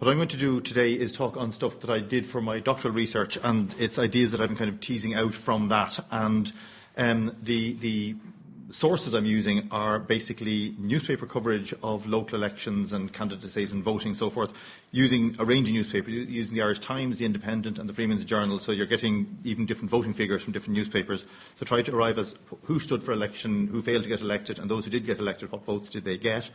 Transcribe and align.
What 0.00 0.08
I'm 0.08 0.16
going 0.16 0.28
to 0.28 0.38
do 0.38 0.62
today 0.62 0.94
is 0.94 1.12
talk 1.12 1.36
on 1.36 1.52
stuff 1.52 1.80
that 1.80 1.90
I 1.90 1.98
did 1.98 2.24
for 2.24 2.40
my 2.40 2.58
doctoral 2.58 2.94
research, 2.94 3.36
and 3.42 3.74
it's 3.78 3.98
ideas 3.98 4.30
that 4.30 4.38
been 4.38 4.56
kind 4.56 4.70
of 4.70 4.80
teasing 4.80 5.14
out 5.14 5.34
from 5.34 5.68
that. 5.68 6.02
And 6.10 6.50
um, 6.96 7.36
the, 7.42 7.74
the 7.74 8.16
sources 8.70 9.12
I'm 9.12 9.26
using 9.26 9.68
are 9.70 9.98
basically 9.98 10.74
newspaper 10.78 11.26
coverage 11.26 11.74
of 11.82 12.06
local 12.06 12.38
elections 12.38 12.94
and 12.94 13.12
candidacies 13.12 13.72
and 13.72 13.84
voting 13.84 14.12
and 14.12 14.16
so 14.16 14.30
forth, 14.30 14.54
using 14.90 15.36
a 15.38 15.44
range 15.44 15.68
of 15.68 15.74
newspapers, 15.74 16.14
using 16.14 16.54
the 16.54 16.62
Irish 16.62 16.78
Times, 16.78 17.18
the 17.18 17.26
Independent 17.26 17.78
and 17.78 17.86
the 17.86 17.92
Freeman's 17.92 18.24
Journal, 18.24 18.58
so 18.58 18.72
you're 18.72 18.86
getting 18.86 19.36
even 19.44 19.66
different 19.66 19.90
voting 19.90 20.14
figures 20.14 20.42
from 20.42 20.54
different 20.54 20.78
newspapers. 20.78 21.26
So 21.56 21.66
try 21.66 21.82
to 21.82 21.94
arrive 21.94 22.16
at 22.16 22.32
who 22.62 22.80
stood 22.80 23.02
for 23.02 23.12
election, 23.12 23.66
who 23.66 23.82
failed 23.82 24.04
to 24.04 24.08
get 24.08 24.22
elected, 24.22 24.60
and 24.60 24.70
those 24.70 24.86
who 24.86 24.90
did 24.90 25.04
get 25.04 25.18
elected, 25.18 25.52
what 25.52 25.66
votes 25.66 25.90
did 25.90 26.04
they 26.04 26.16
get. 26.16 26.48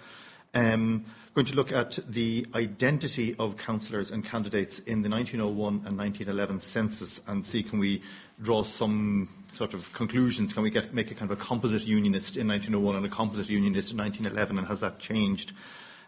Um, 0.53 1.05
going 1.35 1.45
to 1.45 1.55
look 1.55 1.73
at 1.73 1.99
the 2.07 2.47
identity 2.55 3.35
of 3.37 3.57
councillors 3.57 4.09
and 4.09 4.23
candidates 4.23 4.79
in 4.79 5.01
the 5.01 5.09
1901 5.09 5.85
and 5.85 5.97
1911 5.97 6.61
census 6.61 7.19
and 7.27 7.45
see 7.45 7.61
can 7.61 7.77
we 7.77 8.01
draw 8.41 8.63
some 8.63 9.27
sort 9.53 9.73
of 9.73 9.91
conclusions? 9.91 10.53
Can 10.53 10.63
we 10.63 10.69
get, 10.69 10.93
make 10.93 11.11
a 11.11 11.13
kind 11.13 11.29
of 11.29 11.37
a 11.37 11.41
composite 11.41 11.85
unionist 11.85 12.37
in 12.37 12.47
1901 12.47 12.95
and 12.95 13.05
a 13.05 13.09
composite 13.09 13.49
unionist 13.49 13.91
in 13.91 13.97
1911, 13.97 14.57
and 14.57 14.67
has 14.67 14.79
that 14.79 14.99
changed? 14.99 15.51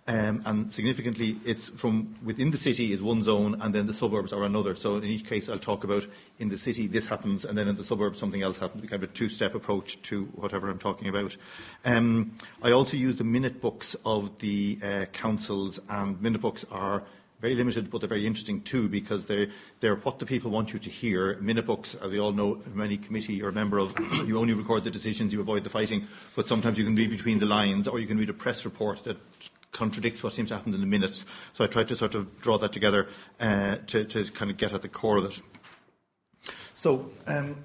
Um, 0.10 0.42
and 0.46 0.74
significantly, 0.74 1.38
it's 1.46 1.68
from 1.68 2.16
within 2.24 2.52
the 2.52 2.58
city 2.58 2.94
is 2.94 3.02
one 3.02 3.24
zone, 3.24 3.58
and 3.60 3.76
then 3.76 3.88
the 3.88 3.94
suburbs 3.94 4.32
are 4.32 4.44
another. 4.44 4.74
So 4.74 4.96
in 4.96 5.04
each 5.04 5.26
case, 5.26 5.50
I'll 5.50 5.60
talk 5.60 5.84
about 5.84 6.08
in 6.40 6.48
the 6.48 6.58
city 6.58 6.88
this 6.88 7.08
happens, 7.08 7.44
and 7.44 7.58
then 7.58 7.68
in 7.68 7.76
the 7.76 7.84
suburbs 7.84 8.18
something 8.18 8.42
else 8.42 8.58
happens. 8.58 8.90
Kind 8.90 9.04
of 9.04 9.10
a 9.10 9.14
two-step 9.14 9.54
approach 9.54 10.02
to 10.04 10.26
whatever 10.36 10.70
I'm 10.70 10.80
talking 10.80 11.10
about. 11.10 11.36
Um, 11.84 12.36
I 12.64 12.72
also 12.72 12.96
use 12.96 13.18
the 13.18 13.26
minute 13.26 13.60
books 13.60 13.98
of 14.06 14.40
the 14.40 14.80
uh, 14.82 15.06
councils, 15.12 15.80
and 15.90 16.22
minute 16.22 16.40
books 16.40 16.64
are 16.72 17.04
very 17.42 17.56
limited, 17.56 17.92
but 17.92 18.00
they're 18.00 18.08
very 18.08 18.26
interesting 18.26 18.62
too 18.62 18.88
because 18.88 19.26
they're, 19.26 19.48
they're 19.80 19.98
what 19.98 20.20
the 20.20 20.26
people 20.26 20.50
want 20.50 20.74
you 20.74 20.80
to 20.80 20.90
hear. 20.90 21.36
Minute 21.40 21.66
books, 21.66 21.96
as 21.96 22.10
we 22.10 22.20
all 22.20 22.32
know, 22.32 22.56
from 22.56 22.82
any 22.82 22.98
committee 22.98 23.34
you're 23.34 23.50
a 23.50 23.54
member 23.54 23.78
of, 23.78 23.94
you 24.26 24.40
only 24.40 24.54
record 24.54 24.84
the 24.84 24.90
decisions, 24.90 25.34
you 25.34 25.42
avoid 25.42 25.64
the 25.64 25.70
fighting, 25.70 26.08
but 26.36 26.48
sometimes 26.48 26.78
you 26.78 26.84
can 26.84 26.96
read 26.96 27.12
between 27.12 27.40
the 27.40 27.46
lines 27.46 27.88
or 27.88 28.00
you 28.00 28.08
can 28.08 28.18
read 28.18 28.30
a 28.30 28.34
press 28.34 28.66
report 28.66 29.04
that 29.04 29.18
contradicts 29.78 30.24
what 30.24 30.34
seems 30.34 30.50
to 30.50 30.56
happen 30.56 30.74
in 30.74 30.82
the 30.82 30.88
minutes. 30.88 31.26
So 31.54 31.64
I 31.64 31.68
tried 31.68 31.88
to 31.90 31.96
sort 31.96 32.16
of 32.16 32.42
draw 32.42 32.58
that 32.58 32.74
together 32.74 33.08
uh, 33.40 33.78
to, 33.88 34.04
to 34.06 34.32
kind 34.32 34.50
of 34.50 34.58
get 34.58 34.74
at 34.74 34.82
the 34.82 34.90
core 34.90 35.18
of 35.18 35.26
it. 35.26 35.42
So, 36.76 37.12
um, 37.28 37.64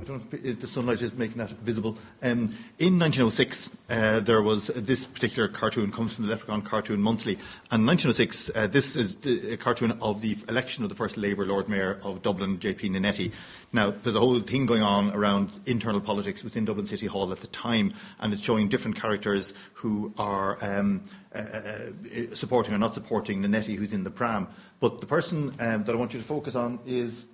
I 0.00 0.04
don't 0.04 0.32
know 0.32 0.38
if 0.44 0.60
the 0.60 0.68
sunlight 0.68 1.02
is 1.02 1.12
making 1.14 1.38
that 1.38 1.50
visible. 1.50 1.98
Um, 2.22 2.54
in 2.78 3.00
1906, 3.00 3.76
uh, 3.90 4.20
there 4.20 4.40
was 4.40 4.70
uh, 4.70 4.74
this 4.76 5.08
particular 5.08 5.48
cartoon 5.48 5.90
comes 5.90 6.14
from 6.14 6.24
the 6.24 6.30
Leprechaun 6.30 6.62
Cartoon 6.62 7.00
Monthly, 7.02 7.32
and 7.72 7.84
1906, 7.84 8.50
uh, 8.54 8.68
this 8.68 8.94
is 8.94 9.16
a 9.26 9.56
cartoon 9.56 9.98
of 10.00 10.20
the 10.20 10.36
election 10.48 10.84
of 10.84 10.90
the 10.90 10.94
first 10.94 11.16
Labour 11.16 11.44
Lord 11.44 11.68
Mayor 11.68 11.98
of 12.04 12.22
Dublin, 12.22 12.60
J.P. 12.60 12.90
Nannetti. 12.90 13.32
Now, 13.72 13.90
there's 13.90 14.14
a 14.14 14.20
whole 14.20 14.38
thing 14.38 14.66
going 14.66 14.82
on 14.82 15.12
around 15.16 15.58
internal 15.66 16.00
politics 16.00 16.44
within 16.44 16.64
Dublin 16.64 16.86
City 16.86 17.06
Hall 17.06 17.32
at 17.32 17.40
the 17.40 17.48
time, 17.48 17.92
and 18.20 18.32
it's 18.32 18.40
showing 18.40 18.68
different 18.68 19.00
characters 19.00 19.52
who 19.72 20.14
are 20.16 20.58
um, 20.60 21.02
uh, 21.34 21.38
uh 21.38 22.34
supporting 22.34 22.72
or 22.72 22.78
not 22.78 22.94
supporting 22.94 23.42
Nannetti, 23.42 23.74
who's 23.74 23.92
in 23.92 24.04
the 24.04 24.12
pram. 24.12 24.46
But 24.78 25.00
the 25.00 25.06
person 25.06 25.56
um, 25.58 25.82
that 25.82 25.92
I 25.92 25.98
want 25.98 26.14
you 26.14 26.20
to 26.20 26.24
focus 26.24 26.54
on 26.54 26.78
is 26.86 27.26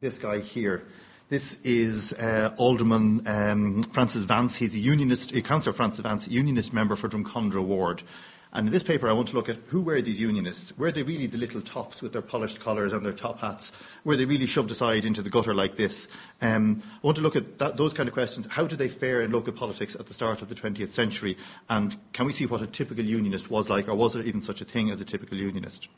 this 0.00 0.18
guy 0.18 0.38
here. 0.38 0.86
This 1.28 1.58
is 1.64 2.12
uh, 2.12 2.54
Alderman 2.56 3.26
um, 3.26 3.82
Francis 3.82 4.22
Vance. 4.22 4.54
He's 4.54 4.72
a 4.74 4.78
unionist, 4.78 5.32
a 5.32 5.42
councillor 5.42 5.72
Francis 5.72 5.98
Vance, 5.98 6.28
unionist 6.28 6.72
member 6.72 6.94
for 6.94 7.08
Drumcondra 7.08 7.64
Ward. 7.64 8.04
And 8.52 8.68
in 8.68 8.72
this 8.72 8.84
paper, 8.84 9.08
I 9.08 9.12
want 9.12 9.26
to 9.30 9.34
look 9.34 9.48
at 9.48 9.56
who 9.66 9.82
were 9.82 10.00
these 10.00 10.20
unionists. 10.20 10.78
Were 10.78 10.92
they 10.92 11.02
really 11.02 11.26
the 11.26 11.36
little 11.36 11.60
toffs 11.62 12.00
with 12.00 12.12
their 12.12 12.22
polished 12.22 12.60
collars 12.60 12.92
and 12.92 13.04
their 13.04 13.12
top 13.12 13.40
hats? 13.40 13.72
Were 14.04 14.14
they 14.14 14.24
really 14.24 14.46
shoved 14.46 14.70
aside 14.70 15.04
into 15.04 15.20
the 15.20 15.28
gutter 15.28 15.52
like 15.52 15.74
this? 15.74 16.06
Um, 16.40 16.80
I 16.94 16.98
want 17.02 17.16
to 17.16 17.24
look 17.24 17.34
at 17.34 17.58
that, 17.58 17.76
those 17.76 17.92
kind 17.92 18.08
of 18.08 18.14
questions. 18.14 18.46
How 18.48 18.68
do 18.68 18.76
they 18.76 18.88
fare 18.88 19.20
in 19.20 19.32
local 19.32 19.52
politics 19.52 19.96
at 19.96 20.06
the 20.06 20.14
start 20.14 20.42
of 20.42 20.48
the 20.48 20.54
20th 20.54 20.92
century? 20.92 21.36
And 21.68 21.96
can 22.12 22.26
we 22.26 22.32
see 22.32 22.46
what 22.46 22.62
a 22.62 22.68
typical 22.68 23.04
unionist 23.04 23.50
was 23.50 23.68
like, 23.68 23.88
or 23.88 23.96
was 23.96 24.14
there 24.14 24.22
even 24.22 24.42
such 24.42 24.60
a 24.60 24.64
thing 24.64 24.92
as 24.92 25.00
a 25.00 25.04
typical 25.04 25.36
unionist? 25.36 25.88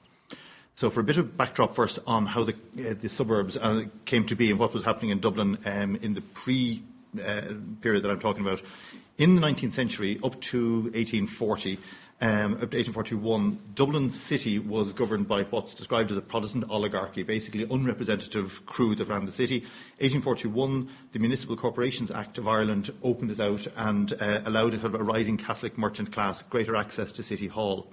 So, 0.79 0.91
for 0.91 1.01
a 1.01 1.03
bit 1.03 1.17
of 1.17 1.37
backdrop 1.37 1.75
first 1.75 1.99
on 2.07 2.25
how 2.25 2.45
the, 2.45 2.53
uh, 2.79 2.95
the 2.95 3.09
suburbs 3.09 3.57
uh, 3.57 3.87
came 4.05 4.25
to 4.27 4.37
be 4.37 4.51
and 4.51 4.61
what 4.61 4.73
was 4.73 4.85
happening 4.85 5.11
in 5.11 5.19
Dublin 5.19 5.59
um, 5.67 5.97
in 5.97 6.15
the 6.15 6.21
pre 6.21 6.85
uh, 7.21 7.55
period 7.81 8.05
that 8.05 8.13
I'm 8.13 8.21
talking 8.21 8.43
about. 8.43 8.63
In 9.17 9.35
the 9.35 9.41
19th 9.41 9.73
century, 9.73 10.21
up 10.23 10.41
to 10.41 10.83
1840, 10.83 11.81
um, 12.21 12.53
up 12.53 12.71
to 12.71 12.79
1841, 12.79 13.59
Dublin 13.75 14.13
City 14.13 14.61
was 14.61 14.93
governed 14.93 15.27
by 15.27 15.43
what's 15.43 15.75
described 15.75 16.13
as 16.13 16.17
a 16.17 16.21
Protestant 16.21 16.71
oligarchy, 16.71 17.25
basically 17.25 17.65
unrepresentative 17.65 18.65
crew 18.65 18.95
that 18.95 19.09
ran 19.09 19.27
the 19.27 19.33
city. 19.33 19.63
1841, 19.99 20.89
the 21.11 21.19
Municipal 21.19 21.57
Corporations 21.57 22.13
Act 22.13 22.39
of 22.39 22.47
Ireland 22.47 22.93
opened 23.03 23.33
it 23.33 23.41
out 23.41 23.67
and 23.75 24.13
uh, 24.13 24.43
allowed 24.47 24.75
it 24.75 24.85
a 24.85 24.89
rising 24.91 25.39
Catholic 25.39 25.77
merchant 25.77 26.13
class 26.13 26.43
greater 26.43 26.77
access 26.77 27.11
to 27.11 27.25
City 27.25 27.49
Hall. 27.49 27.89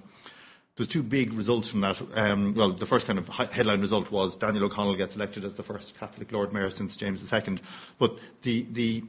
There's 0.76 0.88
two 0.88 1.02
big 1.02 1.32
results 1.32 1.70
from 1.70 1.80
that. 1.80 2.02
Um, 2.14 2.54
well, 2.54 2.70
the 2.70 2.84
first 2.84 3.06
kind 3.06 3.18
of 3.18 3.28
headline 3.28 3.80
result 3.80 4.10
was 4.10 4.34
Daniel 4.34 4.64
O'Connell 4.64 4.94
gets 4.94 5.16
elected 5.16 5.42
as 5.46 5.54
the 5.54 5.62
first 5.62 5.98
Catholic 5.98 6.30
Lord 6.32 6.52
Mayor 6.52 6.68
since 6.68 6.96
James 6.96 7.22
II. 7.32 7.58
But 7.98 8.18
the, 8.42 8.66
the 8.72 9.02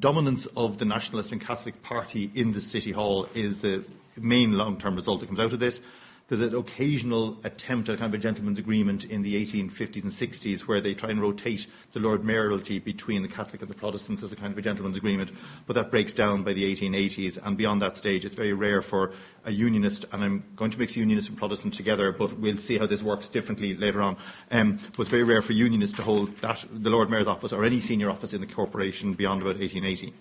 dominance 0.00 0.46
of 0.46 0.78
the 0.78 0.84
Nationalist 0.84 1.30
and 1.30 1.40
Catholic 1.40 1.80
Party 1.82 2.28
in 2.34 2.52
the 2.52 2.60
City 2.60 2.90
Hall 2.90 3.28
is 3.34 3.60
the 3.60 3.84
main 4.16 4.58
long-term 4.58 4.96
result 4.96 5.20
that 5.20 5.26
comes 5.26 5.38
out 5.38 5.52
of 5.52 5.60
this. 5.60 5.80
There's 6.28 6.40
an 6.40 6.54
occasional 6.54 7.36
attempt 7.44 7.88
at 7.88 7.98
kind 7.98 8.14
of 8.14 8.18
a 8.18 8.22
gentleman's 8.22 8.58
agreement 8.58 9.04
in 9.04 9.22
the 9.22 9.34
1850s 9.44 10.02
and 10.02 10.12
60s 10.12 10.60
where 10.62 10.80
they 10.80 10.94
try 10.94 11.10
and 11.10 11.20
rotate 11.20 11.66
the 11.92 12.00
Lord 12.00 12.22
Mayoralty 12.22 12.82
between 12.82 13.22
the 13.22 13.28
Catholic 13.28 13.60
and 13.60 13.70
the 13.70 13.74
Protestants 13.74 14.22
as 14.22 14.32
a 14.32 14.36
kind 14.36 14.52
of 14.52 14.58
a 14.58 14.62
gentleman's 14.62 14.96
agreement, 14.96 15.30
but 15.66 15.74
that 15.74 15.90
breaks 15.90 16.14
down 16.14 16.42
by 16.42 16.52
the 16.52 16.74
1880s. 16.74 17.38
And 17.44 17.56
beyond 17.56 17.82
that 17.82 17.98
stage, 17.98 18.24
it's 18.24 18.34
very 18.34 18.52
rare 18.52 18.80
for 18.80 19.12
a 19.44 19.50
unionist, 19.50 20.06
and 20.12 20.24
I'm 20.24 20.44
going 20.56 20.70
to 20.70 20.78
mix 20.78 20.96
unionist 20.96 21.28
and 21.28 21.36
Protestant 21.36 21.74
together, 21.74 22.12
but 22.12 22.32
we'll 22.38 22.58
see 22.58 22.78
how 22.78 22.86
this 22.86 23.02
works 23.02 23.28
differently 23.28 23.74
later 23.74 24.00
on. 24.00 24.16
Um, 24.50 24.78
but 24.96 25.02
it's 25.02 25.10
very 25.10 25.24
rare 25.24 25.42
for 25.42 25.52
unionists 25.52 25.96
to 25.96 26.02
hold 26.02 26.36
that, 26.40 26.64
the 26.72 26.90
Lord 26.90 27.10
Mayor's 27.10 27.26
office 27.26 27.52
or 27.52 27.64
any 27.64 27.80
senior 27.80 28.10
office 28.10 28.32
in 28.32 28.40
the 28.40 28.46
corporation 28.46 29.14
beyond 29.14 29.42
about 29.42 29.58
1880. 29.58 30.14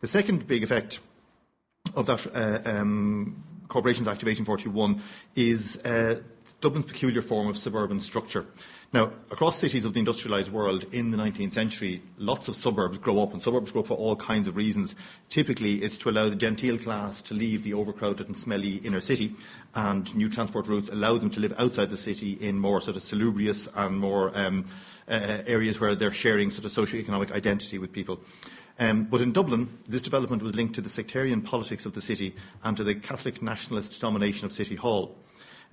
The 0.00 0.08
second 0.08 0.46
big 0.46 0.62
effect 0.62 1.00
of 1.94 2.06
that 2.06 2.26
uh, 2.34 2.60
um, 2.64 3.42
Corporations 3.72 4.06
Act 4.06 4.22
of 4.22 4.28
1841 4.28 5.02
is 5.34 5.78
uh, 5.78 6.20
Dublin's 6.60 6.84
peculiar 6.84 7.22
form 7.22 7.48
of 7.48 7.56
suburban 7.56 8.00
structure. 8.00 8.44
Now, 8.92 9.12
across 9.30 9.58
cities 9.58 9.86
of 9.86 9.94
the 9.94 10.02
industrialised 10.02 10.50
world 10.50 10.84
in 10.92 11.10
the 11.10 11.16
19th 11.16 11.54
century, 11.54 12.02
lots 12.18 12.48
of 12.48 12.54
suburbs 12.54 12.98
grow 12.98 13.22
up, 13.22 13.32
and 13.32 13.42
suburbs 13.42 13.72
grow 13.72 13.80
up 13.80 13.86
for 13.86 13.96
all 13.96 14.14
kinds 14.14 14.46
of 14.46 14.56
reasons. 14.56 14.94
Typically, 15.30 15.82
it's 15.82 15.96
to 15.98 16.10
allow 16.10 16.28
the 16.28 16.36
genteel 16.36 16.76
class 16.76 17.22
to 17.22 17.32
leave 17.32 17.62
the 17.62 17.72
overcrowded 17.72 18.26
and 18.26 18.36
smelly 18.36 18.76
inner 18.84 19.00
city, 19.00 19.34
and 19.74 20.14
new 20.14 20.28
transport 20.28 20.66
routes 20.66 20.90
allow 20.90 21.16
them 21.16 21.30
to 21.30 21.40
live 21.40 21.54
outside 21.56 21.88
the 21.88 21.96
city 21.96 22.32
in 22.34 22.58
more 22.58 22.82
sort 22.82 22.98
of 22.98 23.02
salubrious 23.02 23.68
and 23.74 23.98
more 23.98 24.36
um, 24.36 24.66
uh, 25.08 25.38
areas 25.46 25.80
where 25.80 25.94
they're 25.94 26.12
sharing 26.12 26.50
sort 26.50 26.66
of 26.66 26.72
socio-economic 26.72 27.32
identity 27.32 27.78
with 27.78 27.90
people. 27.90 28.20
Um, 28.82 29.04
but 29.04 29.20
in 29.20 29.30
Dublin, 29.30 29.68
this 29.86 30.02
development 30.02 30.42
was 30.42 30.56
linked 30.56 30.74
to 30.74 30.80
the 30.80 30.88
sectarian 30.88 31.40
politics 31.40 31.86
of 31.86 31.92
the 31.92 32.00
city 32.00 32.34
and 32.64 32.76
to 32.76 32.82
the 32.82 32.96
Catholic 32.96 33.40
nationalist 33.40 34.00
domination 34.00 34.44
of 34.44 34.50
City 34.50 34.74
Hall. 34.74 35.16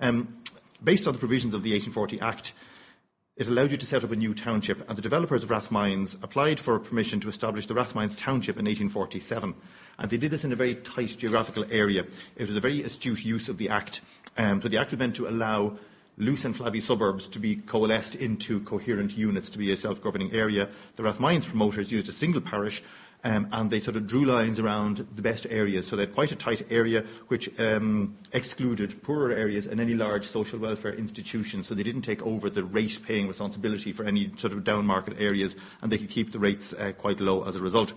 Um, 0.00 0.36
based 0.84 1.08
on 1.08 1.14
the 1.14 1.18
provisions 1.18 1.52
of 1.52 1.64
the 1.64 1.72
1840 1.72 2.20
Act, 2.20 2.52
it 3.36 3.48
allowed 3.48 3.72
you 3.72 3.76
to 3.78 3.86
set 3.86 4.04
up 4.04 4.12
a 4.12 4.16
new 4.16 4.32
township, 4.32 4.88
and 4.88 4.96
the 4.96 5.02
developers 5.02 5.42
of 5.42 5.50
Rathmines 5.50 6.22
applied 6.22 6.60
for 6.60 6.78
permission 6.78 7.18
to 7.18 7.28
establish 7.28 7.66
the 7.66 7.74
Rathmines 7.74 8.16
Township 8.16 8.56
in 8.58 8.66
1847. 8.66 9.56
And 9.98 10.10
they 10.10 10.16
did 10.16 10.30
this 10.30 10.44
in 10.44 10.52
a 10.52 10.56
very 10.56 10.76
tight 10.76 11.16
geographical 11.18 11.64
area. 11.68 12.06
It 12.36 12.46
was 12.46 12.54
a 12.54 12.60
very 12.60 12.84
astute 12.84 13.24
use 13.24 13.48
of 13.48 13.58
the 13.58 13.70
Act. 13.70 14.02
Um, 14.38 14.62
so 14.62 14.68
the 14.68 14.78
Act 14.78 14.92
was 14.92 15.00
meant 15.00 15.16
to 15.16 15.26
allow 15.26 15.78
loose 16.20 16.44
and 16.44 16.56
flabby 16.56 16.80
suburbs 16.80 17.26
to 17.28 17.38
be 17.38 17.56
coalesced 17.56 18.14
into 18.14 18.60
coherent 18.60 19.16
units 19.16 19.50
to 19.50 19.58
be 19.58 19.72
a 19.72 19.76
self-governing 19.76 20.32
area. 20.32 20.68
The 20.96 21.02
Rathmines 21.02 21.46
promoters 21.46 21.90
used 21.90 22.08
a 22.08 22.12
single 22.12 22.40
parish 22.40 22.82
um, 23.24 23.48
and 23.52 23.70
they 23.70 23.80
sort 23.80 23.96
of 23.96 24.06
drew 24.06 24.24
lines 24.24 24.58
around 24.58 25.06
the 25.14 25.22
best 25.22 25.46
areas. 25.50 25.86
So 25.86 25.96
they 25.96 26.02
had 26.02 26.14
quite 26.14 26.32
a 26.32 26.36
tight 26.36 26.66
area 26.70 27.04
which 27.28 27.58
um, 27.58 28.16
excluded 28.32 29.02
poorer 29.02 29.32
areas 29.32 29.66
and 29.66 29.80
any 29.80 29.94
large 29.94 30.26
social 30.26 30.58
welfare 30.58 30.94
institutions. 30.94 31.66
So 31.66 31.74
they 31.74 31.82
didn't 31.82 32.02
take 32.02 32.22
over 32.22 32.48
the 32.48 32.64
rate 32.64 33.00
paying 33.06 33.28
responsibility 33.28 33.92
for 33.92 34.04
any 34.04 34.32
sort 34.36 34.52
of 34.52 34.64
down 34.64 34.86
market 34.86 35.16
areas 35.18 35.56
and 35.82 35.90
they 35.90 35.98
could 35.98 36.10
keep 36.10 36.32
the 36.32 36.38
rates 36.38 36.72
uh, 36.72 36.92
quite 36.96 37.20
low 37.20 37.42
as 37.42 37.56
a 37.56 37.60
result. 37.60 37.94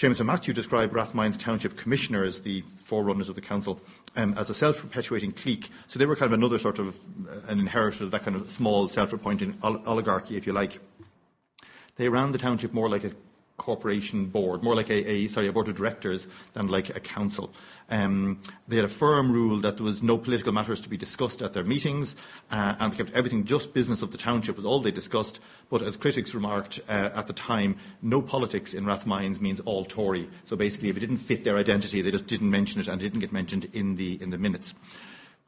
James 0.00 0.18
and 0.18 0.28
Matthew 0.28 0.54
described 0.54 0.94
Rathmines 0.94 1.38
Township 1.38 1.76
Commissioner 1.76 2.24
as 2.24 2.40
the 2.40 2.64
forerunners 2.86 3.28
of 3.28 3.34
the 3.34 3.42
council 3.42 3.82
um, 4.16 4.32
as 4.38 4.48
a 4.48 4.54
self-perpetuating 4.54 5.32
clique. 5.32 5.68
So 5.88 5.98
they 5.98 6.06
were 6.06 6.16
kind 6.16 6.32
of 6.32 6.38
another 6.38 6.58
sort 6.58 6.78
of 6.78 6.96
uh, 7.28 7.40
an 7.48 7.60
inheritor 7.60 8.04
of 8.04 8.10
that 8.12 8.22
kind 8.22 8.34
of 8.34 8.50
small 8.50 8.88
self-appointing 8.88 9.58
oligarchy, 9.62 10.38
if 10.38 10.46
you 10.46 10.54
like. 10.54 10.80
They 11.96 12.08
ran 12.08 12.32
the 12.32 12.38
township 12.38 12.72
more 12.72 12.88
like 12.88 13.04
a 13.04 13.12
corporation 13.58 14.24
board, 14.24 14.62
more 14.62 14.74
like 14.74 14.88
a, 14.88 15.06
a, 15.06 15.28
sorry, 15.28 15.48
a 15.48 15.52
board 15.52 15.68
of 15.68 15.76
directors 15.76 16.26
than 16.54 16.68
like 16.68 16.96
a 16.96 17.00
council. 17.00 17.52
Um, 17.90 18.40
they 18.68 18.76
had 18.76 18.84
a 18.84 18.88
firm 18.88 19.32
rule 19.32 19.60
that 19.60 19.76
there 19.76 19.84
was 19.84 20.02
no 20.02 20.16
political 20.16 20.52
matters 20.52 20.80
to 20.82 20.88
be 20.88 20.96
discussed 20.96 21.42
at 21.42 21.52
their 21.52 21.64
meetings, 21.64 22.16
uh, 22.50 22.76
and 22.78 22.92
they 22.92 22.96
kept 22.96 23.12
everything 23.12 23.44
just 23.44 23.74
business 23.74 24.02
of 24.02 24.12
the 24.12 24.18
township 24.18 24.56
was 24.56 24.64
all 24.64 24.80
they 24.80 24.90
discussed. 24.90 25.40
But 25.68 25.82
as 25.82 25.96
critics 25.96 26.34
remarked 26.34 26.80
uh, 26.88 27.10
at 27.14 27.26
the 27.26 27.32
time, 27.32 27.76
no 28.02 28.22
politics 28.22 28.74
in 28.74 28.84
Rathmines 28.84 29.40
means 29.40 29.60
all 29.60 29.84
Tory. 29.84 30.28
So 30.46 30.56
basically, 30.56 30.88
if 30.88 30.96
it 30.96 31.00
didn't 31.00 31.18
fit 31.18 31.44
their 31.44 31.56
identity, 31.56 32.02
they 32.02 32.10
just 32.10 32.26
didn't 32.26 32.50
mention 32.50 32.80
it 32.80 32.88
and 32.88 33.00
it 33.00 33.04
didn't 33.04 33.20
get 33.20 33.32
mentioned 33.32 33.68
in 33.72 33.96
the 33.96 34.20
in 34.22 34.30
the 34.30 34.38
minutes. 34.38 34.74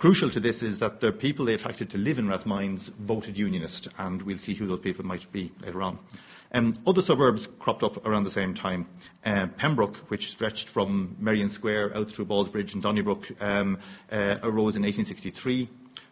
Crucial 0.02 0.30
to 0.30 0.40
this 0.40 0.64
is 0.64 0.78
that 0.78 0.98
the 0.98 1.12
people 1.12 1.44
they 1.44 1.54
attracted 1.54 1.88
to 1.88 1.96
live 1.96 2.18
in 2.18 2.26
Rathmines 2.26 2.90
voted 2.94 3.38
Unionist, 3.38 3.86
and 3.98 4.20
we'll 4.22 4.36
see 4.36 4.52
who 4.52 4.66
those 4.66 4.80
people 4.80 5.06
might 5.06 5.30
be 5.30 5.52
later 5.60 5.80
on. 5.80 5.96
Um, 6.52 6.74
other 6.88 7.00
suburbs 7.00 7.46
cropped 7.60 7.84
up 7.84 8.04
around 8.04 8.24
the 8.24 8.30
same 8.30 8.52
time. 8.52 8.88
Uh, 9.24 9.46
Pembroke, 9.56 9.98
which 10.10 10.32
stretched 10.32 10.68
from 10.68 11.14
Merrion 11.20 11.50
Square 11.50 11.96
out 11.96 12.10
through 12.10 12.24
Ballsbridge 12.24 12.74
and 12.74 12.82
Donnybrook, 12.82 13.30
um, 13.40 13.78
uh, 14.10 14.38
arose 14.42 14.74
in 14.74 14.82
1863. 14.82 15.68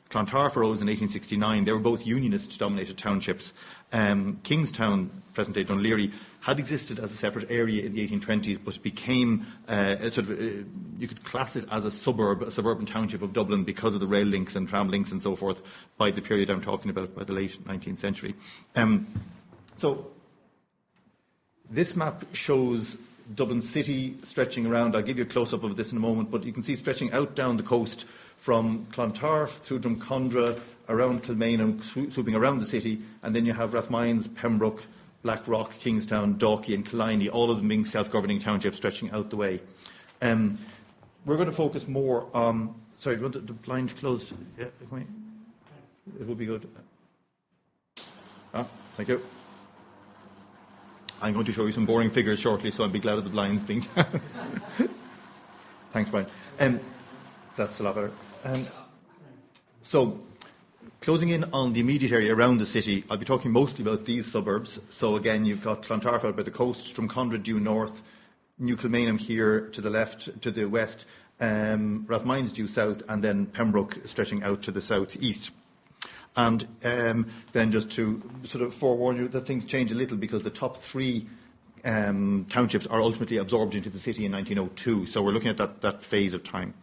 Clontarf 0.09 0.57
arose 0.57 0.81
in 0.81 0.87
1869. 0.87 1.65
They 1.65 1.73
were 1.73 1.81
both 1.81 2.07
Unionist-dominated 2.07 2.97
townships. 2.97 3.53
Um, 3.93 4.39
Kingstown, 4.45 5.11
present-day 5.35 5.65
Dún 5.65 5.83
Laoghaire, 5.83 6.13
had 6.41 6.59
existed 6.59 6.99
as 6.99 7.13
a 7.13 7.17
separate 7.17 7.51
area 7.51 7.85
in 7.85 7.93
the 7.95 8.07
1820s, 8.07 8.59
but 8.65 8.83
became 8.83 9.47
uh, 9.69 9.97
sort 10.11 10.19
of, 10.19 10.31
uh, 10.31 10.65
you 10.99 11.07
could 11.07 11.23
class 11.25 11.55
it 11.55 11.65
as 11.71 11.85
a 11.85 11.91
suburb, 11.91 12.43
a 12.43 12.51
suburban 12.51 12.87
township 12.87 13.23
of 13.23 13.33
Dublin 13.33 13.65
because 13.65 13.95
of 13.95 14.01
the 14.01 14.07
rail 14.07 14.27
links 14.27 14.57
and 14.57 14.69
tram 14.69 14.89
links 14.89 15.13
and 15.13 15.23
so 15.23 15.37
forth 15.37 15.63
by 15.99 16.11
the 16.11 16.23
period 16.23 16.49
I'm 16.49 16.63
talking 16.63 16.91
about, 16.91 17.15
by 17.15 17.25
the 17.25 17.33
late 17.33 17.63
19th 17.65 17.99
century. 17.99 18.35
Um, 18.75 19.07
so 19.79 20.07
this 21.71 21.95
map 21.95 22.25
shows 22.33 22.97
Dublin 23.35 23.63
City 23.63 24.17
stretching 24.25 24.67
around. 24.67 24.97
I'll 24.97 25.03
give 25.03 25.19
you 25.19 25.25
a 25.25 25.27
close 25.27 25.53
up 25.53 25.63
of 25.63 25.77
this 25.77 25.93
in 25.93 25.99
a 25.99 26.01
moment, 26.01 26.31
but 26.31 26.45
you 26.45 26.53
can 26.53 26.65
see 26.65 26.75
stretching 26.75 27.13
out 27.13 27.35
down 27.35 27.59
the 27.59 27.63
coast 27.63 28.07
from 28.39 28.87
Clontarf 28.93 29.59
through 29.59 29.81
Drumcondra, 29.81 30.59
around 30.91 31.23
Kilmainham, 31.23 31.83
swooping 31.85 32.35
around 32.35 32.59
the 32.59 32.67
city, 32.67 33.01
and 33.23 33.35
then 33.35 33.47
you 33.47 33.53
have 33.53 33.73
Rathmines, 33.73 34.35
Pembroke, 34.35 34.83
Blackrock, 35.23 35.73
Kingstown, 35.79 36.37
Dalkey, 36.37 36.75
and 36.75 36.85
Killiney, 36.85 37.29
all 37.29 37.51
of 37.51 37.59
them 37.59 37.69
being 37.69 37.85
self 37.85 38.11
governing 38.11 38.41
townships 38.41 38.79
stretching 38.79 39.11
out 39.11 39.31
the 39.31 39.37
way. 39.37 39.61
Um, 40.23 40.59
we're 41.27 41.37
going 41.37 41.49
to 41.49 41.55
focus 41.55 41.87
more 41.87 42.27
on. 42.33 42.75
Sorry, 42.99 43.17
do 43.17 43.23
you 43.25 43.31
want 43.31 43.47
the 43.47 43.53
blind 43.53 43.97
closed? 43.97 44.33
Yeah, 44.59 44.67
it 46.19 46.27
would 46.27 46.39
be 46.39 46.47
good. 46.47 46.69
Ah, 48.53 48.67
thank 48.97 49.09
you. 49.09 49.23
I'm 51.23 51.35
going 51.35 51.45
to 51.47 51.53
show 51.53 51.67
you 51.67 51.73
some 51.73 51.87
boring 51.87 52.11
figures 52.11 52.41
shortly, 52.41 52.71
so 52.71 52.83
I'll 52.83 52.91
be 52.91 52.99
glad 52.99 53.19
of 53.19 53.25
the 53.25 53.31
blinds 53.31 53.63
being 53.63 53.81
down. 53.97 54.07
Thanks, 55.93 56.11
Brian. 56.11 56.27
Um, 56.59 56.81
that's 57.57 57.81
a 57.81 57.83
lot 57.83 57.95
better. 57.95 58.13
Um, 58.45 58.67
so, 59.83 60.21
closing 61.01 61.31
in 61.31 61.45
on 61.53 61.73
the 61.73 61.81
immediate 61.81 62.13
area 62.13 62.35
around 62.35 62.59
the 62.59 62.67
city, 62.67 63.05
I'll 63.11 63.17
be 63.17 63.25
talking 63.25 63.51
mostly 63.51 63.83
about 63.83 64.05
these 64.05 64.31
suburbs. 64.31 64.79
So, 64.91 65.17
again, 65.17 65.45
you've 65.45 65.63
got 65.63 65.83
Clontarf 65.83 66.25
out 66.25 66.37
by 66.37 66.43
the 66.43 66.51
coast, 66.51 66.95
Drumcondra 66.95 67.43
due 67.43 67.59
north, 67.59 68.03
New 68.59 68.77
Kilmainham 68.77 69.19
here 69.19 69.69
to 69.69 69.81
the 69.81 69.91
left, 69.91 70.43
to 70.43 70.51
the 70.51 70.67
west, 70.67 71.07
um, 71.41 72.05
Rathmines 72.07 72.53
due 72.53 72.69
south, 72.69 73.03
and 73.09 73.25
then 73.25 73.47
Pembroke 73.47 73.99
stretching 74.05 74.43
out 74.43 74.63
to 74.63 74.71
the 74.71 74.83
southeast. 74.83 75.51
And 76.37 76.67
um, 76.85 77.27
then 77.53 77.73
just 77.73 77.91
to 77.93 78.23
sort 78.45 78.63
of 78.63 78.75
forewarn 78.75 79.17
you 79.17 79.29
that 79.29 79.47
things 79.47 79.65
change 79.65 79.91
a 79.91 79.97
little 79.97 80.17
because 80.17 80.43
the 80.43 80.51
top 80.51 80.77
three 80.77 81.27
um, 81.85 82.47
townships 82.51 82.87
are 82.87 83.01
ultimately 83.01 83.39
absorbed 83.39 83.75
into 83.75 83.91
the 83.91 83.99
city 83.99 84.27
in 84.27 84.33
1902. 84.33 85.07
So 85.07 85.23
we're 85.23 85.33
looking 85.33 85.51
at 85.51 85.57
that, 85.57 85.81
that 85.81 86.03
phase 86.03 86.35
of 86.35 86.45
time. 86.45 86.75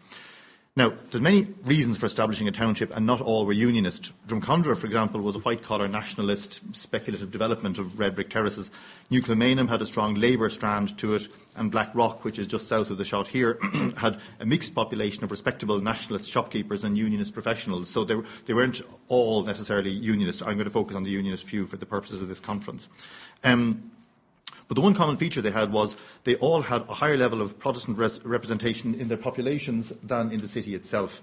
Now, 0.77 0.93
there's 1.09 1.23
many 1.23 1.47
reasons 1.65 1.97
for 1.97 2.05
establishing 2.05 2.47
a 2.47 2.51
township, 2.51 2.95
and 2.95 3.03
not 3.03 3.19
all 3.19 3.47
were 3.47 3.51
unionist. 3.51 4.11
Drumcondra, 4.27 4.77
for 4.77 4.85
example, 4.85 5.21
was 5.21 5.35
a 5.35 5.39
white-collar 5.39 5.87
nationalist 5.87 6.61
speculative 6.75 7.31
development 7.31 7.79
of 7.79 7.97
red 7.97 8.13
brick 8.13 8.29
terraces. 8.29 8.69
New 9.09 9.23
Kilmainham 9.23 9.67
had 9.67 9.81
a 9.81 9.87
strong 9.87 10.13
Labour 10.13 10.51
strand 10.51 10.95
to 10.99 11.15
it, 11.15 11.29
and 11.55 11.71
Blackrock, 11.71 12.23
which 12.23 12.37
is 12.37 12.45
just 12.45 12.67
south 12.67 12.91
of 12.91 12.99
the 12.99 13.05
shot 13.05 13.27
here, 13.27 13.57
had 13.97 14.19
a 14.39 14.45
mixed 14.45 14.75
population 14.75 15.23
of 15.23 15.31
respectable 15.31 15.81
nationalist 15.81 16.31
shopkeepers 16.31 16.83
and 16.83 16.95
unionist 16.95 17.33
professionals. 17.33 17.89
So 17.89 18.03
they, 18.03 18.15
they 18.45 18.53
weren't 18.53 18.81
all 19.07 19.41
necessarily 19.41 19.89
unionist. 19.89 20.43
I'm 20.43 20.57
going 20.57 20.65
to 20.65 20.69
focus 20.69 20.95
on 20.95 21.01
the 21.01 21.09
unionist 21.09 21.47
few 21.47 21.65
for 21.65 21.77
the 21.77 21.87
purposes 21.87 22.21
of 22.21 22.27
this 22.27 22.39
conference. 22.39 22.87
Um, 23.43 23.93
but 24.67 24.75
the 24.75 24.81
one 24.81 24.93
common 24.93 25.17
feature 25.17 25.41
they 25.41 25.51
had 25.51 25.71
was 25.71 25.95
they 26.23 26.35
all 26.35 26.61
had 26.61 26.81
a 26.89 26.93
higher 26.93 27.17
level 27.17 27.41
of 27.41 27.57
Protestant 27.57 27.97
res- 27.97 28.23
representation 28.23 28.93
in 28.95 29.07
their 29.07 29.17
populations 29.17 29.89
than 30.03 30.31
in 30.31 30.41
the 30.41 30.47
city 30.47 30.75
itself. 30.75 31.21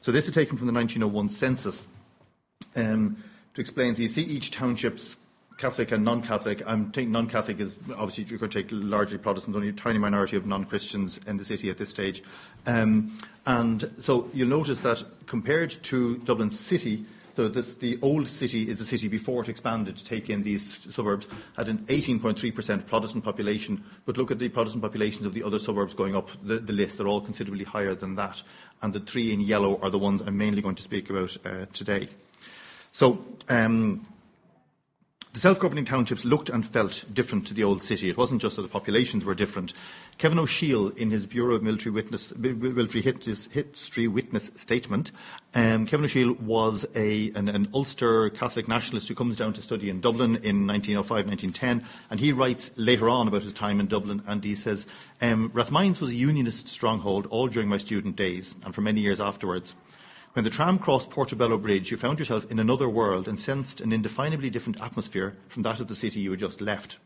So 0.00 0.12
this 0.12 0.28
is 0.28 0.34
taken 0.34 0.56
from 0.56 0.66
the 0.66 0.72
1901 0.72 1.30
census 1.30 1.86
um, 2.76 3.22
to 3.54 3.60
explain. 3.60 3.96
So 3.96 4.02
you 4.02 4.08
see 4.08 4.22
each 4.22 4.52
township's 4.52 5.16
Catholic 5.58 5.90
and 5.90 6.04
non-Catholic. 6.04 6.62
I'm 6.66 6.92
taking 6.92 7.12
non-Catholic 7.12 7.60
is 7.60 7.78
obviously 7.96 8.24
you 8.24 8.38
could 8.38 8.52
take 8.52 8.68
largely 8.70 9.18
Protestant, 9.18 9.56
only 9.56 9.70
a 9.70 9.72
tiny 9.72 9.98
minority 9.98 10.36
of 10.36 10.46
non-Christians 10.46 11.18
in 11.26 11.38
the 11.38 11.44
city 11.44 11.70
at 11.70 11.78
this 11.78 11.88
stage. 11.88 12.22
Um, 12.66 13.18
and 13.46 13.90
so 13.98 14.28
you'll 14.34 14.48
notice 14.48 14.80
that 14.80 15.02
compared 15.26 15.70
to 15.84 16.18
Dublin 16.18 16.50
City, 16.50 17.06
so 17.36 17.48
the 17.48 17.98
old 18.00 18.28
city 18.28 18.70
is 18.70 18.78
the 18.78 18.84
city 18.84 19.08
before 19.08 19.42
it 19.42 19.50
expanded 19.50 19.98
to 19.98 20.04
take 20.04 20.30
in 20.30 20.42
these 20.42 20.86
suburbs, 20.90 21.28
had 21.54 21.68
an 21.68 21.78
18.3% 21.86 22.86
Protestant 22.86 23.22
population. 23.22 23.84
But 24.06 24.16
look 24.16 24.30
at 24.30 24.38
the 24.38 24.48
Protestant 24.48 24.82
populations 24.82 25.26
of 25.26 25.34
the 25.34 25.42
other 25.42 25.58
suburbs 25.58 25.92
going 25.92 26.16
up 26.16 26.30
the, 26.42 26.58
the, 26.58 26.72
list. 26.72 26.96
They're 26.96 27.06
all 27.06 27.20
considerably 27.20 27.64
higher 27.64 27.94
than 27.94 28.14
that. 28.14 28.42
And 28.80 28.94
the 28.94 29.00
three 29.00 29.34
in 29.34 29.40
yellow 29.40 29.78
are 29.82 29.90
the 29.90 29.98
ones 29.98 30.22
I'm 30.22 30.38
mainly 30.38 30.62
going 30.62 30.76
to 30.76 30.82
speak 30.82 31.10
about 31.10 31.36
uh, 31.44 31.66
today. 31.74 32.08
So, 32.92 33.22
um, 33.50 34.06
the 35.36 35.40
self-governing 35.40 35.84
townships 35.84 36.24
looked 36.24 36.48
and 36.48 36.64
felt 36.64 37.04
different 37.12 37.46
to 37.46 37.52
the 37.52 37.62
old 37.62 37.82
city. 37.82 38.08
It 38.08 38.16
wasn't 38.16 38.40
just 38.40 38.56
that 38.56 38.62
the 38.62 38.68
populations 38.68 39.22
were 39.22 39.34
different. 39.34 39.74
Kevin 40.16 40.38
O'Shiel, 40.38 40.96
in 40.96 41.10
his 41.10 41.26
Bureau 41.26 41.56
of 41.56 41.62
Military, 41.62 41.92
Witness, 41.92 42.34
Military 42.38 43.02
History 43.02 44.08
Witness 44.08 44.50
statement, 44.56 45.12
um, 45.54 45.84
Kevin 45.84 46.06
O'Shiel 46.06 46.40
was 46.40 46.86
a, 46.94 47.32
an, 47.32 47.50
an, 47.50 47.68
Ulster 47.74 48.30
Catholic 48.30 48.66
nationalist 48.66 49.08
who 49.08 49.14
comes 49.14 49.36
down 49.36 49.52
to 49.52 49.60
study 49.60 49.90
in 49.90 50.00
Dublin 50.00 50.36
in 50.36 50.64
1905-1910, 50.64 51.84
and 52.08 52.18
he 52.18 52.32
writes 52.32 52.70
later 52.76 53.10
on 53.10 53.28
about 53.28 53.42
his 53.42 53.52
time 53.52 53.78
in 53.78 53.88
Dublin, 53.88 54.22
and 54.26 54.42
he 54.42 54.54
says, 54.54 54.86
um, 55.20 55.50
Rathmines 55.50 56.00
was 56.00 56.08
a 56.12 56.14
unionist 56.14 56.66
stronghold 56.66 57.26
all 57.26 57.48
during 57.48 57.68
my 57.68 57.76
student 57.76 58.16
days, 58.16 58.54
and 58.64 58.74
for 58.74 58.80
many 58.80 59.02
years 59.02 59.20
afterwards. 59.20 59.74
When 60.36 60.44
the 60.44 60.50
tram 60.50 60.78
crossed 60.78 61.08
Portobello 61.08 61.56
Bridge, 61.56 61.90
you 61.90 61.96
found 61.96 62.18
yourself 62.18 62.50
in 62.50 62.58
another 62.58 62.90
world 62.90 63.26
and 63.26 63.40
sensed 63.40 63.80
an 63.80 63.90
indefinably 63.90 64.50
different 64.50 64.82
atmosphere 64.82 65.34
from 65.48 65.62
that 65.62 65.80
of 65.80 65.88
the 65.88 65.96
city 65.96 66.20
you 66.20 66.32
had 66.32 66.40
just 66.40 66.60
left. 66.60 66.98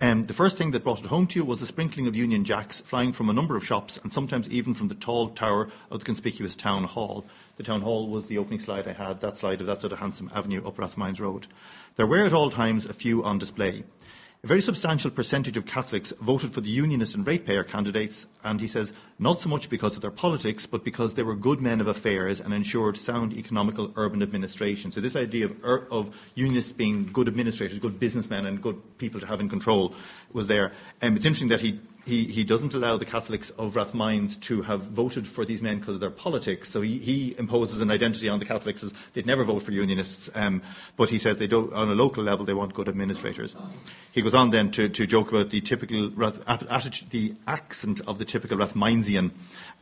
Um, 0.00 0.24
the 0.24 0.34
first 0.34 0.58
thing 0.58 0.72
that 0.72 0.82
brought 0.82 0.98
it 0.98 1.06
home 1.06 1.28
to 1.28 1.38
you 1.38 1.44
was 1.44 1.60
the 1.60 1.66
sprinkling 1.66 2.08
of 2.08 2.16
Union 2.16 2.44
Jacks 2.44 2.80
flying 2.80 3.12
from 3.12 3.30
a 3.30 3.32
number 3.32 3.56
of 3.56 3.64
shops 3.64 4.00
and 4.02 4.12
sometimes 4.12 4.48
even 4.48 4.74
from 4.74 4.88
the 4.88 4.96
tall 4.96 5.28
tower 5.28 5.68
of 5.92 6.00
the 6.00 6.04
conspicuous 6.04 6.56
town 6.56 6.82
hall. 6.82 7.24
The 7.56 7.62
town 7.62 7.82
hall 7.82 8.08
was 8.08 8.26
the 8.26 8.38
opening 8.38 8.58
slide 8.58 8.88
I 8.88 8.94
had, 8.94 9.20
that 9.20 9.36
slide 9.36 9.60
of 9.60 9.68
that 9.68 9.80
sort 9.80 9.92
of 9.92 10.00
handsome 10.00 10.32
avenue 10.34 10.66
up 10.66 10.76
Rathmines 10.76 11.20
Road. 11.20 11.46
There 11.94 12.06
were 12.08 12.26
at 12.26 12.32
all 12.32 12.50
times 12.50 12.84
a 12.84 12.92
few 12.92 13.22
on 13.22 13.38
display. 13.38 13.84
A 14.44 14.46
very 14.46 14.60
substantial 14.60 15.10
percentage 15.10 15.56
of 15.56 15.66
Catholics 15.66 16.12
voted 16.20 16.52
for 16.52 16.60
the 16.60 16.70
Unionist 16.70 17.14
and 17.14 17.26
ratepayer 17.26 17.64
candidates, 17.64 18.26
and 18.44 18.60
he 18.60 18.68
says 18.68 18.92
not 19.18 19.40
so 19.40 19.48
much 19.48 19.68
because 19.68 19.96
of 19.96 20.02
their 20.02 20.10
politics, 20.10 20.66
but 20.66 20.84
because 20.84 21.14
they 21.14 21.22
were 21.22 21.34
good 21.34 21.60
men 21.60 21.80
of 21.80 21.88
affairs 21.88 22.38
and 22.38 22.52
ensured 22.52 22.96
sound 22.96 23.32
economical 23.32 23.92
urban 23.96 24.22
administration. 24.22 24.92
So 24.92 25.00
this 25.00 25.16
idea 25.16 25.46
of, 25.46 25.90
of 25.90 26.16
Unionists 26.34 26.72
being 26.72 27.06
good 27.06 27.28
administrators, 27.28 27.78
good 27.78 27.98
businessmen, 27.98 28.46
and 28.46 28.62
good 28.62 28.80
people 28.98 29.20
to 29.20 29.26
have 29.26 29.40
in 29.40 29.48
control 29.48 29.94
was 30.32 30.46
there. 30.46 30.72
Um, 31.02 31.16
it's 31.16 31.26
interesting 31.26 31.48
that 31.48 31.62
he 31.62 31.80
he, 32.06 32.24
he 32.24 32.44
doesn't 32.44 32.72
allow 32.72 32.96
the 32.96 33.04
Catholics 33.04 33.50
of 33.50 33.74
Rathmines 33.74 34.40
to 34.42 34.62
have 34.62 34.82
voted 34.82 35.26
for 35.26 35.44
these 35.44 35.60
men 35.60 35.80
because 35.80 35.96
of 35.96 36.00
their 36.00 36.08
politics. 36.08 36.70
So 36.70 36.80
he, 36.80 36.98
he 36.98 37.34
imposes 37.36 37.80
an 37.80 37.90
identity 37.90 38.28
on 38.28 38.38
the 38.38 38.44
Catholics 38.44 38.84
as 38.84 38.92
they'd 39.12 39.26
never 39.26 39.42
vote 39.42 39.64
for 39.64 39.72
Unionists. 39.72 40.30
Um, 40.36 40.62
but 40.96 41.10
he 41.10 41.18
said 41.18 41.38
they 41.38 41.48
don't, 41.48 41.72
on 41.72 41.90
a 41.90 41.96
local 41.96 42.22
level, 42.22 42.46
they 42.46 42.54
want 42.54 42.74
good 42.74 42.88
administrators. 42.88 43.56
He 44.12 44.22
goes 44.22 44.36
on 44.36 44.50
then 44.50 44.70
to, 44.70 44.88
to 44.88 45.04
joke 45.04 45.32
about 45.32 45.50
the 45.50 45.60
typical 45.60 46.12
attitude, 46.46 47.10
the 47.10 47.34
accent 47.48 48.00
of 48.06 48.18
the 48.18 48.24
typical 48.24 48.58
Rathminesian. 48.58 49.32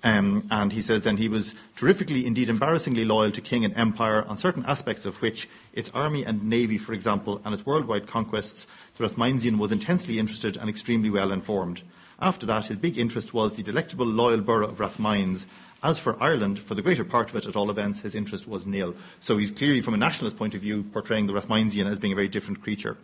Um, 0.03 0.49
and 0.51 0.73
he 0.73 0.81
says 0.81 1.03
then 1.03 1.19
he 1.19 1.29
was 1.29 1.55
terrifically, 1.77 2.25
indeed 2.25 2.49
embarrassingly 2.49 3.05
loyal 3.05 3.33
to 3.33 3.43
king 3.43 3.67
and 3.67 3.77
empire 3.77 4.25
on 4.25 4.39
certain 4.39 4.65
aspects 4.67 5.05
of 5.05 5.21
which 5.21 5.47
its 5.75 5.91
army 5.93 6.25
and 6.25 6.43
navy, 6.49 6.79
for 6.79 6.95
example, 6.95 7.43
and 7.45 7.53
its 7.53 7.67
worldwide 7.67 8.07
conquests, 8.07 8.67
the 8.97 9.07
Rathminesian 9.07 9.59
was 9.59 9.73
intensely 9.73 10.19
interested 10.19 10.57
and 10.57 10.71
extremely 10.71 11.11
well 11.11 11.31
informed. 11.31 11.83
After 12.21 12.47
that, 12.47 12.67
his 12.67 12.77
big 12.77 12.97
interest 12.99 13.35
was 13.35 13.55
the 13.55 13.63
delectable, 13.63 14.07
loyal 14.07 14.41
borough 14.41 14.69
of 14.69 14.79
Rathmines. 14.79 15.47
As 15.83 15.99
for 15.99 16.23
Ireland, 16.23 16.59
for 16.59 16.75
the 16.75 16.83
greater 16.83 17.05
part 17.05 17.29
of 17.29 17.37
it, 17.37 17.47
at 17.47 17.57
all 17.57 17.71
events, 17.71 18.01
his 18.01 18.15
interest 18.15 18.49
was 18.49 18.65
nil. 18.65 18.95
So 19.21 19.37
he's 19.37 19.51
clearly, 19.51 19.83
from 19.83 19.95
a 19.95 19.99
nationalist 19.99 20.39
point 20.39 20.55
of 20.55 20.61
view, 20.61 20.83
portraying 20.83 21.27
the 21.27 21.35
Rathminesian 21.35 21.91
as 21.91 21.99
being 21.99 22.13
a 22.13 22.17
very 22.17 22.29
different 22.29 22.63
creature. 22.63 22.97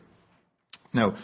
Now, 0.92 1.14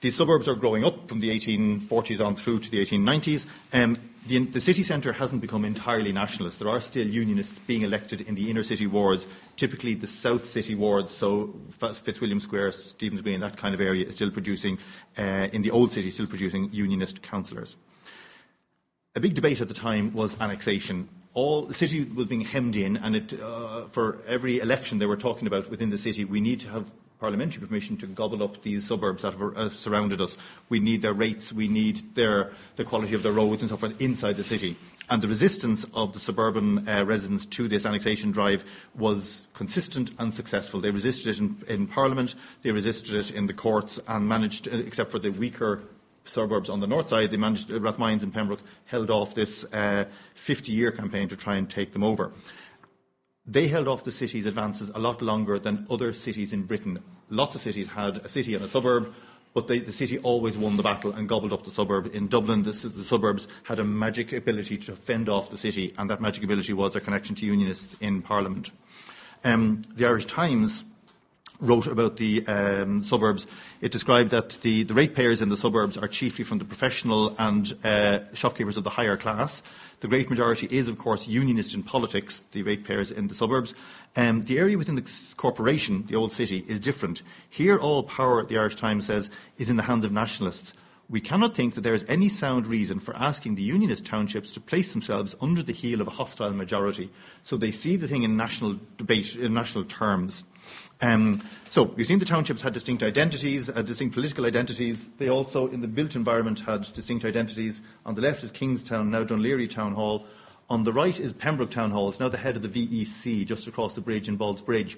The 0.00 0.10
suburbs 0.10 0.46
are 0.46 0.54
growing 0.54 0.84
up 0.84 1.08
from 1.08 1.20
the 1.20 1.30
1840s 1.30 2.24
on 2.24 2.36
through 2.36 2.58
to 2.60 2.70
the 2.70 2.84
1890s. 2.84 3.46
Um, 3.72 3.98
the, 4.26 4.44
the, 4.44 4.60
city 4.60 4.82
centre 4.82 5.12
hasn't 5.12 5.40
become 5.40 5.64
entirely 5.64 6.12
nationalist. 6.12 6.58
There 6.58 6.68
are 6.68 6.80
still 6.80 7.06
unionists 7.06 7.60
being 7.60 7.82
elected 7.82 8.20
in 8.22 8.34
the 8.34 8.50
inner 8.50 8.62
city 8.62 8.86
wards, 8.86 9.26
typically 9.56 9.94
the 9.94 10.06
south 10.06 10.50
city 10.50 10.74
wards, 10.74 11.12
so 11.12 11.54
Fitzwilliam 11.70 12.40
Square, 12.40 12.72
Stephen's 12.72 13.22
Green, 13.22 13.40
that 13.40 13.56
kind 13.56 13.74
of 13.74 13.80
area 13.80 14.04
is 14.04 14.16
still 14.16 14.30
producing, 14.30 14.78
uh, 15.16 15.48
in 15.52 15.62
the 15.62 15.70
old 15.70 15.92
city, 15.92 16.10
still 16.10 16.26
producing 16.26 16.68
unionist 16.72 17.22
councillors. 17.22 17.76
A 19.14 19.20
big 19.20 19.34
debate 19.34 19.60
at 19.60 19.68
the 19.68 19.74
time 19.74 20.12
was 20.12 20.38
annexation. 20.40 21.08
All 21.32 21.62
the 21.62 21.74
city 21.74 22.04
was 22.04 22.26
being 22.26 22.42
hemmed 22.42 22.76
in, 22.76 22.98
and 22.98 23.16
it, 23.16 23.40
uh, 23.40 23.86
for 23.86 24.18
every 24.26 24.58
election 24.58 24.98
they 24.98 25.06
were 25.06 25.16
talking 25.16 25.46
about 25.46 25.70
within 25.70 25.90
the 25.90 25.98
city, 25.98 26.24
we 26.24 26.40
need 26.40 26.60
to 26.60 26.68
have 26.68 26.90
parliamentary 27.18 27.66
permission 27.66 27.96
to 27.96 28.06
gobble 28.06 28.42
up 28.42 28.62
these 28.62 28.86
suburbs 28.86 29.22
that 29.22 29.32
have 29.32 29.42
uh, 29.42 29.68
surrounded 29.70 30.20
us. 30.20 30.36
We 30.68 30.80
need 30.80 31.02
their 31.02 31.14
rates, 31.14 31.52
we 31.52 31.68
need 31.68 32.14
their, 32.14 32.52
the 32.76 32.84
quality 32.84 33.14
of 33.14 33.22
their 33.22 33.32
roads 33.32 33.62
and 33.62 33.70
so 33.70 33.76
forth 33.76 34.00
inside 34.00 34.36
the 34.36 34.44
city. 34.44 34.76
And 35.08 35.22
the 35.22 35.28
resistance 35.28 35.86
of 35.94 36.12
the 36.12 36.18
suburban 36.18 36.88
uh, 36.88 37.04
residents 37.04 37.46
to 37.46 37.68
this 37.68 37.86
annexation 37.86 38.32
drive 38.32 38.64
was 38.94 39.46
consistent 39.54 40.10
and 40.18 40.34
successful. 40.34 40.80
They 40.80 40.90
resisted 40.90 41.28
it 41.28 41.38
in, 41.38 41.62
in 41.68 41.86
Parliament, 41.86 42.34
they 42.62 42.72
resisted 42.72 43.14
it 43.14 43.30
in 43.30 43.46
the 43.46 43.54
courts, 43.54 44.00
and 44.08 44.28
managed, 44.28 44.68
uh, 44.68 44.72
except 44.72 45.10
for 45.10 45.20
the 45.20 45.30
weaker 45.30 45.80
suburbs 46.24 46.68
on 46.68 46.80
the 46.80 46.88
north 46.88 47.08
side, 47.08 47.30
they 47.30 47.36
managed, 47.36 47.70
uh, 47.70 47.78
Rathmines 47.78 48.24
and 48.24 48.34
Pembroke 48.34 48.60
held 48.86 49.10
off 49.10 49.34
this 49.34 49.64
50-year 49.64 50.92
uh, 50.92 50.96
campaign 50.96 51.28
to 51.28 51.36
try 51.36 51.54
and 51.54 51.70
take 51.70 51.92
them 51.92 52.02
over 52.02 52.32
they 53.46 53.68
held 53.68 53.86
off 53.86 54.04
the 54.04 54.12
city's 54.12 54.46
advances 54.46 54.90
a 54.94 54.98
lot 54.98 55.22
longer 55.22 55.58
than 55.58 55.86
other 55.88 56.12
cities 56.12 56.52
in 56.52 56.64
Britain. 56.64 57.02
Lots 57.30 57.54
of 57.54 57.60
cities 57.60 57.88
had 57.88 58.18
a 58.18 58.28
city 58.28 58.54
and 58.54 58.64
a 58.64 58.68
suburb, 58.68 59.14
but 59.54 59.68
they, 59.68 59.78
the 59.78 59.92
city 59.92 60.18
always 60.18 60.58
won 60.58 60.76
the 60.76 60.82
battle 60.82 61.12
and 61.12 61.28
gobbled 61.28 61.52
up 61.52 61.64
the 61.64 61.70
suburb. 61.70 62.14
In 62.14 62.28
Dublin, 62.28 62.64
the, 62.64 62.72
the, 62.72 63.04
suburbs 63.04 63.48
had 63.62 63.78
a 63.78 63.84
magic 63.84 64.32
ability 64.32 64.76
to 64.78 64.96
fend 64.96 65.28
off 65.28 65.50
the 65.50 65.56
city, 65.56 65.94
and 65.96 66.10
that 66.10 66.20
magic 66.20 66.44
ability 66.44 66.72
was 66.72 66.92
their 66.92 67.00
connection 67.00 67.34
to 67.36 67.46
unionists 67.46 67.96
in 68.00 68.20
Parliament. 68.20 68.70
Um, 69.44 69.82
the 69.94 70.06
Irish 70.06 70.26
Times 70.26 70.84
wrote 71.60 71.86
about 71.86 72.16
the 72.16 72.46
um, 72.46 73.02
suburbs. 73.04 73.46
It 73.80 73.92
described 73.92 74.30
that 74.30 74.58
the, 74.62 74.82
the 74.84 74.94
ratepayers 74.94 75.40
in 75.40 75.48
the 75.48 75.56
suburbs 75.56 75.96
are 75.96 76.08
chiefly 76.08 76.44
from 76.44 76.58
the 76.58 76.64
professional 76.64 77.34
and 77.38 77.74
uh, 77.84 78.20
shopkeepers 78.34 78.76
of 78.76 78.84
the 78.84 78.90
higher 78.90 79.16
class, 79.16 79.62
the 80.00 80.08
great 80.08 80.28
majority 80.28 80.68
is, 80.70 80.88
of 80.88 80.98
course, 80.98 81.26
unionist 81.26 81.74
in 81.74 81.82
politics, 81.82 82.44
the 82.52 82.62
ratepayers 82.62 83.10
in 83.10 83.28
the 83.28 83.34
suburbs. 83.34 83.74
Um, 84.14 84.42
the 84.42 84.58
area 84.58 84.76
within 84.76 84.94
the 84.94 85.34
corporation, 85.36 86.04
the 86.06 86.16
old 86.16 86.34
city, 86.34 86.64
is 86.68 86.78
different. 86.78 87.22
Here, 87.48 87.78
all 87.78 88.02
power, 88.02 88.44
the 88.44 88.58
Irish 88.58 88.76
Times 88.76 89.06
says, 89.06 89.30
is 89.56 89.70
in 89.70 89.76
the 89.76 89.84
hands 89.84 90.04
of 90.04 90.12
nationalists. 90.12 90.74
We 91.08 91.20
cannot 91.20 91.54
think 91.54 91.74
that 91.74 91.80
there 91.80 91.94
is 91.94 92.04
any 92.08 92.28
sound 92.28 92.66
reason 92.66 93.00
for 93.00 93.16
asking 93.16 93.54
the 93.54 93.62
unionist 93.62 94.04
townships 94.04 94.50
to 94.52 94.60
place 94.60 94.92
themselves 94.92 95.34
under 95.40 95.62
the 95.62 95.72
heel 95.72 96.00
of 96.00 96.08
a 96.08 96.10
hostile 96.10 96.52
majority. 96.52 97.10
So 97.44 97.56
they 97.56 97.70
see 97.70 97.96
the 97.96 98.08
thing 98.08 98.22
in 98.22 98.36
national 98.36 98.78
debate, 98.98 99.34
in 99.36 99.54
national 99.54 99.84
terms. 99.84 100.44
Um, 101.00 101.42
so 101.70 101.92
you've 101.96 102.06
seen 102.06 102.18
the 102.18 102.24
townships 102.24 102.62
had 102.62 102.72
distinct 102.72 103.02
identities, 103.02 103.68
uh, 103.68 103.82
distinct 103.82 104.14
political 104.14 104.46
identities. 104.46 105.08
They 105.18 105.28
also, 105.28 105.66
in 105.68 105.80
the 105.82 105.88
built 105.88 106.16
environment, 106.16 106.60
had 106.60 106.90
distinct 106.94 107.24
identities. 107.24 107.82
On 108.06 108.14
the 108.14 108.22
left 108.22 108.42
is 108.42 108.50
Kingstown, 108.50 109.10
now 109.10 109.24
Laoghaire 109.24 109.68
Town 109.68 109.92
Hall. 109.92 110.26
On 110.68 110.84
the 110.84 110.92
right 110.92 111.18
is 111.20 111.32
Pembroke 111.32 111.70
Town 111.70 111.90
Hall. 111.90 112.08
It's 112.08 112.18
now 112.18 112.28
the 112.28 112.38
head 112.38 112.56
of 112.56 112.62
the 112.62 112.68
VEC, 112.68 113.46
just 113.46 113.66
across 113.66 113.94
the 113.94 114.00
bridge 114.00 114.28
in 114.28 114.38
Ballsbridge. 114.38 114.96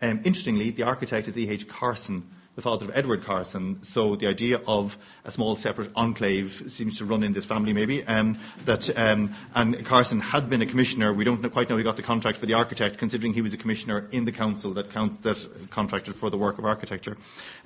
Um, 0.00 0.20
interestingly, 0.24 0.70
the 0.70 0.84
architect 0.84 1.28
is 1.28 1.36
E.H. 1.36 1.68
Carson, 1.68 2.26
the 2.60 2.68
father 2.68 2.84
of 2.84 2.90
Edward 2.94 3.24
Carson. 3.24 3.82
So 3.82 4.16
the 4.16 4.26
idea 4.26 4.60
of 4.66 4.98
a 5.24 5.32
small 5.32 5.56
separate 5.56 5.90
enclave 5.96 6.52
seems 6.68 6.98
to 6.98 7.06
run 7.06 7.22
in 7.22 7.32
this 7.32 7.46
family, 7.46 7.72
maybe. 7.72 8.04
Um, 8.06 8.38
that 8.66 8.94
um, 8.98 9.34
and 9.54 9.84
Carson 9.86 10.20
had 10.20 10.50
been 10.50 10.60
a 10.60 10.66
commissioner. 10.66 11.14
We 11.14 11.24
don't 11.24 11.42
quite 11.50 11.70
know 11.70 11.78
he 11.78 11.82
got 11.82 11.96
the 11.96 12.02
contract 12.02 12.36
for 12.36 12.44
the 12.44 12.54
architect, 12.54 12.98
considering 12.98 13.32
he 13.32 13.40
was 13.40 13.54
a 13.54 13.56
commissioner 13.56 14.08
in 14.12 14.26
the 14.26 14.32
council 14.32 14.74
that, 14.74 14.90
count, 14.90 15.22
that 15.22 15.48
contracted 15.70 16.14
for 16.14 16.28
the 16.28 16.36
work 16.36 16.58
of 16.58 16.66
architecture. 16.66 17.16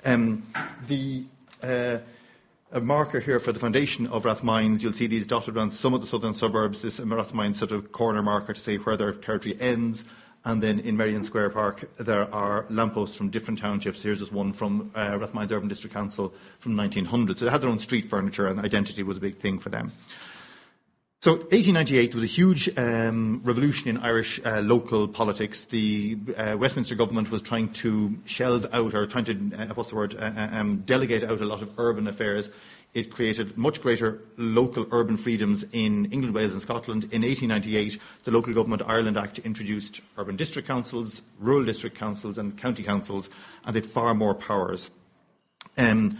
Um, 0.05 0.43
the 0.87 1.25
uh, 1.61 1.97
a 2.71 2.79
marker 2.79 3.19
here 3.19 3.39
for 3.39 3.51
the 3.51 3.59
foundation 3.59 4.07
of 4.07 4.23
Rathmines. 4.23 4.81
You'll 4.81 4.93
see 4.93 5.07
these 5.07 5.25
dotted 5.25 5.55
around 5.55 5.73
some 5.73 5.93
of 5.93 6.01
the 6.01 6.07
southern 6.07 6.33
suburbs. 6.33 6.81
This 6.81 6.99
Rathmines 6.99 7.57
sort 7.57 7.71
of 7.71 7.91
corner 7.91 8.21
marker 8.21 8.53
to 8.53 8.59
say 8.59 8.77
where 8.77 8.97
their 8.97 9.13
territory 9.13 9.55
ends 9.59 10.05
and 10.45 10.61
then 10.61 10.79
in 10.79 10.95
Merrion 10.95 11.23
Square 11.23 11.49
Park, 11.49 11.89
there 11.97 12.33
are 12.33 12.65
lampposts 12.69 13.17
from 13.17 13.29
different 13.29 13.59
townships. 13.59 14.03
Here's 14.03 14.19
just 14.19 14.31
one 14.31 14.53
from 14.53 14.91
uh, 14.93 15.17
Rathmines 15.17 15.51
Urban 15.51 15.67
District 15.67 15.93
Council 15.93 16.33
from 16.59 16.77
1900. 16.77 17.39
So 17.39 17.45
they 17.45 17.51
had 17.51 17.61
their 17.61 17.69
own 17.69 17.79
street 17.79 18.05
furniture, 18.05 18.47
and 18.47 18.59
identity 18.59 19.01
was 19.01 19.17
a 19.17 19.21
big 19.21 19.37
thing 19.39 19.57
for 19.57 19.69
them. 19.69 19.91
So 21.21 21.31
1898 21.31 22.13
was 22.13 22.23
a 22.23 22.27
huge 22.27 22.77
um, 22.77 23.41
revolution 23.43 23.89
in 23.89 23.97
Irish 23.97 24.39
uh, 24.45 24.61
local 24.61 25.07
politics. 25.07 25.65
The 25.65 26.19
uh, 26.37 26.55
Westminster 26.59 26.93
government 26.93 27.31
was 27.31 27.41
trying 27.41 27.69
to 27.69 28.15
shelve 28.25 28.67
out, 28.71 28.93
or 28.93 29.07
trying 29.07 29.25
to, 29.25 29.51
uh, 29.57 29.73
what's 29.73 29.89
the 29.89 29.95
word, 29.95 30.13
uh, 30.13 30.31
uh, 30.37 30.49
um, 30.51 30.83
delegate 30.85 31.23
out 31.23 31.41
a 31.41 31.45
lot 31.45 31.63
of 31.63 31.79
urban 31.79 32.07
affairs 32.07 32.51
it 32.95 33.11
created 33.11 33.57
much 33.57 33.81
greater 33.81 34.21
local 34.37 34.87
urban 34.91 35.17
freedoms 35.17 35.63
in 35.73 36.05
England, 36.05 36.33
Wales, 36.33 36.53
and 36.53 36.61
Scotland. 36.61 37.03
In 37.11 37.23
1898, 37.23 37.99
the 38.23 38.31
Local 38.31 38.53
Government 38.53 38.81
Ireland 38.87 39.17
Act 39.17 39.37
introduced 39.39 39.99
urban 40.17 40.37
district 40.37 40.65
councils, 40.65 41.21
rural 41.37 41.65
district 41.65 41.97
councils, 41.97 42.37
and 42.37 42.57
county 42.57 42.83
councils, 42.83 43.29
and 43.65 43.75
had 43.75 43.85
far 43.85 44.13
more 44.13 44.33
powers. 44.33 44.89
Um, 45.77 46.17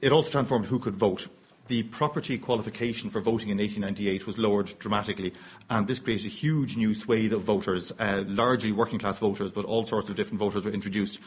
it 0.00 0.10
also 0.10 0.28
transformed 0.28 0.66
who 0.66 0.80
could 0.80 0.96
vote. 0.96 1.28
The 1.68 1.84
property 1.84 2.36
qualification 2.36 3.10
for 3.10 3.20
voting 3.20 3.50
in 3.50 3.58
1898 3.58 4.26
was 4.26 4.38
lowered 4.38 4.72
dramatically, 4.80 5.32
and 5.70 5.86
this 5.86 6.00
created 6.00 6.26
a 6.26 6.30
huge 6.30 6.76
new 6.76 6.96
swathe 6.96 7.32
of 7.32 7.42
voters, 7.42 7.92
uh, 8.00 8.24
largely 8.26 8.72
working 8.72 8.98
class 8.98 9.20
voters, 9.20 9.52
but 9.52 9.64
all 9.64 9.86
sorts 9.86 10.08
of 10.08 10.16
different 10.16 10.40
voters 10.40 10.64
were 10.64 10.72
introduced. 10.72 11.20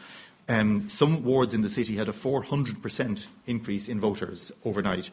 Um, 0.50 0.88
some 0.88 1.22
wards 1.22 1.54
in 1.54 1.62
the 1.62 1.70
city 1.70 1.94
had 1.94 2.08
a 2.08 2.12
400% 2.12 3.26
increase 3.46 3.86
in 3.86 4.00
voters 4.00 4.50
overnight. 4.64 5.08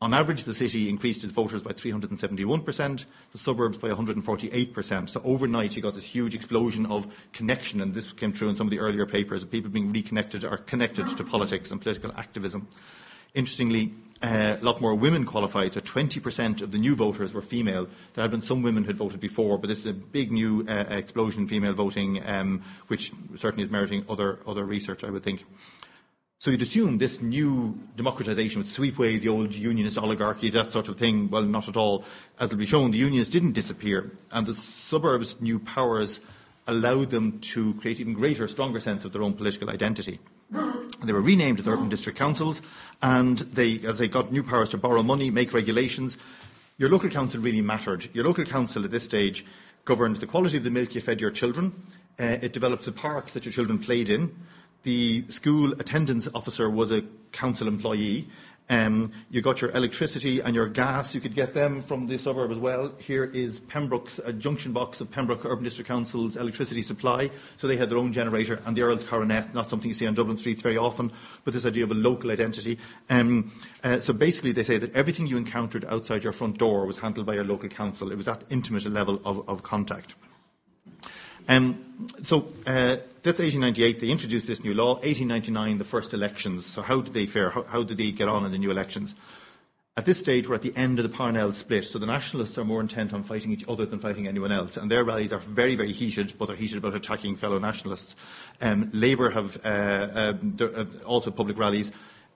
On 0.00 0.14
average, 0.14 0.44
the 0.44 0.54
city 0.54 0.88
increased 0.88 1.22
its 1.22 1.34
voters 1.34 1.62
by 1.62 1.72
371%, 1.72 3.04
the 3.32 3.38
suburbs 3.38 3.76
by 3.76 3.90
148%. 3.90 5.10
So 5.10 5.20
overnight, 5.22 5.76
you 5.76 5.82
got 5.82 5.92
this 5.92 6.04
huge 6.04 6.34
explosion 6.34 6.86
of 6.86 7.06
connection, 7.34 7.82
and 7.82 7.92
this 7.92 8.10
came 8.14 8.32
true 8.32 8.48
in 8.48 8.56
some 8.56 8.68
of 8.68 8.70
the 8.70 8.78
earlier 8.78 9.04
papers, 9.04 9.42
of 9.42 9.50
people 9.50 9.70
being 9.70 9.92
reconnected 9.92 10.46
or 10.46 10.56
connected 10.56 11.08
to 11.08 11.24
politics 11.24 11.70
and 11.70 11.78
political 11.78 12.12
activism. 12.16 12.66
Interestingly, 13.34 13.92
uh, 14.22 14.56
a 14.60 14.64
lot 14.64 14.80
more 14.80 14.94
women 14.94 15.24
qualified, 15.24 15.72
so 15.72 15.80
20% 15.80 16.60
of 16.60 16.72
the 16.72 16.78
new 16.78 16.94
voters 16.94 17.32
were 17.32 17.42
female. 17.42 17.88
There 18.14 18.22
had 18.22 18.30
been 18.30 18.42
some 18.42 18.62
women 18.62 18.84
who 18.84 18.88
had 18.88 18.98
voted 18.98 19.20
before, 19.20 19.58
but 19.58 19.68
this 19.68 19.80
is 19.80 19.86
a 19.86 19.92
big 19.94 20.30
new 20.30 20.66
uh, 20.68 20.84
explosion 20.90 21.42
in 21.42 21.48
female 21.48 21.72
voting, 21.72 22.22
um, 22.26 22.62
which 22.88 23.12
certainly 23.36 23.64
is 23.64 23.70
meriting 23.70 24.04
other, 24.08 24.40
other 24.46 24.64
research, 24.64 25.04
I 25.04 25.10
would 25.10 25.22
think. 25.22 25.44
So 26.38 26.50
you'd 26.50 26.62
assume 26.62 26.98
this 26.98 27.20
new 27.20 27.78
democratisation 27.96 28.56
would 28.56 28.68
sweep 28.68 28.98
away 28.98 29.18
the 29.18 29.28
old 29.28 29.52
unionist 29.52 29.98
oligarchy, 29.98 30.48
that 30.50 30.72
sort 30.72 30.88
of 30.88 30.98
thing. 30.98 31.28
Well, 31.28 31.42
not 31.42 31.68
at 31.68 31.76
all. 31.76 32.04
As 32.38 32.50
will 32.50 32.56
be 32.56 32.66
shown, 32.66 32.90
the 32.90 32.98
unions 32.98 33.28
didn't 33.28 33.52
disappear, 33.52 34.10
and 34.32 34.46
the 34.46 34.54
suburbs' 34.54 35.40
new 35.40 35.58
powers 35.58 36.20
allowed 36.70 37.10
them 37.10 37.40
to 37.40 37.74
create 37.74 38.00
even 38.00 38.14
greater, 38.14 38.46
stronger 38.48 38.80
sense 38.80 39.04
of 39.04 39.12
their 39.12 39.22
own 39.22 39.34
political 39.34 39.68
identity. 39.68 40.20
They 41.02 41.12
were 41.12 41.20
renamed 41.20 41.60
as 41.60 41.66
urban 41.66 41.88
district 41.88 42.18
councils, 42.18 42.62
and 43.02 43.38
they, 43.38 43.80
as 43.80 43.98
they 43.98 44.08
got 44.08 44.32
new 44.32 44.42
powers 44.42 44.70
to 44.70 44.78
borrow 44.78 45.02
money, 45.02 45.30
make 45.30 45.52
regulations, 45.52 46.16
your 46.78 46.88
local 46.88 47.10
council 47.10 47.40
really 47.40 47.60
mattered. 47.60 48.08
Your 48.14 48.24
local 48.24 48.44
council 48.44 48.84
at 48.84 48.90
this 48.90 49.04
stage 49.04 49.44
governed 49.84 50.16
the 50.16 50.26
quality 50.26 50.58
of 50.58 50.64
the 50.64 50.70
milk 50.70 50.94
you 50.94 51.00
fed 51.00 51.20
your 51.20 51.30
children. 51.30 51.72
Uh, 52.18 52.38
it 52.42 52.52
developed 52.52 52.84
the 52.84 52.92
parks 52.92 53.32
that 53.32 53.44
your 53.44 53.52
children 53.52 53.78
played 53.78 54.08
in. 54.08 54.34
The 54.82 55.24
school 55.28 55.72
attendance 55.72 56.28
officer 56.34 56.70
was 56.70 56.90
a 56.90 57.04
council 57.32 57.68
employee. 57.68 58.28
Um, 58.70 59.10
you 59.30 59.42
got 59.42 59.60
your 59.60 59.72
electricity 59.72 60.40
and 60.40 60.54
your 60.54 60.68
gas. 60.68 61.12
You 61.14 61.20
could 61.20 61.34
get 61.34 61.54
them 61.54 61.82
from 61.82 62.06
the 62.06 62.18
suburb 62.18 62.52
as 62.52 62.58
well. 62.58 62.92
Here 63.00 63.24
is 63.24 63.58
Pembroke's 63.58 64.20
a 64.20 64.32
junction 64.32 64.72
box 64.72 65.00
of 65.00 65.10
Pembroke 65.10 65.44
Urban 65.44 65.64
District 65.64 65.88
Council's 65.88 66.36
electricity 66.36 66.80
supply. 66.80 67.30
So 67.56 67.66
they 67.66 67.76
had 67.76 67.90
their 67.90 67.98
own 67.98 68.12
generator 68.12 68.62
and 68.64 68.76
the 68.76 68.82
Earl's 68.82 69.02
Coronet, 69.02 69.52
not 69.54 69.68
something 69.68 69.88
you 69.88 69.94
see 69.94 70.06
on 70.06 70.14
Dublin 70.14 70.38
streets 70.38 70.62
very 70.62 70.76
often, 70.76 71.10
but 71.44 71.52
this 71.52 71.66
idea 71.66 71.82
of 71.82 71.90
a 71.90 71.94
local 71.94 72.30
identity. 72.30 72.78
Um, 73.10 73.52
uh, 73.82 73.98
so 73.98 74.12
basically, 74.12 74.52
they 74.52 74.62
say 74.62 74.78
that 74.78 74.94
everything 74.94 75.26
you 75.26 75.36
encountered 75.36 75.84
outside 75.86 76.22
your 76.22 76.32
front 76.32 76.56
door 76.56 76.86
was 76.86 76.96
handled 76.96 77.26
by 77.26 77.34
your 77.34 77.44
local 77.44 77.68
council. 77.68 78.12
It 78.12 78.16
was 78.16 78.26
that 78.26 78.44
intimate 78.50 78.86
a 78.86 78.88
level 78.88 79.20
of, 79.24 79.46
of 79.48 79.64
contact. 79.64 80.14
Um, 81.50 81.84
so 82.22 82.46
uh, 82.64 82.96
that's 83.22 83.40
1898. 83.40 83.98
They 83.98 84.08
introduced 84.08 84.46
this 84.46 84.62
new 84.62 84.72
law. 84.72 84.94
1899, 84.94 85.78
the 85.78 85.84
first 85.84 86.14
elections. 86.14 86.64
So 86.64 86.80
how 86.80 87.00
did 87.00 87.12
they 87.12 87.26
fare? 87.26 87.50
How, 87.50 87.64
how 87.64 87.82
did 87.82 87.98
they 87.98 88.12
get 88.12 88.28
on 88.28 88.46
in 88.46 88.52
the 88.52 88.58
new 88.58 88.70
elections? 88.70 89.16
At 89.96 90.06
this 90.06 90.20
stage, 90.20 90.48
we're 90.48 90.54
at 90.54 90.62
the 90.62 90.74
end 90.76 91.00
of 91.00 91.02
the 91.02 91.08
Parnell 91.08 91.52
split, 91.52 91.84
so 91.84 91.98
the 91.98 92.06
nationalists 92.06 92.56
are 92.56 92.64
more 92.64 92.80
intent 92.80 93.12
on 93.12 93.24
fighting 93.24 93.50
each 93.50 93.68
other 93.68 93.84
than 93.84 93.98
fighting 93.98 94.28
anyone 94.28 94.52
else, 94.52 94.76
and 94.76 94.88
their 94.88 95.02
rallies 95.02 95.32
are 95.32 95.40
very, 95.40 95.74
very 95.74 95.90
heated, 95.90 96.32
but 96.38 96.46
they're 96.46 96.56
heated 96.56 96.78
about 96.78 96.94
attacking 96.94 97.34
fellow 97.34 97.58
nationalists. 97.58 98.14
Um, 98.60 98.88
Labour 98.94 99.30
have 99.30 99.58
uh, 99.64 99.68
uh, 99.68 100.34
uh, 100.60 100.84
also 101.04 101.32
public 101.32 101.58
rallies. 101.58 101.90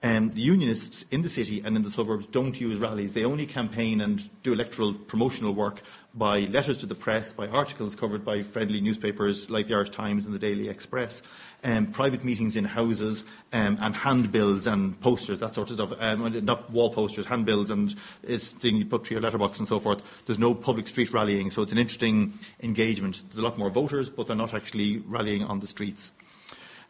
Um, 0.05 0.29
the 0.29 0.41
unionists 0.41 1.03
in 1.09 1.23
the 1.23 1.29
city 1.29 1.63
and 1.65 1.75
in 1.75 1.81
the 1.81 1.89
suburbs 1.89 2.27
don't 2.27 2.61
use 2.61 2.77
rallies. 2.77 3.13
They 3.13 3.25
only 3.25 3.47
campaign 3.47 4.01
and 4.01 4.29
do 4.43 4.53
electoral 4.53 4.93
promotional 4.93 5.55
work 5.55 5.81
by 6.13 6.41
letters 6.41 6.77
to 6.79 6.85
the 6.85 6.93
press, 6.93 7.33
by 7.33 7.47
articles 7.47 7.95
covered 7.95 8.23
by 8.23 8.43
friendly 8.43 8.81
newspapers 8.81 9.49
like 9.49 9.65
the 9.65 9.73
Irish 9.73 9.89
Times 9.89 10.27
and 10.27 10.35
the 10.35 10.37
Daily 10.37 10.69
Express, 10.69 11.23
um, 11.63 11.87
private 11.87 12.23
meetings 12.23 12.55
in 12.55 12.65
houses, 12.65 13.23
um, 13.51 13.79
and 13.81 13.95
handbills 13.95 14.67
and 14.67 15.01
posters, 15.01 15.39
that 15.39 15.55
sort 15.55 15.71
of 15.71 15.77
stuff. 15.77 15.93
Um, 15.99 16.45
not 16.45 16.69
wall 16.69 16.93
posters, 16.93 17.25
handbills 17.25 17.71
and 17.71 17.95
it's 18.21 18.49
thing 18.49 18.75
you 18.75 18.85
put 18.85 19.07
through 19.07 19.15
your 19.15 19.23
letterbox 19.23 19.57
and 19.57 19.67
so 19.67 19.79
forth. 19.79 20.05
There's 20.27 20.37
no 20.37 20.53
public 20.53 20.87
street 20.87 21.11
rallying, 21.13 21.49
so 21.49 21.63
it's 21.63 21.71
an 21.71 21.79
interesting 21.79 22.37
engagement. 22.61 23.23
There's 23.29 23.39
a 23.39 23.43
lot 23.43 23.57
more 23.57 23.71
voters, 23.71 24.11
but 24.11 24.27
they're 24.27 24.35
not 24.35 24.53
actually 24.53 24.99
rallying 24.99 25.43
on 25.43 25.61
the 25.61 25.67
streets. 25.67 26.11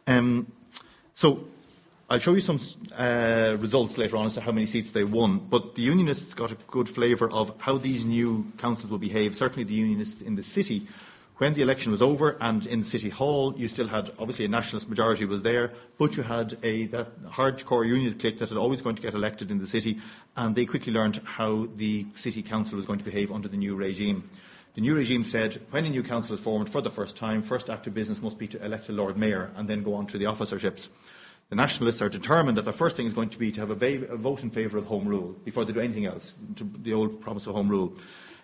Um, 0.06 0.52
so 1.14 1.46
I'll 2.08 2.20
show 2.20 2.34
you 2.34 2.40
some 2.40 2.60
uh, 2.96 3.56
results 3.58 3.98
later 3.98 4.16
on 4.16 4.26
as 4.26 4.34
to 4.34 4.40
how 4.40 4.52
many 4.52 4.66
seats 4.66 4.92
they 4.92 5.02
won, 5.02 5.38
but 5.38 5.74
the 5.74 5.82
Unionists 5.82 6.34
got 6.34 6.52
a 6.52 6.56
good 6.68 6.88
flavour 6.88 7.28
of 7.28 7.52
how 7.58 7.78
these 7.78 8.04
new 8.04 8.46
councils 8.58 8.92
will 8.92 8.98
behave. 8.98 9.34
Certainly 9.34 9.64
the 9.64 9.74
Unionists 9.74 10.22
in 10.22 10.36
the 10.36 10.44
city, 10.44 10.86
when 11.38 11.54
the 11.54 11.62
election 11.62 11.90
was 11.90 12.00
over 12.00 12.36
and 12.40 12.64
in 12.64 12.84
City 12.84 13.08
Hall, 13.08 13.54
you 13.56 13.66
still 13.66 13.88
had, 13.88 14.12
obviously 14.20 14.44
a 14.44 14.48
nationalist 14.48 14.88
majority 14.88 15.24
was 15.24 15.42
there, 15.42 15.72
but 15.98 16.16
you 16.16 16.22
had 16.22 16.56
a 16.62 16.86
that 16.86 17.24
hardcore 17.24 17.84
unionist 17.84 18.20
clique 18.20 18.38
that 18.38 18.50
had 18.50 18.58
always 18.58 18.82
going 18.82 18.94
to 18.94 19.02
get 19.02 19.14
elected 19.14 19.50
in 19.50 19.58
the 19.58 19.66
city, 19.66 19.98
and 20.36 20.54
they 20.54 20.64
quickly 20.64 20.92
learned 20.92 21.20
how 21.24 21.66
the 21.74 22.06
City 22.14 22.40
Council 22.40 22.76
was 22.76 22.86
going 22.86 23.00
to 23.00 23.04
behave 23.04 23.32
under 23.32 23.48
the 23.48 23.56
new 23.56 23.74
regime. 23.74 24.30
The 24.76 24.80
new 24.80 24.94
regime 24.94 25.24
said 25.24 25.60
when 25.70 25.84
a 25.84 25.90
new 25.90 26.04
council 26.04 26.34
is 26.34 26.40
formed 26.40 26.70
for 26.70 26.80
the 26.80 26.90
first 26.90 27.16
time, 27.16 27.42
first 27.42 27.68
act 27.68 27.88
of 27.88 27.94
business 27.94 28.22
must 28.22 28.38
be 28.38 28.46
to 28.46 28.64
elect 28.64 28.88
a 28.90 28.92
Lord 28.92 29.16
Mayor 29.16 29.50
and 29.56 29.68
then 29.68 29.82
go 29.82 29.94
on 29.94 30.06
to 30.06 30.18
the 30.18 30.26
officerships. 30.26 30.88
The 31.48 31.56
Nationalists 31.56 32.02
are 32.02 32.08
determined 32.08 32.58
that 32.58 32.64
the 32.64 32.72
first 32.72 32.96
thing 32.96 33.06
is 33.06 33.14
going 33.14 33.28
to 33.28 33.38
be 33.38 33.52
to 33.52 33.60
have 33.60 33.70
a, 33.70 33.74
va- 33.74 34.12
a 34.12 34.16
vote 34.16 34.42
in 34.42 34.50
favour 34.50 34.78
of 34.78 34.86
Home 34.86 35.06
Rule 35.06 35.36
before 35.44 35.64
they 35.64 35.72
do 35.72 35.80
anything 35.80 36.06
else, 36.06 36.34
the 36.82 36.92
old 36.92 37.20
promise 37.20 37.46
of 37.46 37.54
Home 37.54 37.68
Rule. 37.68 37.94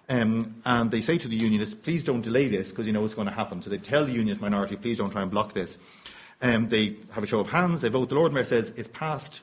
Um, 0.08 0.56
and 0.64 0.90
they 0.90 1.00
say 1.00 1.18
to 1.18 1.28
the 1.28 1.36
Unionists, 1.36 1.74
please 1.74 2.04
don't 2.04 2.20
delay 2.20 2.46
this 2.48 2.70
because 2.70 2.86
you 2.86 2.92
know 2.92 3.00
what's 3.00 3.14
going 3.14 3.28
to 3.28 3.34
happen. 3.34 3.60
So 3.62 3.70
they 3.70 3.78
tell 3.78 4.04
the 4.04 4.12
Unionist 4.12 4.40
minority, 4.40 4.76
please 4.76 4.98
don't 4.98 5.10
try 5.10 5.22
and 5.22 5.30
block 5.30 5.52
this. 5.52 5.78
Um, 6.40 6.68
they 6.68 6.96
have 7.12 7.24
a 7.24 7.26
show 7.26 7.40
of 7.40 7.48
hands, 7.48 7.80
they 7.80 7.88
vote. 7.88 8.08
The 8.08 8.16
Lord 8.16 8.32
Mayor 8.32 8.44
says 8.44 8.72
it's 8.76 8.88
passed 8.88 9.42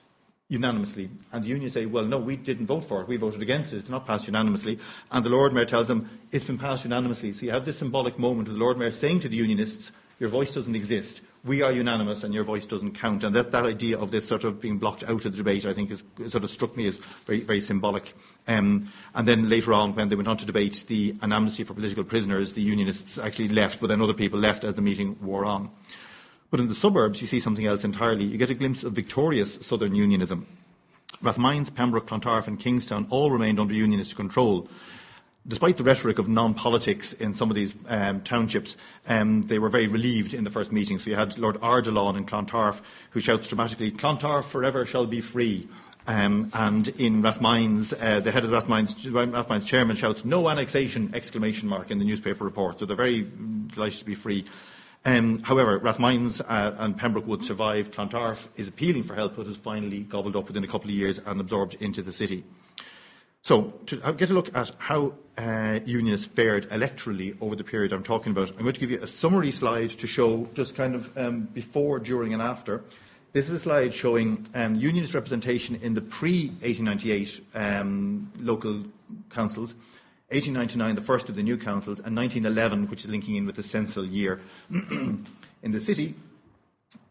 unanimously. 0.50 1.10
And 1.32 1.44
the 1.44 1.50
unions 1.50 1.74
say, 1.74 1.86
well, 1.86 2.06
no, 2.06 2.18
we 2.18 2.36
didn't 2.36 2.66
vote 2.66 2.84
for 2.84 3.02
it. 3.02 3.08
We 3.08 3.18
voted 3.18 3.42
against 3.42 3.72
it. 3.72 3.78
It's 3.78 3.90
not 3.90 4.06
passed 4.06 4.28
unanimously. 4.28 4.80
And 5.12 5.24
the 5.24 5.30
Lord 5.30 5.54
Mayor 5.54 5.66
tells 5.66 5.88
them 5.88 6.10
it's 6.32 6.46
been 6.46 6.58
passed 6.58 6.84
unanimously. 6.84 7.32
So 7.34 7.46
you 7.46 7.52
have 7.52 7.66
this 7.66 7.78
symbolic 7.78 8.18
moment 8.18 8.48
of 8.48 8.56
the 8.56 8.60
Lord 8.60 8.78
Mayor 8.78 8.92
saying 8.92 9.22
to 9.22 9.30
the 9.30 9.38
Unionists, 9.38 9.92
your 10.20 10.30
voice 10.30 10.54
doesn't 10.54 10.76
exist 10.76 11.22
we 11.44 11.62
are 11.62 11.72
unanimous 11.72 12.24
and 12.24 12.34
your 12.34 12.44
voice 12.44 12.66
doesn't 12.66 12.96
count. 12.96 13.24
And 13.24 13.36
that, 13.36 13.52
that 13.52 13.66
idea 13.66 13.98
of 13.98 14.12
this 14.12 14.28
sort 14.28 14.44
of 14.44 14.60
being 14.60 14.78
blocked 14.78 15.04
out 15.04 15.26
of 15.26 15.32
the 15.32 15.38
debate, 15.38 15.66
I 15.66 15.74
think, 15.74 15.92
is, 15.92 16.04
sort 16.28 16.44
of 16.44 16.52
struck 16.52 16.76
me 16.76 16.86
as 16.88 16.98
very, 17.26 17.42
very 17.42 17.62
symbolic. 17.62 18.14
Um, 18.48 18.92
and 19.16 19.28
then 19.28 19.50
later 19.50 19.74
on, 19.74 19.96
when 19.96 20.10
they 20.10 20.16
went 20.16 20.28
on 20.28 20.38
to 20.38 20.46
debate 20.46 20.84
the 20.88 21.16
an 21.22 21.32
amnesty 21.32 21.64
for 21.64 21.74
political 21.74 22.04
prisoners, 22.04 22.54
the 22.54 22.62
unionists 22.62 23.18
actually 23.18 23.50
left, 23.50 23.80
but 23.80 23.88
then 23.88 24.02
other 24.02 24.14
people 24.14 24.40
left 24.40 24.64
as 24.64 24.76
the 24.76 24.82
meeting 24.82 25.18
wore 25.22 25.46
on. 25.46 25.70
But 26.52 26.60
in 26.60 26.68
the 26.68 26.76
suburbs, 26.76 27.22
you 27.22 27.28
see 27.28 27.40
something 27.40 27.66
else 27.66 27.84
entirely. 27.84 28.26
You 28.26 28.38
get 28.38 28.50
a 28.50 28.56
glimpse 28.56 28.84
of 28.84 28.94
victorious 28.94 29.66
southern 29.66 29.96
unionism. 29.96 30.46
Rathmines, 31.22 31.74
Pembroke, 31.74 32.08
Clontarf 32.08 32.48
and 32.48 32.60
Kingstown 32.60 33.06
all 33.10 33.30
remained 33.30 33.60
under 33.60 33.74
unionist 33.74 34.16
control 34.16 34.70
despite 35.48 35.78
the 35.78 35.84
rhetoric 35.84 36.20
of 36.20 36.28
non-politics 36.28 37.14
in 37.14 37.34
some 37.34 37.50
of 37.50 37.56
these 37.56 37.74
um, 37.88 38.22
townships, 38.22 38.78
um, 39.08 39.42
they 39.44 39.60
were 39.60 39.70
very 39.70 39.88
relieved 39.88 40.34
in 40.34 40.44
the 40.44 40.50
first 40.50 40.72
meeting. 40.72 41.00
So 41.00 41.10
you 41.10 41.16
had 41.16 41.38
Lord 41.38 41.56
Ardilaun 41.62 42.18
in 42.18 42.26
Clontarf, 42.26 42.82
who 43.12 43.20
shouts 43.20 43.48
dramatically, 43.48 43.92
Clontarf 43.92 44.46
forever 44.46 44.86
shall 44.86 45.06
be 45.06 45.22
free. 45.22 45.68
Um, 46.08 46.50
and 46.54 46.88
in 46.88 47.22
Rathmines, 47.22 47.94
uh, 47.94 48.20
the 48.20 48.32
head 48.32 48.44
of 48.44 48.50
Rathmines, 48.50 48.96
Rathmines 48.96 49.66
chairman 49.66 49.96
shouts, 49.96 50.26
no 50.26 50.50
annexation, 50.50 51.12
exclamation 51.14 51.70
mark, 51.70 51.92
in 51.92 52.00
the 52.00 52.06
newspaper 52.06 52.44
report. 52.44 52.80
So 52.80 52.86
they're 52.86 52.96
very 52.96 53.28
delighted 53.68 54.00
to 54.00 54.06
be 54.06 54.16
free. 54.16 54.46
Um, 55.06 55.40
however, 55.40 55.80
Rathmines 55.80 56.42
uh, 56.42 56.76
and 56.78 56.98
Pembroke 56.98 57.28
would 57.28 57.44
survive. 57.44 57.92
Clontarf 57.92 58.50
is 58.56 58.68
appealing 58.68 59.04
for 59.04 59.16
help, 59.16 59.36
but 59.36 59.48
is 59.48 59.58
finally 59.58 60.00
gobbled 60.00 60.36
up 60.36 60.48
within 60.48 60.64
a 60.64 60.68
couple 60.68 60.90
of 60.90 60.96
years 60.96 61.20
and 61.20 61.40
absorbed 61.40 61.76
into 61.76 62.02
the 62.02 62.12
city. 62.12 62.44
So, 63.42 63.74
to 63.88 64.14
get 64.14 64.30
a 64.30 64.34
look 64.34 64.54
at 64.56 64.72
how 64.78 65.14
uh, 65.38 65.80
unionists 65.86 66.28
fared 66.28 66.70
electorally 66.70 67.38
over 67.42 67.56
the 67.56 67.64
period 67.64 67.94
I'm 67.94 68.04
talking 68.04 68.32
about, 68.32 68.50
I'm 68.52 68.64
going 68.64 68.74
to 68.74 68.80
give 68.80 68.92
you 68.92 69.02
a 69.02 69.08
summary 69.08 69.52
slide 69.52 69.92
to 69.92 70.08
show 70.08 70.48
just 70.54 70.76
kind 70.76 70.94
of 70.94 71.18
um, 71.18 71.42
before, 71.54 72.00
during, 72.00 72.34
and 72.34 72.42
after. 72.42 72.84
This 73.32 73.48
is 73.48 73.56
a 73.56 73.60
slide 73.60 73.94
showing 73.94 74.48
um, 74.56 74.76
unionist 74.76 75.14
representation 75.14 75.76
in 75.78 75.94
the 75.94 76.02
pre 76.02 76.50
1898 76.62 77.42
um, 77.56 78.32
local 78.40 78.84
councils, 79.30 79.74
1899, 80.30 80.96
the 80.96 81.02
first 81.02 81.30
of 81.30 81.36
the 81.36 81.44
new 81.44 81.58
councils, 81.58 82.00
and 82.00 82.16
1911, 82.16 82.90
which 82.90 83.06
is 83.06 83.10
linking 83.10 83.36
in 83.36 83.46
with 83.46 83.56
the 83.56 83.62
censal 83.62 84.04
year. 84.12 84.42
in 84.72 85.26
the 85.72 85.80
city, 85.80 86.16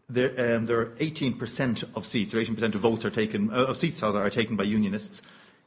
there, 0.09 0.55
um, 0.55 0.65
there, 0.65 0.79
are 0.79 0.89
18% 0.97 1.95
of 1.95 2.05
seats, 2.05 2.33
or 2.33 2.37
18% 2.37 2.75
of 2.75 2.81
votes 2.81 3.05
are 3.05 3.09
taken, 3.09 3.51
uh, 3.51 3.65
of 3.65 3.77
seats 3.77 4.01
rather, 4.01 4.19
are 4.19 4.29
taken 4.29 4.55
by 4.55 4.63
unionists. 4.63 5.21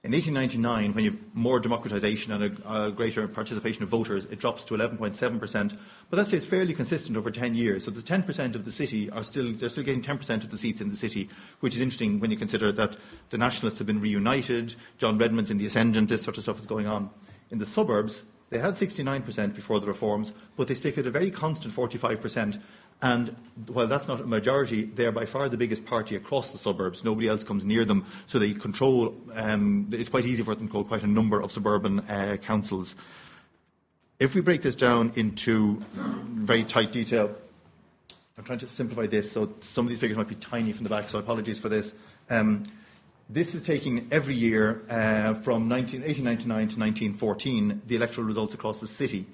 In 0.05 0.11
1899, 0.11 0.95
when 0.95 1.05
you 1.05 1.13
have 1.13 1.21
more 1.33 1.61
democratisation 1.61 2.35
and 2.35 2.59
a, 2.65 2.87
a, 2.87 2.91
greater 2.91 3.29
participation 3.29 3.85
of 3.85 3.89
voters, 3.89 4.25
it 4.25 4.41
drops 4.41 4.65
to 4.65 4.75
11.7%. 4.75 5.79
But 6.11 6.17
that 6.17 6.27
stays 6.27 6.45
fairly 6.45 6.75
consistent 6.75 7.17
over 7.17 7.31
10 7.31 7.55
years. 7.55 7.85
So 7.85 7.93
the 7.93 8.01
10% 8.01 8.57
of 8.57 8.65
the 8.65 8.73
city 8.73 9.09
are 9.11 9.23
still, 9.23 9.53
they're 9.53 9.69
still 9.69 9.85
getting 9.85 10.03
10% 10.03 10.43
of 10.43 10.51
the 10.51 10.59
seats 10.59 10.81
in 10.81 10.89
the 10.89 10.97
city, 10.97 11.29
which 11.61 11.77
is 11.77 11.81
interesting 11.81 12.19
when 12.19 12.33
you 12.33 12.37
consider 12.37 12.73
that 12.73 12.97
the 13.31 13.39
Nationalists 13.39 13.79
have 13.79 13.87
been 13.87 14.01
reunited, 14.01 14.75
John 14.99 15.19
Redmond's 15.19 15.53
in 15.53 15.59
the 15.59 15.67
ascendant, 15.67 16.09
this 16.09 16.23
sort 16.23 16.37
of 16.37 16.43
stuff 16.43 16.59
is 16.59 16.67
going 16.67 16.89
on. 16.89 17.09
In 17.53 17.59
the 17.59 17.67
suburbs, 17.67 18.25
they 18.51 18.59
had 18.59 18.75
69% 18.75 19.55
before 19.55 19.79
the 19.79 19.87
reforms, 19.87 20.33
but 20.57 20.67
they 20.67 20.75
stick 20.75 20.99
at 20.99 21.07
a 21.07 21.13
very 21.13 21.31
constant 21.31 21.73
45%. 21.73 22.61
And 23.03 23.35
while 23.67 23.89
that's 23.89 24.07
not 24.07 24.21
a 24.21 24.27
majority, 24.27 24.85
they're 24.85 25.11
by 25.11 25.27
far 25.27 25.49
the 25.49 25.57
biggest 25.57 25.85
party 25.85 26.15
across 26.15 26.53
the 26.53 26.59
suburbs. 26.59 27.03
Nobody 27.03 27.27
else 27.27 27.43
comes 27.43 27.65
near 27.65 27.85
them, 27.85 28.07
so 28.29 28.39
they 28.39 28.55
control. 28.55 29.15
Um, 29.35 29.89
it's 29.91 30.09
quite 30.09 30.25
easy 30.25 30.45
for 30.45 30.55
them 30.55 30.69
to 30.69 30.71
control 30.71 30.85
quite 30.85 31.03
a 31.03 31.09
number 31.09 31.41
of 31.41 31.51
suburban 31.51 32.01
uh, 32.01 32.37
councils. 32.41 32.95
If 34.21 34.37
we 34.37 34.41
break 34.41 34.63
this 34.63 34.77
down 34.77 35.13
into 35.17 35.83
very 35.95 36.63
tight 36.63 36.93
detail, 36.93 37.35
I'm 38.39 38.45
trying 38.45 38.61
to 38.61 38.69
simplify 38.69 39.09
this, 39.09 39.33
so 39.33 39.53
some 39.63 39.85
of 39.87 39.91
these 39.91 39.99
figures 39.99 40.17
might 40.17 40.29
be 40.29 40.37
tiny 40.37 40.73
from 40.73 40.85
the 40.85 40.91
back, 40.91 41.09
so 41.09 41.19
apologies 41.19 41.59
for 41.59 41.69
this. 41.69 41.93
Um, 42.31 42.63
this 43.29 43.55
is 43.55 43.63
taking 43.63 44.07
every 44.13 44.35
year 44.35 44.83
uh, 44.89 45.35
from 45.35 45.67
19, 45.67 46.03
1899 46.03 46.47
to 46.47 46.79
1914 46.79 47.83
the 47.87 47.97
electoral 47.97 48.27
results 48.27 48.55
across 48.55 48.79
the 48.79 48.87
city. 48.87 49.27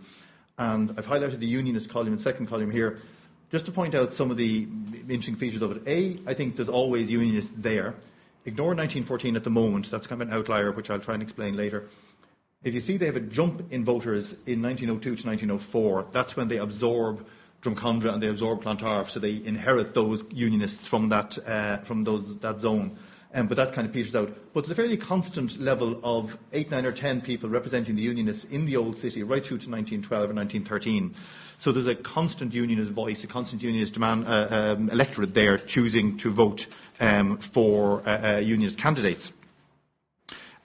And 0.57 0.95
I've 0.97 1.07
highlighted 1.07 1.39
the 1.39 1.47
unionist 1.47 1.91
column 1.91 2.09
and 2.15 2.21
second 2.21 2.47
column 2.47 2.71
here 2.71 2.99
just 3.51 3.67
to 3.67 3.73
point 3.73 3.95
out 3.95 4.13
some 4.13 4.31
of 4.31 4.37
the 4.37 4.69
interesting 5.09 5.37
features 5.37 5.63
of 5.63 5.77
it. 5.77 5.83
A, 5.87 6.21
I 6.27 6.35
think 6.35 6.57
there's 6.57 6.69
always 6.69 7.11
unionists 7.11 7.53
there. 7.57 7.95
Ignore 8.45 8.69
1914 8.69 9.37
at 9.37 9.45
the 9.45 9.51
moment, 9.51 9.91
that's 9.91 10.07
kind 10.07 10.23
of 10.23 10.29
an 10.29 10.35
outlier, 10.35 10.73
which 10.73 10.91
I'll 10.91 11.01
try 11.01 11.15
and 11.15 11.23
explain 11.23 11.57
later. 11.57 11.89
If 12.63 12.75
you 12.75 12.81
see 12.81 12.97
they 12.97 13.07
have 13.07 13.17
a 13.17 13.21
jump 13.21 13.73
in 13.73 13.85
voters 13.85 14.33
in 14.47 14.63
1902 14.63 15.01
to 15.01 15.27
1904, 15.27 16.07
that's 16.11 16.37
when 16.37 16.49
they 16.49 16.59
absorb 16.59 17.27
Drumcondra 17.63 18.13
and 18.13 18.23
they 18.23 18.29
absorb 18.29 18.63
Clontarf, 18.63 19.11
so 19.11 19.21
they 19.21 19.43
inherit 19.45 19.95
those 19.95 20.25
unionists 20.31 20.87
from 20.87 21.09
that, 21.09 21.39
uh, 21.47 21.79
from 21.79 22.05
those, 22.05 22.39
that 22.39 22.61
zone. 22.61 22.97
Um, 23.35 23.47
but 23.47 23.57
that 23.59 23.75
kind 23.75 23.87
of 23.87 23.93
peters 23.93 24.15
out. 24.15 24.35
But 24.55 24.65
there's 24.65 24.73
a 24.73 24.75
fairly 24.75 24.97
constant 24.97 25.61
level 25.61 26.01
of 26.03 26.39
eight, 26.53 26.71
nine, 26.71 26.87
or 26.87 26.93
ten 26.93 27.21
people 27.21 27.51
representing 27.51 27.95
the 27.95 28.03
unionists 28.03 28.45
in 28.45 28.65
the 28.65 28.77
old 28.77 28.97
city 28.97 29.23
right 29.23 29.45
through 29.45 29.59
to 29.59 29.71
1912 29.71 30.31
or 30.31 30.35
1913. 30.35 31.15
So 31.59 31.73
there's 31.73 31.89
a 31.89 31.97
constant 31.97 32.55
unionist 32.55 32.93
voice, 32.93 33.25
a 33.25 33.27
constant 33.27 33.63
unionist 33.63 33.95
demand, 33.95 34.27
uh, 34.29 34.77
um, 34.79 34.91
electorate 34.91 35.35
there 35.35 35.59
choosing 35.59 36.17
to 36.19 36.31
vote 36.31 36.69
um, 37.01 37.37
for 37.39 38.03
uh, 38.07 38.37
uh, 38.37 38.39
unionist 38.39 38.79
candidates. 38.79 39.33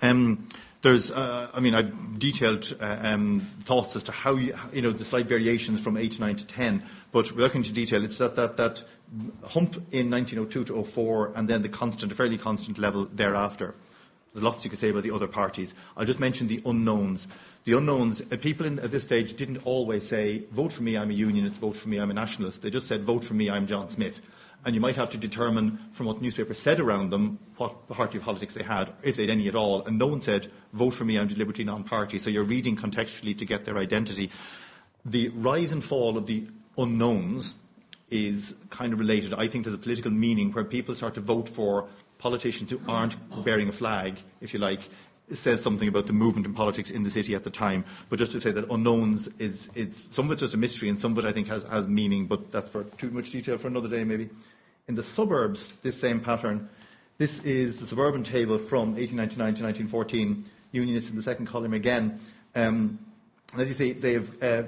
Um, 0.04 0.48
there's, 0.84 1.10
uh, 1.10 1.50
I 1.52 1.60
mean, 1.62 1.74
I've 1.74 2.20
detailed 2.20 2.76
uh, 2.80 2.98
um, 3.02 3.48
thoughts 3.64 3.96
as 3.96 4.04
to 4.04 4.12
how 4.12 4.36
you, 4.36 4.54
you 4.72 4.84
know, 4.84 4.92
the 4.92 5.06
slight 5.06 5.28
variations 5.28 5.82
from 5.82 5.98
8 5.98 6.12
to 6.12 6.22
9 6.22 6.36
to 6.36 6.46
10, 6.46 6.84
but 7.12 7.32
without 7.32 7.54
going 7.54 7.64
into 7.64 7.74
detail, 7.74 8.04
it's 8.04 8.20
that, 8.20 8.36
that, 8.36 8.58
that 8.58 8.84
hump 9.46 9.76
in 9.92 10.12
1902 10.12 10.66
to 10.66 10.84
04 10.84 11.34
and 11.36 11.48
then 11.48 11.62
the 11.64 11.70
constant, 11.70 12.14
fairly 12.14 12.38
constant 12.38 12.78
level 12.78 13.06
thereafter. 13.06 13.74
There's 14.34 14.44
lots 14.44 14.64
you 14.64 14.70
could 14.70 14.80
say 14.80 14.90
about 14.90 15.04
the 15.04 15.12
other 15.12 15.28
parties. 15.28 15.76
I'll 15.96 16.06
just 16.06 16.20
mention 16.20 16.48
the 16.48 16.62
unknowns. 16.66 17.28
The 17.66 17.78
unknowns, 17.78 18.22
uh, 18.22 18.38
people 18.38 18.66
in, 18.66 18.80
at 18.80 18.90
this 18.90 19.04
stage 19.04 19.36
didn't 19.36 19.66
always 19.66 20.08
say, 20.08 20.46
vote 20.52 20.74
for 20.74 20.82
me, 20.82 20.98
I'm 20.98 21.12
a 21.12 21.14
unionist, 21.14 21.56
vote 21.56 21.78
for 21.78 21.88
me, 21.88 22.00
I'm 22.00 22.10
a 22.10 22.16
nationalist. 22.16 22.64
They 22.64 22.72
just 22.72 22.88
said, 22.88 23.04
vote 23.04 23.24
for 23.24 23.36
me, 23.36 23.50
I'm 23.50 23.68
John 23.68 23.90
Smith. 23.90 24.22
And 24.66 24.74
you 24.74 24.82
might 24.82 24.96
have 24.96 25.12
to 25.12 25.18
determine 25.18 25.78
from 25.92 26.08
what 26.08 26.22
newspapers 26.22 26.58
said 26.58 26.80
around 26.80 27.12
them 27.12 27.38
what 27.58 27.88
party 27.90 28.18
politics 28.18 28.54
they 28.54 28.64
had, 28.64 28.92
if 29.04 29.18
they 29.18 29.24
had 29.24 29.30
any 29.30 29.48
at 29.48 29.56
all. 29.56 29.86
And 29.86 30.00
no 30.00 30.08
one 30.08 30.22
said, 30.22 30.52
vote 30.72 30.92
for 30.92 31.06
me, 31.06 31.20
I'm 31.20 31.28
the 31.28 31.36
Liberty 31.36 31.64
non-party. 31.64 32.18
So 32.18 32.30
you're 32.30 32.44
reading 32.44 32.76
contextually 32.76 33.38
to 33.38 33.46
get 33.46 33.66
their 33.66 33.78
identity. 33.78 34.32
The 35.06 35.30
rise 35.30 35.72
and 35.72 35.84
fall 35.84 36.18
of 36.18 36.26
the 36.26 36.48
unknowns 36.78 37.56
is 38.10 38.56
kind 38.70 38.94
of 38.94 39.00
related, 39.00 39.34
I 39.34 39.48
think, 39.48 39.66
to 39.66 39.70
the 39.70 39.78
political 39.78 40.12
meaning 40.12 40.52
where 40.54 40.64
people 40.64 40.96
start 40.96 41.16
to 41.16 41.22
vote 41.22 41.50
for 41.50 41.88
politicians 42.24 42.72
who 42.72 42.80
aren't 42.88 43.18
bearing 43.44 43.68
a 43.68 43.72
flag, 43.74 44.18
if 44.40 44.54
you 44.54 44.60
like, 44.60 44.80
says 45.30 45.62
something 45.62 45.90
about 45.90 46.08
the 46.08 46.14
movement 46.14 46.46
in 46.46 46.54
politics 46.54 46.90
in 46.90 47.04
the 47.04 47.12
city 47.12 47.36
at 47.36 47.44
the 47.44 47.50
time. 47.50 47.84
But 48.10 48.18
just 48.18 48.32
to 48.32 48.40
say 48.40 48.52
that 48.52 48.70
unknowns 48.72 49.28
is 49.40 49.70
it's 49.76 50.04
some 50.16 50.26
of 50.26 50.32
it's 50.32 50.40
just 50.40 50.54
a 50.54 50.58
mystery 50.58 50.88
and 50.88 50.98
some 50.98 51.12
of 51.12 51.18
it 51.18 51.26
I 51.26 51.34
think 51.34 51.48
has, 51.48 51.64
has 51.64 51.86
meaning, 51.86 52.26
but 52.28 52.50
that's 52.50 52.72
for 52.72 52.86
too 52.98 53.12
much 53.12 53.32
detail 53.32 53.58
for 53.58 53.68
another 53.68 53.90
day 53.90 54.06
maybe. 54.06 54.30
In 54.88 54.96
the 54.96 55.04
suburbs, 55.04 55.74
this 55.82 56.00
same 56.00 56.22
pattern. 56.22 56.70
This 57.18 57.44
is 57.44 57.78
the 57.82 57.86
suburban 57.86 58.24
table 58.24 58.58
from 58.58 58.96
1899 58.96 59.56
to 59.56 59.64
1914. 59.64 60.46
Unionists 60.72 61.10
in 61.10 61.18
the 61.18 61.24
second 61.24 61.48
column 61.48 61.74
again. 61.74 62.20
Um, 62.56 63.00
as 63.58 63.68
you 63.68 63.74
say, 63.74 63.92
they 63.92 64.14
have 64.14 64.44
uh, 64.44 64.64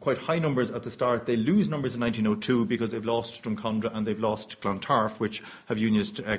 quite 0.00 0.18
high 0.18 0.38
numbers 0.38 0.70
at 0.70 0.82
the 0.82 0.90
start. 0.90 1.26
They 1.26 1.36
lose 1.36 1.68
numbers 1.68 1.94
in 1.94 2.00
1902 2.00 2.66
because 2.66 2.90
they've 2.90 3.04
lost 3.04 3.42
Drumcondra 3.42 3.94
and 3.94 4.06
they've 4.06 4.18
lost 4.18 4.60
Clontarf, 4.60 5.18
which 5.20 5.42
have 5.66 5.78
unionist 5.78 6.20
uh, 6.20 6.38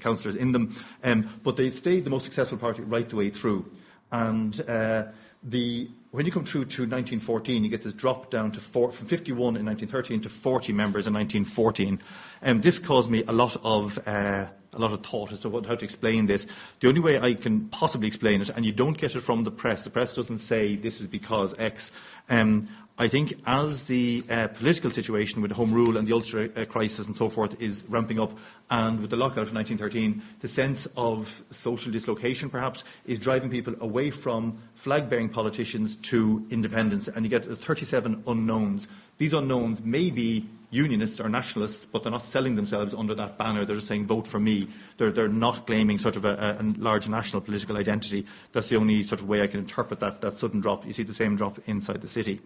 councillors 0.00 0.36
in 0.36 0.52
them. 0.52 0.76
Um, 1.04 1.40
but 1.42 1.56
they 1.56 1.70
stayed 1.70 2.04
the 2.04 2.10
most 2.10 2.24
successful 2.24 2.58
party 2.58 2.82
right 2.82 3.08
the 3.08 3.16
way 3.16 3.30
through. 3.30 3.70
And 4.10 4.60
uh, 4.68 5.04
the, 5.42 5.90
when 6.10 6.26
you 6.26 6.32
come 6.32 6.44
through 6.44 6.64
to 6.64 6.82
1914, 6.82 7.64
you 7.64 7.70
get 7.70 7.82
this 7.82 7.92
drop 7.92 8.30
down 8.30 8.50
to 8.52 8.60
four, 8.60 8.90
from 8.90 9.06
51 9.06 9.56
in 9.56 9.64
1913 9.64 10.22
to 10.22 10.28
40 10.28 10.72
members 10.72 11.06
in 11.06 11.14
1914. 11.14 12.02
Um, 12.42 12.60
this 12.60 12.78
caused 12.78 13.10
me 13.10 13.22
a 13.28 13.32
lot 13.32 13.56
of 13.62 13.98
uh, 14.06 14.46
a 14.74 14.78
lot 14.78 14.92
of 14.92 15.04
thought 15.04 15.32
as 15.32 15.40
to 15.40 15.48
what, 15.48 15.66
how 15.66 15.74
to 15.74 15.84
explain 15.84 16.26
this. 16.26 16.46
The 16.80 16.88
only 16.88 17.00
way 17.00 17.18
I 17.18 17.34
can 17.34 17.68
possibly 17.68 18.06
explain 18.06 18.40
it, 18.40 18.50
and 18.50 18.64
you 18.64 18.72
don't 18.72 18.96
get 18.98 19.14
it 19.14 19.20
from 19.20 19.44
the 19.44 19.50
press, 19.50 19.82
the 19.82 19.90
press 19.90 20.14
doesn't 20.14 20.40
say 20.40 20.76
this 20.76 21.00
is 21.00 21.06
because 21.06 21.58
X. 21.58 21.90
Um, 22.28 22.68
I 23.00 23.06
think 23.06 23.34
as 23.46 23.84
the 23.84 24.24
uh, 24.28 24.48
political 24.48 24.90
situation 24.90 25.40
with 25.40 25.52
Home 25.52 25.72
Rule 25.72 25.96
and 25.96 26.08
the 26.08 26.12
Ulster 26.12 26.50
uh, 26.56 26.64
crisis 26.64 27.06
and 27.06 27.16
so 27.16 27.28
forth 27.28 27.62
is 27.62 27.84
ramping 27.88 28.18
up, 28.18 28.36
and 28.70 28.98
with 28.98 29.10
the 29.10 29.16
lockout 29.16 29.46
of 29.46 29.54
1913, 29.54 30.20
the 30.40 30.48
sense 30.48 30.88
of 30.96 31.44
social 31.48 31.92
dislocation 31.92 32.50
perhaps 32.50 32.82
is 33.06 33.20
driving 33.20 33.50
people 33.50 33.76
away 33.80 34.10
from 34.10 34.58
flag 34.74 35.08
bearing 35.08 35.28
politicians 35.28 35.94
to 35.94 36.44
independence, 36.50 37.06
and 37.06 37.24
you 37.24 37.30
get 37.30 37.46
37 37.46 38.24
unknowns. 38.26 38.88
These 39.18 39.32
unknowns 39.32 39.80
may 39.84 40.10
be 40.10 40.48
unionists 40.70 41.20
or 41.20 41.28
nationalists, 41.28 41.86
but 41.86 42.02
they're 42.02 42.10
not 42.10 42.26
selling 42.26 42.56
themselves 42.56 42.94
under 42.94 43.14
that 43.14 43.38
banner. 43.38 43.64
They're 43.64 43.76
just 43.76 43.86
saying, 43.86 44.08
vote 44.08 44.26
for 44.26 44.40
me. 44.40 44.66
They're, 44.96 45.12
they're 45.12 45.28
not 45.28 45.68
claiming 45.68 46.00
sort 46.00 46.16
of 46.16 46.24
a, 46.24 46.58
a, 46.60 46.62
large 46.76 47.08
national 47.08 47.42
political 47.42 47.76
identity. 47.76 48.26
That's 48.52 48.68
the 48.68 48.76
only 48.76 49.04
sort 49.04 49.20
of 49.20 49.28
way 49.28 49.40
I 49.40 49.46
can 49.46 49.60
interpret 49.60 50.00
that, 50.00 50.20
that 50.20 50.36
sudden 50.36 50.60
drop. 50.60 50.84
You 50.84 50.92
see 50.92 51.04
the 51.04 51.14
same 51.14 51.36
drop 51.36 51.60
inside 51.66 52.00
the 52.00 52.08
city. 52.08 52.40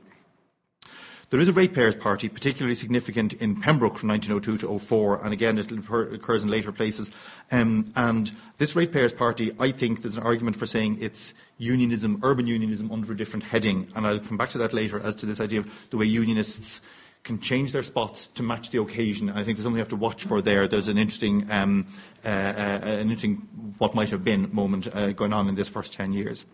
There 1.33 1.41
is 1.41 1.49
a 1.49 1.53
ratepayers 1.55 1.95
party, 1.95 2.29
particularly 2.29 2.75
significant 2.75 3.33
in 3.33 3.59
Pembroke 3.59 3.97
from 3.97 4.11
1902 4.11 4.69
to 4.69 4.79
04, 4.79 5.25
and 5.25 5.33
again 5.33 5.57
it 5.57 5.73
occurs 5.73 6.43
in 6.43 6.51
later 6.51 6.73
places. 6.73 7.11
Um, 7.51 7.91
and 7.97 8.31
this 8.59 8.77
ratepayers 8.77 9.15
party, 9.15 9.51
I 9.59 9.73
think 9.73 10.03
there's 10.03 10.19
an 10.19 10.25
argument 10.25 10.57
for 10.57 10.67
saying 10.67 10.99
it's 11.01 11.33
unionism, 11.57 12.21
urban 12.23 12.47
unionism 12.47 12.93
under 12.93 13.11
a 13.11 13.17
different 13.17 13.45
heading, 13.45 13.89
and 13.97 14.07
I'll 14.07 14.19
come 14.19 14.37
back 14.37 14.51
to 14.51 14.59
that 14.59 14.75
later 14.75 15.01
as 15.01 15.17
to 15.17 15.27
this 15.27 15.41
idea 15.41 15.61
of 15.61 15.89
the 15.89 15.97
way 15.97 16.05
unionists 16.05 16.83
can 17.25 17.41
change 17.41 17.73
their 17.73 17.83
spots 17.83 18.27
to 18.27 18.43
match 18.43 18.69
the 18.69 18.83
occasion. 18.83 19.31
I 19.31 19.37
think 19.37 19.57
there's 19.57 19.63
something 19.63 19.77
you 19.77 19.85
have 19.85 19.89
to 19.89 19.97
watch 19.97 20.25
for 20.25 20.43
there. 20.43 20.69
There's 20.69 20.89
an 20.89 20.99
interesting, 20.99 21.51
um, 21.51 21.87
uh, 22.27 22.29
uh, 22.29 22.81
an 22.83 23.01
interesting 23.09 23.37
what 23.79 23.95
might 23.95 24.11
have 24.11 24.23
been 24.23 24.55
moment 24.55 24.95
uh, 24.95 25.13
going 25.13 25.33
on 25.33 25.49
in 25.49 25.55
this 25.55 25.71
first 25.71 25.95
10 25.95 26.13
years. 26.13 26.45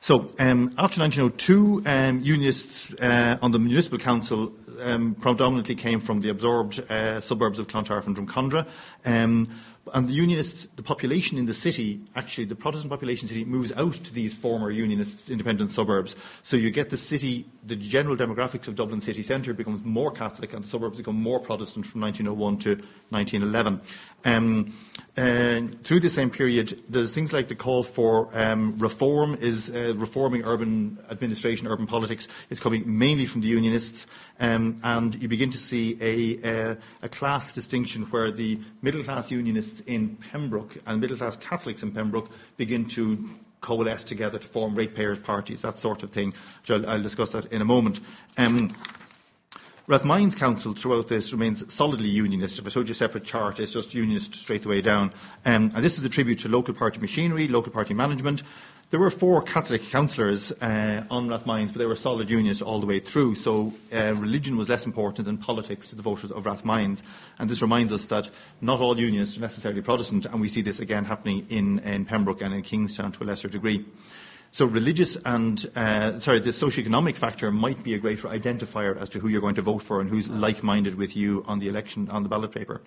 So 0.00 0.28
um, 0.38 0.72
after 0.78 1.00
1902, 1.00 1.82
um, 1.86 2.20
unionists 2.20 2.92
uh, 3.00 3.38
on 3.42 3.52
the 3.52 3.58
municipal 3.58 3.98
council 3.98 4.52
um, 4.82 5.14
predominantly 5.14 5.74
came 5.74 6.00
from 6.00 6.20
the 6.20 6.28
absorbed 6.28 6.80
uh, 6.90 7.20
suburbs 7.20 7.58
of 7.58 7.68
Clontarf 7.68 8.06
and 8.06 8.16
Drumcondra. 8.16 8.66
Um, 9.04 9.48
and 9.94 10.08
the 10.08 10.12
unionists, 10.12 10.66
the 10.76 10.82
population 10.82 11.38
in 11.38 11.46
the 11.46 11.54
city, 11.54 12.00
actually, 12.16 12.44
the 12.44 12.56
Protestant 12.56 12.90
population 12.90 13.28
city 13.28 13.44
moves 13.44 13.72
out 13.72 13.92
to 13.92 14.12
these 14.12 14.34
former 14.34 14.70
unionist 14.70 15.30
independent 15.30 15.70
suburbs. 15.70 16.16
So 16.42 16.56
you 16.56 16.70
get 16.70 16.90
the 16.90 16.96
city, 16.96 17.46
the 17.66 17.76
general 17.76 18.16
demographics 18.16 18.68
of 18.68 18.76
Dublin 18.76 19.00
city 19.00 19.22
centre 19.22 19.52
becomes 19.52 19.82
more 19.84 20.10
Catholic 20.10 20.52
and 20.52 20.64
the 20.64 20.68
suburbs 20.68 20.98
become 20.98 21.20
more 21.20 21.40
Protestant 21.40 21.84
from 21.84 22.00
1901 22.00 22.58
to 22.58 22.82
1911. 23.10 23.80
Um, 24.24 24.74
and 25.16 25.82
through 25.82 26.00
the 26.00 26.10
same 26.10 26.30
period, 26.30 26.82
there's 26.88 27.10
things 27.10 27.32
like 27.32 27.48
the 27.48 27.54
call 27.54 27.82
for 27.82 28.28
um, 28.32 28.78
reform 28.78 29.34
is 29.40 29.70
uh, 29.70 29.94
reforming 29.96 30.44
urban 30.44 30.98
administration, 31.10 31.66
urban 31.66 31.86
politics 31.86 32.28
is 32.50 32.60
coming 32.60 32.98
mainly 32.98 33.26
from 33.26 33.40
the 33.40 33.48
unionists, 33.48 34.06
um, 34.40 34.80
and 34.82 35.14
you 35.16 35.28
begin 35.28 35.50
to 35.50 35.58
see 35.58 35.96
a, 36.00 36.70
uh, 36.70 36.74
a 37.02 37.08
class 37.08 37.52
distinction 37.52 38.02
where 38.04 38.30
the 38.30 38.60
middle 38.82 39.02
class 39.02 39.30
unionists 39.30 39.80
in 39.86 40.16
Pembroke 40.16 40.76
and 40.86 41.00
middle 41.00 41.16
class 41.16 41.36
Catholics 41.36 41.82
in 41.82 41.92
Pembroke 41.92 42.30
begin 42.56 42.84
to 42.86 43.28
coalesce 43.66 44.04
together 44.04 44.38
to 44.38 44.46
form 44.46 44.74
ratepayers 44.74 45.18
parties, 45.18 45.60
that 45.60 45.78
sort 45.78 46.02
of 46.02 46.10
thing. 46.10 46.32
Which 46.60 46.70
I'll, 46.70 46.88
I'll 46.88 47.02
discuss 47.02 47.32
that 47.32 47.52
in 47.52 47.60
a 47.60 47.64
moment. 47.64 48.00
Um, 48.38 48.74
Rathmines 49.88 50.36
Council 50.36 50.72
throughout 50.72 51.08
this 51.08 51.32
remains 51.32 51.72
solidly 51.72 52.08
unionist. 52.08 52.58
If 52.58 52.66
I 52.66 52.70
showed 52.70 52.88
you 52.88 52.92
a 52.92 52.94
separate 52.94 53.24
chart, 53.24 53.60
it's 53.60 53.72
just 53.72 53.94
unionist 53.94 54.34
straight 54.34 54.62
the 54.62 54.68
way 54.68 54.80
down. 54.80 55.12
Um, 55.44 55.70
and 55.74 55.84
this 55.84 55.96
is 55.96 56.04
a 56.04 56.08
tribute 56.08 56.40
to 56.40 56.48
local 56.48 56.74
party 56.74 57.00
machinery, 57.00 57.46
local 57.46 57.72
party 57.72 57.94
management. 57.94 58.42
There 58.90 59.00
were 59.00 59.10
four 59.10 59.42
Catholic 59.42 59.82
councillors 59.82 60.52
uh, 60.52 61.02
on 61.10 61.26
Rathmines, 61.26 61.72
but 61.72 61.78
they 61.78 61.86
were 61.86 61.96
solid 61.96 62.30
unionists 62.30 62.62
all 62.62 62.78
the 62.78 62.86
way 62.86 63.00
through. 63.00 63.34
So 63.34 63.74
uh, 63.92 64.14
religion 64.14 64.56
was 64.56 64.68
less 64.68 64.86
important 64.86 65.26
than 65.26 65.38
politics 65.38 65.88
to 65.88 65.96
the 65.96 66.02
voters 66.02 66.30
of 66.30 66.44
Rathmines. 66.44 67.02
And 67.40 67.50
this 67.50 67.60
reminds 67.60 67.92
us 67.92 68.04
that 68.06 68.30
not 68.60 68.80
all 68.80 68.96
unionists 68.96 69.36
are 69.36 69.40
necessarily 69.40 69.82
Protestant, 69.82 70.26
and 70.26 70.40
we 70.40 70.48
see 70.48 70.62
this 70.62 70.78
again 70.78 71.04
happening 71.04 71.46
in, 71.48 71.80
in 71.80 72.04
Pembroke 72.04 72.42
and 72.42 72.54
in 72.54 72.62
Kingstown 72.62 73.10
to 73.10 73.24
a 73.24 73.26
lesser 73.26 73.48
degree. 73.48 73.84
So 74.52 74.66
religious 74.66 75.16
and, 75.24 75.68
uh, 75.74 76.20
sorry, 76.20 76.38
the 76.38 76.50
socioeconomic 76.50 77.16
factor 77.16 77.50
might 77.50 77.82
be 77.82 77.94
a 77.94 77.98
greater 77.98 78.28
identifier 78.28 78.96
as 78.96 79.08
to 79.10 79.18
who 79.18 79.26
you're 79.26 79.40
going 79.40 79.56
to 79.56 79.62
vote 79.62 79.82
for 79.82 80.00
and 80.00 80.08
who's 80.08 80.28
like-minded 80.28 80.94
with 80.94 81.16
you 81.16 81.44
on 81.48 81.58
the 81.58 81.66
election, 81.66 82.08
on 82.10 82.22
the 82.22 82.28
ballot 82.28 82.52
paper. 82.52 82.82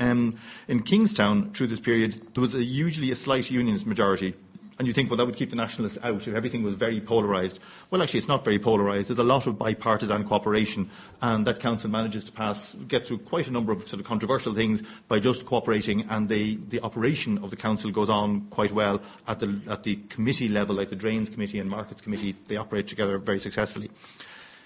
Um, 0.00 0.36
in 0.66 0.82
Kingstown, 0.82 1.52
through 1.52 1.68
this 1.68 1.80
period, 1.80 2.34
there 2.34 2.40
was 2.40 2.54
a, 2.54 2.64
usually 2.64 3.12
a 3.12 3.14
slight 3.14 3.52
unionist 3.52 3.86
majority, 3.86 4.34
and 4.82 4.88
you 4.88 4.92
think, 4.92 5.10
well, 5.10 5.16
that 5.16 5.26
would 5.26 5.36
keep 5.36 5.50
the 5.50 5.54
nationalists 5.54 5.96
out 6.02 6.26
if 6.26 6.34
everything 6.34 6.64
was 6.64 6.74
very 6.74 7.00
polarised. 7.00 7.60
Well, 7.90 8.02
actually, 8.02 8.18
it's 8.18 8.26
not 8.26 8.44
very 8.44 8.58
polarised. 8.58 9.10
There's 9.10 9.18
a 9.20 9.22
lot 9.22 9.46
of 9.46 9.56
bipartisan 9.56 10.24
cooperation, 10.24 10.90
and 11.20 11.46
that 11.46 11.60
council 11.60 11.88
manages 11.88 12.24
to 12.24 12.32
pass, 12.32 12.74
get 12.88 13.06
through 13.06 13.18
quite 13.18 13.46
a 13.46 13.52
number 13.52 13.70
of 13.70 13.88
sort 13.88 14.00
of 14.00 14.04
controversial 14.04 14.54
things 14.54 14.82
by 15.06 15.20
just 15.20 15.46
cooperating, 15.46 16.04
and 16.10 16.28
the, 16.28 16.56
the 16.68 16.80
operation 16.80 17.38
of 17.44 17.50
the 17.50 17.56
council 17.56 17.92
goes 17.92 18.10
on 18.10 18.40
quite 18.50 18.72
well 18.72 19.00
at 19.28 19.38
the, 19.38 19.56
at 19.70 19.84
the 19.84 19.94
committee 20.08 20.48
level, 20.48 20.74
like 20.74 20.90
the 20.90 20.96
Drains 20.96 21.30
Committee 21.30 21.60
and 21.60 21.70
Markets 21.70 22.00
Committee. 22.00 22.34
They 22.48 22.56
operate 22.56 22.88
together 22.88 23.18
very 23.18 23.38
successfully. 23.38 23.88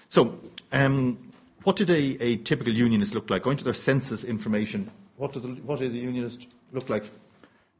So, 0.09 0.39
um, 0.71 1.31
what 1.61 1.75
did 1.75 1.91
a, 1.91 2.23
a 2.23 2.37
typical 2.37 2.73
unionist 2.73 3.13
look 3.13 3.29
like? 3.29 3.43
Going 3.43 3.57
to 3.57 3.63
their 3.63 3.75
census 3.75 4.23
information, 4.23 4.89
what, 5.17 5.33
the, 5.33 5.41
what 5.41 5.77
did 5.77 5.93
the 5.93 5.99
unionist 5.99 6.47
look 6.71 6.89
like? 6.89 7.03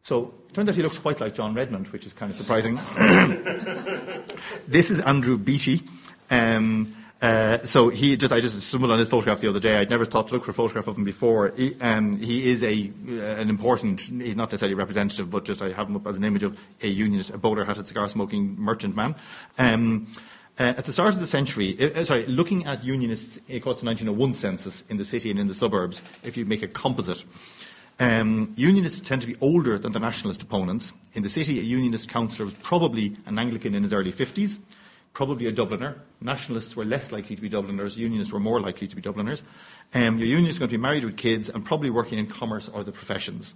So 0.08 0.34
it 0.48 0.54
turns 0.54 0.70
out 0.70 0.76
he 0.76 0.82
looks 0.82 0.98
quite 1.00 1.20
like 1.20 1.34
John 1.34 1.54
Redmond, 1.54 1.90
which 1.90 2.06
is 2.06 2.14
kind 2.14 2.32
of 2.32 2.38
surprising. 2.38 2.76
this 4.66 4.90
is 4.90 5.02
Andrew 5.02 5.38
Beattie. 5.38 5.84
Um, 6.32 6.86
uh, 7.22 7.58
so 7.66 7.90
he 7.90 8.16
just, 8.16 8.32
I 8.32 8.40
just 8.40 8.62
stumbled 8.62 8.90
on 8.90 9.00
his 9.00 9.10
photograph 9.10 9.42
the 9.42 9.50
other 9.50 9.60
day. 9.60 9.76
I'd 9.76 9.90
never 9.90 10.06
thought 10.06 10.30
to 10.30 10.36
look 10.36 10.46
for 10.46 10.52
a 10.52 10.54
photograph 10.54 10.88
of 10.88 10.96
him 10.96 11.04
before. 11.04 11.50
He, 11.58 11.76
um, 11.82 12.16
he 12.16 12.50
is 12.50 12.64
a, 12.64 12.90
uh, 13.10 13.42
an 13.42 13.50
important, 13.50 14.00
he's 14.00 14.38
not 14.38 14.50
necessarily 14.50 14.76
representative, 14.76 15.30
but 15.30 15.44
just 15.44 15.62
I 15.62 15.74
have 15.74 15.90
him 15.90 15.98
up 15.98 16.08
as 16.08 16.16
an 16.16 16.24
image 16.24 16.44
of 16.44 16.58
a 16.82 16.88
unionist, 16.88 17.32
a 17.32 17.38
bowler-hatted, 17.38 17.86
cigar-smoking 17.86 18.56
merchant 18.58 18.96
man. 18.96 19.14
Um, 19.58 20.08
uh, 20.58 20.74
at 20.78 20.86
the 20.86 20.94
start 20.94 21.16
of 21.16 21.20
the 21.20 21.28
century, 21.28 21.94
uh, 21.94 22.06
sorry, 22.06 22.26
looking 22.28 22.66
at 22.66 22.82
unionists 22.82 23.40
across 23.50 23.82
the 23.82 23.86
1901 23.86 24.36
census 24.36 24.86
in 24.90 24.96
the 24.96 25.06
city 25.06 25.30
and 25.30 25.38
in 25.40 25.50
the 25.50 25.54
suburbs, 25.54 26.02
if 26.24 26.38
you 26.38 26.46
make 26.46 26.64
a 26.64 26.68
composite, 26.68 27.26
um, 28.00 28.54
unionists 28.56 29.08
tend 29.08 29.22
to 29.22 29.28
be 29.28 29.36
older 29.42 29.80
than 29.80 29.92
the 29.92 30.00
nationalist 30.00 30.44
opponents. 30.44 30.94
In 31.14 31.24
the 31.24 31.30
city, 31.30 31.60
a 31.60 31.64
unionist 31.64 32.10
councillor 32.10 32.46
was 32.46 32.54
probably 32.56 33.16
an 33.26 33.40
Anglican 33.40 33.74
in 33.74 33.84
his 33.84 33.94
early 33.94 34.12
50s, 34.12 34.60
probably 35.14 35.48
a 35.48 35.52
Dubliner. 35.52 35.96
Nationalists 36.22 36.76
were 36.76 36.86
less 36.86 37.12
likely 37.12 37.36
to 37.36 37.42
be 37.42 37.50
Dubliners, 37.50 37.98
unionists 37.98 38.32
were 38.32 38.40
more 38.40 38.60
likely 38.60 38.88
to 38.88 38.96
be 38.96 39.02
Dubliners. 39.02 39.42
Um, 39.94 40.20
your 40.20 40.28
unionist 40.28 40.56
is 40.56 40.60
going 40.60 40.70
to 40.70 40.78
be 40.78 40.82
married 40.82 41.06
with 41.06 41.18
kids 41.18 41.50
and 41.50 41.66
probably 41.66 41.90
working 41.90 42.20
in 42.20 42.28
commerce 42.28 42.70
or 42.70 42.84
the 42.84 42.92
professions. 42.92 43.56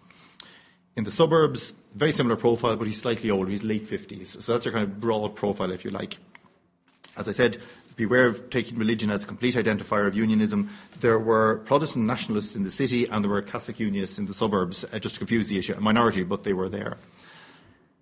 In 0.95 1.03
the 1.03 1.11
suburbs, 1.11 1.73
very 1.93 2.11
similar 2.11 2.35
profile, 2.35 2.75
but 2.75 2.87
he's 2.87 2.99
slightly 2.99 3.29
older, 3.29 3.51
he's 3.51 3.63
late 3.63 3.87
50s. 3.87 4.41
So 4.41 4.53
that's 4.53 4.65
your 4.65 4.73
kind 4.73 4.83
of 4.83 4.99
broad 4.99 5.35
profile, 5.35 5.71
if 5.71 5.85
you 5.85 5.91
like. 5.91 6.17
As 7.15 7.29
I 7.29 7.31
said, 7.31 7.57
beware 8.01 8.25
of 8.25 8.49
taking 8.49 8.79
religion 8.79 9.11
as 9.11 9.23
a 9.23 9.27
complete 9.27 9.55
identifier 9.55 10.07
of 10.07 10.15
unionism. 10.15 10.69
There 11.01 11.19
were 11.19 11.61
Protestant 11.65 12.05
nationalists 12.05 12.55
in 12.55 12.63
the 12.63 12.71
city 12.71 13.05
and 13.05 13.23
there 13.23 13.29
were 13.29 13.43
Catholic 13.43 13.79
unionists 13.79 14.17
in 14.17 14.25
the 14.25 14.33
suburbs, 14.33 14.83
uh, 14.83 14.97
just 14.97 15.15
to 15.15 15.19
confuse 15.19 15.47
the 15.47 15.57
issue. 15.59 15.73
A 15.73 15.81
minority, 15.81 16.23
but 16.23 16.43
they 16.43 16.53
were 16.53 16.67
there. 16.67 16.97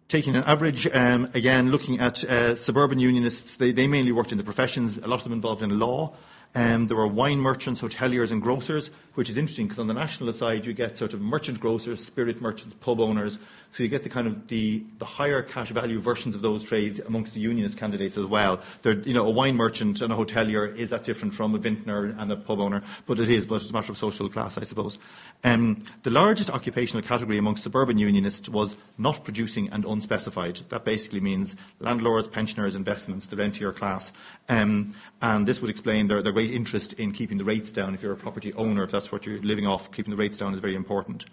Taking 0.07 0.35
an 0.37 0.43
average, 0.45 0.87
um, 0.87 1.29
again, 1.33 1.69
looking 1.69 1.99
at 1.99 2.23
uh, 2.23 2.55
suburban 2.55 2.99
unionists, 2.99 3.57
they, 3.57 3.71
they, 3.73 3.87
mainly 3.87 4.13
worked 4.13 4.31
in 4.31 4.37
the 4.37 4.43
professions, 4.43 4.97
a 4.97 5.07
lot 5.07 5.17
of 5.17 5.23
them 5.25 5.33
involved 5.33 5.61
in 5.61 5.77
law. 5.77 6.15
Um, 6.55 6.87
there 6.87 6.97
were 6.97 7.07
wine 7.07 7.39
merchants, 7.39 7.81
hoteliers, 7.81 8.31
and 8.31 8.41
grocers, 8.41 8.89
which 9.19 9.29
is 9.29 9.35
interesting 9.35 9.67
because 9.67 9.79
on 9.79 9.87
the 9.87 9.93
nationalist 9.93 10.39
side 10.39 10.65
you 10.65 10.71
get 10.71 10.97
sort 10.97 11.13
of 11.13 11.19
merchant 11.19 11.59
grocers, 11.59 12.01
spirit 12.01 12.39
merchants, 12.39 12.73
pub 12.79 13.01
owners. 13.01 13.37
So 13.71 13.83
you 13.83 13.89
get 13.89 14.03
the 14.03 14.09
kind 14.09 14.27
of 14.27 14.47
the, 14.47 14.81
the 14.97 15.03
higher 15.03 15.43
cash 15.43 15.71
value 15.71 15.99
versions 15.99 16.35
of 16.35 16.41
those 16.41 16.63
trades 16.63 16.99
amongst 17.01 17.33
the 17.33 17.41
unionist 17.41 17.77
candidates 17.77 18.17
as 18.17 18.25
well. 18.25 18.61
They're, 18.81 18.99
you 18.99 19.13
know, 19.13 19.27
a 19.27 19.29
wine 19.29 19.57
merchant 19.57 20.01
and 20.01 20.13
a 20.13 20.15
hotelier 20.15 20.73
is 20.73 20.89
that 20.91 21.03
different 21.03 21.33
from 21.33 21.53
a 21.53 21.57
vintner 21.57 22.15
and 22.17 22.31
a 22.31 22.37
pub 22.37 22.61
owner? 22.61 22.81
But 23.05 23.19
it 23.19 23.29
is, 23.29 23.45
but 23.45 23.55
it's 23.55 23.69
a 23.69 23.73
matter 23.73 23.91
of 23.91 23.97
social 23.97 24.29
class, 24.29 24.57
I 24.57 24.63
suppose. 24.63 24.97
Um, 25.43 25.79
the 26.03 26.09
largest 26.09 26.49
occupational 26.49 27.03
category 27.03 27.37
amongst 27.37 27.63
suburban 27.63 27.99
unionists 27.99 28.47
was 28.47 28.77
not 28.97 29.25
producing 29.25 29.69
and 29.69 29.85
unspecified. 29.85 30.61
That 30.69 30.85
basically 30.85 31.19
means 31.19 31.57
landlords, 31.79 32.29
pensioners, 32.29 32.75
investments, 32.75 33.27
the 33.27 33.35
rentier 33.35 33.73
class. 33.73 34.13
Um, 34.47 34.93
and 35.21 35.45
this 35.45 35.61
would 35.61 35.69
explain 35.69 36.07
their, 36.07 36.21
their 36.21 36.33
great 36.33 36.51
interest 36.51 36.93
in 36.93 37.11
keeping 37.11 37.37
the 37.37 37.43
rates 37.43 37.69
down. 37.69 37.93
If 37.93 38.01
you're 38.01 38.13
a 38.13 38.17
property 38.17 38.53
owner, 38.53 38.83
if 38.83 38.91
that's 38.91 39.08
what 39.11 39.25
you're 39.25 39.41
living 39.41 39.67
off, 39.67 39.91
keeping 39.91 40.11
the 40.11 40.17
rates 40.17 40.37
down 40.37 40.53
is 40.53 40.59
very 40.59 40.75
important. 40.75 41.25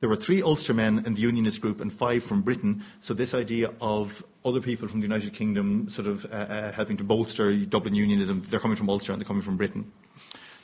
There 0.00 0.08
were 0.08 0.16
three 0.16 0.40
Ulstermen 0.40 1.06
in 1.06 1.14
the 1.14 1.20
Unionist 1.20 1.60
group 1.60 1.80
and 1.80 1.92
five 1.92 2.24
from 2.24 2.40
Britain. 2.40 2.82
So 3.00 3.12
this 3.12 3.34
idea 3.34 3.70
of 3.82 4.24
other 4.44 4.60
people 4.60 4.88
from 4.88 5.00
the 5.00 5.06
United 5.06 5.34
Kingdom 5.34 5.90
sort 5.90 6.08
of 6.08 6.24
uh, 6.26 6.36
uh, 6.36 6.72
helping 6.72 6.96
to 6.96 7.04
bolster 7.04 7.54
Dublin 7.66 7.94
Unionism, 7.94 8.46
they're 8.48 8.60
coming 8.60 8.78
from 8.78 8.88
Ulster 8.88 9.12
and 9.12 9.20
they're 9.20 9.26
coming 9.26 9.42
from 9.42 9.58
Britain. 9.58 9.92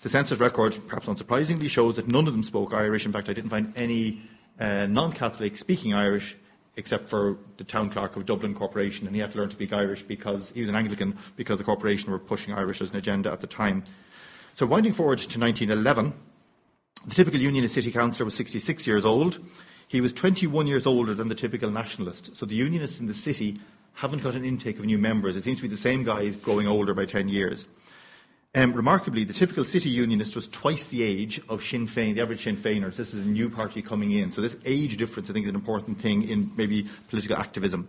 The 0.03 0.09
census 0.09 0.39
record, 0.39 0.79
perhaps 0.89 1.07
unsurprisingly, 1.07 1.69
shows 1.69 1.97
that 1.97 2.09
none 2.09 2.27
of 2.27 2.33
them 2.33 2.43
spoke 2.43 2.73
Irish. 2.73 3.05
In 3.05 3.13
fact, 3.13 3.29
I 3.29 3.35
didn't 3.35 3.51
find 3.51 3.73
any 3.77 4.23
uh, 4.59 4.87
non-Catholic 4.87 5.59
speaking 5.59 5.93
Irish 5.93 6.37
except 6.77 7.09
for 7.09 7.39
the 7.57 7.65
town 7.65 7.91
clerk 7.91 8.17
of 8.17 8.27
Dublin 8.27 8.55
Corporation, 8.55 9.07
and 9.07 9.17
he 9.17 9.21
had 9.21 9.33
to 9.33 9.39
learn 9.39 9.49
to 9.49 9.55
speak 9.55 9.73
Irish 9.73 10.03
because 10.03 10.51
he 10.51 10.61
was 10.61 10.69
an 10.69 10.77
Anglican 10.77 11.17
because 11.35 11.59
the 11.59 11.65
corporation 11.65 12.11
were 12.11 12.19
pushing 12.19 12.55
Irish 12.55 12.81
as 12.81 12.91
an 12.91 12.97
agenda 12.97 13.33
at 13.33 13.41
the 13.41 13.47
time. 13.47 13.83
So 14.55 14.67
winding 14.67 14.93
forward 14.93 15.19
to 15.19 15.41
1911, 15.41 16.15
the 17.05 17.15
typical 17.15 17.41
Unionist 17.41 17.75
city 17.75 17.93
councillor 17.93 18.25
was 18.25 18.35
66 18.35 18.87
years 18.87 19.05
old. 19.05 19.39
He 19.89 20.01
was 20.01 20.13
21 20.13 20.67
years 20.67 20.87
older 20.87 21.15
than 21.15 21.29
the 21.29 21.35
typical 21.35 21.71
nationalist. 21.71 22.37
So 22.37 22.47
the 22.47 22.57
Unionists 22.57 22.99
in 22.99 23.07
the 23.07 23.15
city 23.15 23.59
haven't 23.95 24.23
got 24.23 24.35
an 24.35 24.45
intake 24.45 24.79
of 24.79 24.85
new 24.85 24.99
members. 24.99 25.37
It 25.37 25.45
seems 25.45 25.59
to 25.59 25.63
be 25.63 25.69
the 25.69 25.77
same 25.77 26.05
guys 26.05 26.37
growing 26.37 26.67
older 26.67 26.95
by 26.95 27.07
10 27.07 27.29
years. 27.29 27.67
Um, 28.55 28.73
remarkably, 28.73 29.25
the 29.25 29.35
typical 29.35 29.65
city 29.65 29.91
unionist 29.91 30.35
was 30.35 30.49
twice 30.49 30.87
the 30.87 31.03
age 31.03 31.43
of 31.51 31.63
Sinn 31.63 31.87
Féin, 31.87 32.15
the 32.15 32.23
average 32.23 32.45
Sinn 32.45 32.57
Féiners. 32.57 32.97
This 32.97 33.13
is 33.13 33.21
a 33.21 33.29
new 33.29 33.51
party 33.51 33.83
coming 33.83 34.13
in. 34.13 34.33
So 34.33 34.41
this 34.41 34.57
age 34.65 34.97
difference, 34.97 35.29
I 35.29 35.35
think, 35.35 35.45
is 35.45 35.51
an 35.51 35.57
important 35.57 36.01
thing 36.01 36.27
in 36.27 36.51
maybe 36.57 36.87
political 37.11 37.37
activism. 37.37 37.87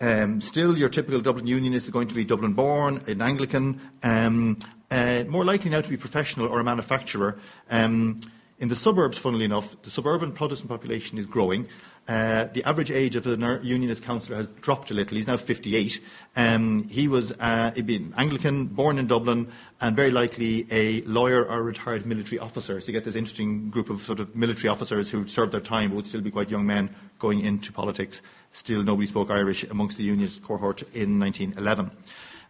Um, 0.00 0.40
still, 0.40 0.78
your 0.78 0.88
typical 0.90 1.20
Dublin 1.20 1.48
unionist 1.48 1.86
is 1.86 1.90
going 1.90 2.06
to 2.06 2.14
be 2.14 2.24
Dublin 2.24 2.52
born, 2.52 3.02
an 3.08 3.20
Anglican, 3.20 3.80
um, 4.04 4.56
uh, 4.92 5.24
more 5.28 5.44
likely 5.44 5.72
now 5.72 5.80
to 5.80 5.88
be 5.88 5.96
professional 5.96 6.46
or 6.46 6.60
a 6.60 6.64
manufacturer. 6.64 7.40
Um, 7.68 8.20
in 8.60 8.68
the 8.68 8.76
suburbs, 8.76 9.18
funnily 9.18 9.44
enough, 9.44 9.80
the 9.82 9.90
suburban 9.90 10.30
Protestant 10.30 10.70
population 10.70 11.18
is 11.18 11.26
growing. 11.26 11.66
Uh, 12.06 12.44
the 12.54 12.62
average 12.64 12.92
age 12.92 13.16
of 13.16 13.26
a 13.26 13.60
unionist 13.62 14.04
councillor 14.04 14.36
has 14.36 14.46
dropped 14.46 14.92
a 14.92 14.94
little. 14.94 15.16
He's 15.16 15.26
now 15.26 15.36
58. 15.36 16.00
Um, 16.36 16.88
he 16.88 17.08
was 17.08 17.32
uh, 17.40 17.72
been 17.72 18.14
Anglican, 18.16 18.66
born 18.66 18.98
in 18.98 19.08
Dublin, 19.08 19.52
and 19.80 19.96
very 19.96 20.12
likely 20.12 20.66
a 20.70 21.02
lawyer 21.02 21.44
or 21.44 21.58
a 21.58 21.62
retired 21.62 22.06
military 22.06 22.38
officer. 22.38 22.80
So 22.80 22.86
you 22.86 22.92
get 22.92 23.04
this 23.04 23.16
interesting 23.16 23.68
group 23.68 23.90
of 23.90 24.00
sort 24.02 24.20
of 24.20 24.34
military 24.34 24.68
officers 24.68 25.10
who 25.10 25.26
served 25.26 25.52
their 25.52 25.60
time 25.60 25.90
but 25.90 25.96
would 25.96 26.06
still 26.06 26.20
be 26.20 26.30
quite 26.30 26.50
young 26.50 26.66
men 26.66 26.94
going 27.18 27.40
into 27.40 27.72
politics. 27.72 28.22
Still, 28.52 28.82
nobody 28.82 29.06
spoke 29.06 29.30
Irish 29.30 29.64
amongst 29.64 29.96
the 29.98 30.04
unionist 30.04 30.42
cohort 30.42 30.82
in 30.94 31.18
1911. 31.20 31.90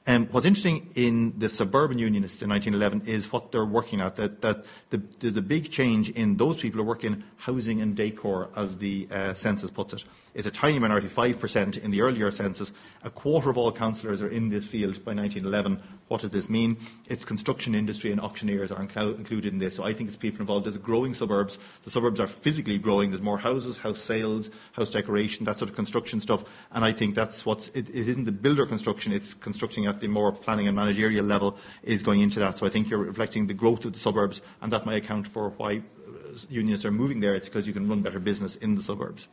Um, 0.06 0.26
what's 0.30 0.46
interesting 0.46 0.88
in 0.94 1.38
the 1.38 1.50
suburban 1.50 1.98
unionists 1.98 2.40
in 2.40 2.48
1911 2.48 3.14
is 3.14 3.30
what 3.30 3.52
they're 3.52 3.66
working 3.66 4.00
at. 4.00 4.16
That, 4.16 4.40
that 4.40 4.64
the, 4.88 5.02
the, 5.18 5.30
the, 5.30 5.42
big 5.42 5.70
change 5.70 6.08
in 6.08 6.38
those 6.38 6.56
people 6.56 6.80
who 6.80 6.84
work 6.84 7.04
in 7.04 7.24
housing 7.37 7.82
and 7.82 7.94
decor, 7.94 8.48
as 8.56 8.78
the 8.78 9.06
uh, 9.11 9.34
census 9.34 9.70
puts 9.70 9.92
it. 9.92 10.04
It's 10.38 10.46
a 10.46 10.53
tiny 10.53 10.79
minority, 10.79 11.09
5% 11.09 11.83
in 11.83 11.90
the 11.90 12.01
earlier 12.01 12.31
census. 12.31 12.70
A 13.03 13.11
quarter 13.11 13.51
of 13.51 13.59
all 13.59 13.72
councillors 13.72 14.22
are 14.22 14.29
in 14.29 14.51
this 14.51 14.64
field 14.64 15.05
by 15.05 15.12
1911. 15.12 15.83
What 16.07 16.20
does 16.20 16.31
this 16.31 16.48
mean? 16.48 16.77
It's 17.09 17.24
construction 17.24 17.74
industry 17.74 18.12
and 18.12 18.20
auctioneers 18.20 18.70
are 18.70 18.81
included 18.81 19.53
in 19.53 19.59
this. 19.59 19.74
So 19.74 19.83
I 19.83 19.92
think 19.92 20.11
it's 20.11 20.16
people 20.16 20.42
involved 20.42 20.68
in 20.68 20.74
the 20.74 20.79
growing 20.79 21.12
suburbs. 21.12 21.59
The 21.83 21.90
suburbs 21.90 22.20
are 22.20 22.29
physically 22.29 22.79
growing. 22.79 23.11
There's 23.11 23.20
more 23.20 23.38
houses, 23.38 23.79
house 23.79 24.01
sales, 24.01 24.48
house 24.74 24.92
decoration, 24.92 25.44
that 25.46 25.59
sort 25.59 25.70
of 25.70 25.74
construction 25.74 26.20
stuff. 26.20 26.44
And 26.70 26.85
I 26.85 26.92
think 26.92 27.16
that's 27.16 27.44
what's, 27.44 27.66
it, 27.70 27.88
it 27.88 28.09
isn't 28.09 28.27
the 28.27 28.31
builder 28.31 28.64
construction, 28.64 29.12
it's 29.12 29.35
constructing 29.35 29.87
at 29.87 29.98
the 29.98 30.07
more 30.07 30.31
planning 30.31 30.68
and 30.68 30.77
managerial 30.77 31.24
level 31.24 31.59
is 31.83 32.05
going 32.05 32.20
into 32.20 32.38
that. 32.38 32.59
So 32.59 32.66
I 32.66 32.68
think 32.68 32.90
you're 32.90 33.01
reflecting 33.01 33.48
the 33.48 33.55
growth 33.55 33.85
of 33.85 33.92
the 33.92 33.98
suburbs, 33.98 34.40
and 34.62 34.72
that 34.72 34.87
might 34.87 35.03
account 35.03 35.27
for 35.27 35.48
why 35.57 35.79
uh, 35.79 36.38
unionists 36.48 36.87
are 36.87 36.92
moving 36.92 37.18
there. 37.18 37.35
It's 37.35 37.48
because 37.48 37.66
you 37.66 37.72
can 37.72 37.88
run 37.88 38.03
better 38.03 38.20
business 38.20 38.55
in 38.55 38.77
the 38.77 38.85
suburbs. 38.85 39.27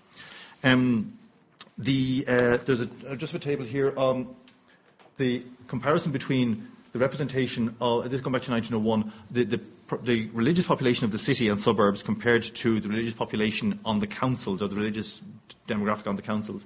Um, 0.66 1.20
the, 1.78 2.26
uh, 2.28 2.58
there's 2.66 2.82
a, 2.82 3.16
just 3.16 3.36
a 3.36 3.40
table 3.40 3.64
here 3.64 3.94
on 3.96 4.36
the 5.18 5.44
comparison 5.68 6.12
between 6.12 6.68
the 6.92 6.98
representation 7.00 7.76
of, 7.80 8.06
this 8.06 8.14
is 8.14 8.22
going 8.22 8.34
back 8.34 8.42
to 8.42 8.52
1901, 8.52 9.14
the, 9.30 9.44
the, 9.44 9.62
the, 10.02 10.30
religious 10.34 10.66
population 10.66 11.06
of 11.06 11.12
the 11.12 11.20
city 11.20 11.50
and 11.50 11.60
suburbs 11.60 12.02
compared 12.02 12.42
to 12.42 12.80
the 12.80 12.90
religious 12.90 13.14
population 13.14 13.80
on 13.86 14.00
the 14.00 14.08
councils 14.08 14.62
or 14.62 14.68
the 14.68 14.76
religious 14.76 15.22
demographic 15.68 16.08
on 16.08 16.16
the 16.16 16.22
councils. 16.24 16.66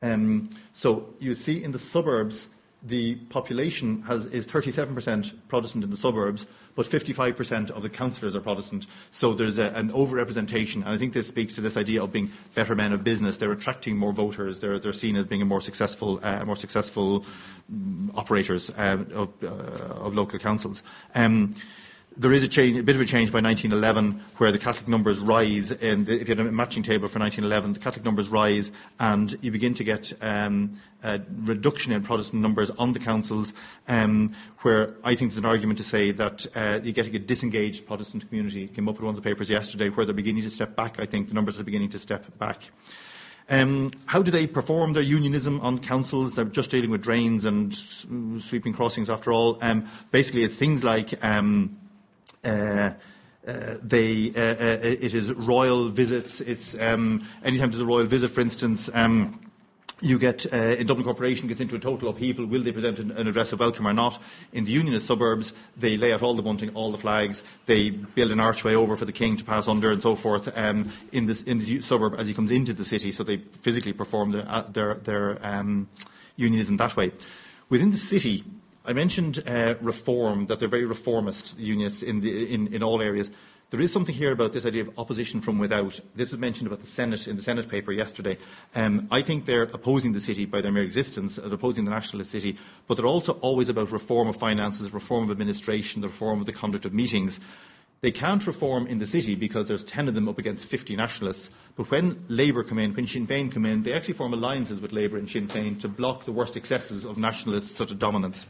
Um, 0.00 0.48
so 0.72 1.10
you 1.18 1.34
see 1.34 1.62
in 1.62 1.72
the 1.72 1.78
suburbs, 1.78 2.48
the 2.82 3.16
population 3.28 4.02
has, 4.02 4.24
is 4.26 4.46
37% 4.46 5.32
Protestant 5.48 5.84
in 5.84 5.90
the 5.90 5.98
suburbs, 5.98 6.46
but 6.74 6.86
55% 6.86 7.70
of 7.70 7.82
the 7.82 7.88
councillors 7.88 8.34
are 8.34 8.40
Protestant. 8.40 8.86
So 9.10 9.32
there's 9.32 9.58
a, 9.58 9.70
an 9.70 9.90
overrepresentation, 9.90 10.76
and 10.76 10.88
I 10.88 10.98
think 10.98 11.12
this 11.12 11.28
speaks 11.28 11.54
to 11.54 11.60
this 11.60 11.76
idea 11.76 12.02
of 12.02 12.12
being 12.12 12.30
better 12.54 12.74
men 12.74 12.92
of 12.92 13.04
business. 13.04 13.36
They're 13.36 13.52
attracting 13.52 13.96
more 13.96 14.12
voters. 14.12 14.60
They're, 14.60 14.78
they're 14.78 14.92
seen 14.92 15.16
as 15.16 15.26
being 15.26 15.42
a 15.42 15.44
more 15.44 15.60
successful, 15.60 16.20
uh, 16.22 16.44
more 16.44 16.56
successful 16.56 17.24
um, 17.70 18.12
operators 18.14 18.70
uh, 18.70 19.04
of, 19.14 19.32
uh, 19.42 19.46
of, 19.46 20.14
local 20.14 20.38
councils. 20.38 20.82
Um, 21.14 21.54
there 22.16 22.32
is 22.32 22.42
a, 22.42 22.48
change, 22.48 22.76
a, 22.76 22.82
bit 22.82 22.94
of 22.94 23.02
a 23.02 23.04
change 23.04 23.32
by 23.32 23.40
1911 23.40 24.22
where 24.36 24.52
the 24.52 24.58
Catholic 24.58 24.88
numbers 24.88 25.18
rise. 25.18 25.72
And 25.72 26.08
if 26.08 26.28
you 26.28 26.36
had 26.36 26.46
a 26.46 26.52
matching 26.52 26.82
table 26.82 27.08
for 27.08 27.18
1911, 27.18 27.72
the 27.72 27.80
Catholic 27.80 28.04
numbers 28.04 28.28
rise 28.28 28.70
and 29.00 29.36
you 29.40 29.50
begin 29.50 29.74
to 29.74 29.84
get 29.84 30.12
um, 30.20 30.78
a 31.02 31.20
reduction 31.42 31.92
in 31.92 32.02
Protestant 32.02 32.40
numbers 32.40 32.70
on 32.70 32.92
the 32.92 33.00
councils, 33.00 33.52
um, 33.88 34.32
where 34.60 34.94
I 35.02 35.14
think 35.14 35.32
there's 35.32 35.38
an 35.38 35.44
argument 35.44 35.78
to 35.78 35.84
say 35.84 36.12
that 36.12 36.46
uh, 36.54 36.80
you're 36.82 36.92
getting 36.92 37.16
a 37.16 37.18
disengaged 37.18 37.86
Protestant 37.86 38.28
community. 38.28 38.64
It 38.64 38.74
came 38.74 38.88
up 38.88 38.98
in 38.98 39.04
one 39.04 39.16
of 39.16 39.22
the 39.22 39.28
papers 39.28 39.50
yesterday 39.50 39.88
where 39.88 40.06
they're 40.06 40.14
beginning 40.14 40.44
to 40.44 40.50
step 40.50 40.76
back. 40.76 41.00
I 41.00 41.06
think 41.06 41.28
the 41.28 41.34
numbers 41.34 41.58
are 41.58 41.64
beginning 41.64 41.90
to 41.90 41.98
step 41.98 42.38
back. 42.38 42.70
Um, 43.50 43.92
how 44.06 44.22
do 44.22 44.30
they 44.30 44.46
perform 44.46 44.94
their 44.94 45.02
unionism 45.02 45.60
on 45.60 45.78
councils? 45.78 46.34
They're 46.34 46.46
just 46.46 46.70
dealing 46.70 46.90
with 46.90 47.02
drains 47.02 47.44
and 47.44 47.74
sweeping 47.74 48.72
crossings 48.72 49.10
after 49.10 49.32
all. 49.32 49.58
Um, 49.60 49.86
basically, 50.12 50.44
it's 50.44 50.54
things 50.54 50.82
like 50.82 51.22
um, 51.22 51.76
they, 52.44 54.32
uh, 54.34 54.40
uh, 54.40 54.78
it 54.82 55.14
is 55.14 55.32
royal 55.32 55.88
visits. 55.88 56.40
It's 56.40 56.78
um, 56.80 57.26
anytime 57.44 57.70
there's 57.70 57.82
a 57.82 57.86
royal 57.86 58.06
visit, 58.06 58.30
for 58.30 58.40
instance, 58.40 58.88
um, 58.94 59.40
you 60.00 60.18
get 60.18 60.52
uh, 60.52 60.56
in 60.56 60.86
Dublin 60.86 61.04
Corporation 61.04 61.48
gets 61.48 61.60
into 61.60 61.76
a 61.76 61.78
total 61.78 62.08
upheaval. 62.08 62.46
Will 62.46 62.62
they 62.62 62.72
present 62.72 62.98
an, 62.98 63.12
an, 63.12 63.26
address 63.26 63.52
of 63.52 63.60
welcome 63.60 63.86
or 63.86 63.92
not? 63.92 64.20
In 64.52 64.64
the 64.64 64.72
Unionist 64.72 65.06
suburbs, 65.06 65.52
they 65.76 65.96
lay 65.96 66.12
out 66.12 66.22
all 66.22 66.34
the 66.34 66.42
bunting, 66.42 66.70
all 66.74 66.90
the 66.90 66.98
flags. 66.98 67.42
They 67.66 67.90
build 67.90 68.30
an 68.30 68.40
archway 68.40 68.74
over 68.74 68.96
for 68.96 69.04
the 69.04 69.12
king 69.12 69.36
to 69.36 69.44
pass 69.44 69.68
under 69.68 69.92
and 69.92 70.02
so 70.02 70.14
forth 70.16 70.56
um, 70.58 70.92
in, 71.12 71.26
this, 71.26 71.42
in 71.42 71.58
the 71.58 71.80
suburb 71.80 72.16
as 72.18 72.26
he 72.26 72.34
comes 72.34 72.50
into 72.50 72.72
the 72.72 72.84
city. 72.84 73.12
So 73.12 73.22
they 73.22 73.38
physically 73.38 73.92
perform 73.92 74.32
the, 74.32 74.50
uh, 74.50 74.70
their, 74.70 74.94
their 74.94 75.46
um, 75.46 75.88
unionism 76.36 76.76
that 76.78 76.96
way. 76.96 77.12
Within 77.70 77.90
the 77.90 77.96
city, 77.96 78.44
I 78.86 78.92
mentioned 78.92 79.42
uh, 79.46 79.76
reform, 79.80 80.46
that 80.46 80.58
they're 80.58 80.68
very 80.68 80.84
reformist 80.84 81.58
unionists 81.58 82.02
in, 82.02 82.20
the, 82.20 82.52
in, 82.52 82.72
in 82.72 82.82
all 82.82 83.00
areas. 83.00 83.30
There 83.70 83.80
is 83.80 83.90
something 83.90 84.14
here 84.14 84.30
about 84.30 84.52
this 84.52 84.66
idea 84.66 84.82
of 84.82 84.98
opposition 84.98 85.40
from 85.40 85.58
without. 85.58 85.98
This 86.14 86.30
was 86.30 86.38
mentioned 86.38 86.66
about 86.66 86.80
the 86.80 86.86
Senate 86.86 87.26
in 87.26 87.36
the 87.36 87.42
Senate 87.42 87.68
paper 87.68 87.92
yesterday. 87.92 88.36
Um, 88.74 89.08
I 89.10 89.22
think 89.22 89.46
they're 89.46 89.62
opposing 89.62 90.12
the 90.12 90.20
city 90.20 90.44
by 90.44 90.60
their 90.60 90.70
mere 90.70 90.82
existence, 90.82 91.38
opposing 91.38 91.86
the 91.86 91.90
nationalist 91.90 92.30
city, 92.30 92.58
but 92.86 92.96
they're 92.96 93.06
also 93.06 93.32
always 93.40 93.70
about 93.70 93.90
reform 93.90 94.28
of 94.28 94.36
finances, 94.36 94.92
reform 94.92 95.24
of 95.24 95.30
administration, 95.30 96.02
the 96.02 96.08
reform 96.08 96.40
of 96.40 96.46
the 96.46 96.52
conduct 96.52 96.84
of 96.84 96.92
meetings. 96.92 97.40
They 98.02 98.12
can't 98.12 98.46
reform 98.46 98.86
in 98.86 98.98
the 98.98 99.06
city 99.06 99.34
because 99.34 99.66
there's 99.66 99.82
10 99.82 100.08
of 100.08 100.14
them 100.14 100.28
up 100.28 100.38
against 100.38 100.68
50 100.68 100.94
nationalists. 100.94 101.48
But 101.74 101.90
when 101.90 102.22
Labour 102.28 102.62
come 102.62 102.78
in, 102.78 102.92
when 102.92 103.06
Sinn 103.06 103.26
Féin 103.26 103.50
come 103.50 103.64
in, 103.64 103.82
they 103.82 103.94
actually 103.94 104.12
form 104.12 104.34
alliances 104.34 104.82
with 104.82 104.92
Labour 104.92 105.16
and 105.16 105.28
Sinn 105.28 105.48
Féin 105.48 105.80
to 105.80 105.88
block 105.88 106.26
the 106.26 106.32
worst 106.32 106.54
excesses 106.54 107.06
of 107.06 107.16
nationalist 107.16 107.76
sort 107.76 107.90
of 107.90 107.98
dominance. 107.98 108.46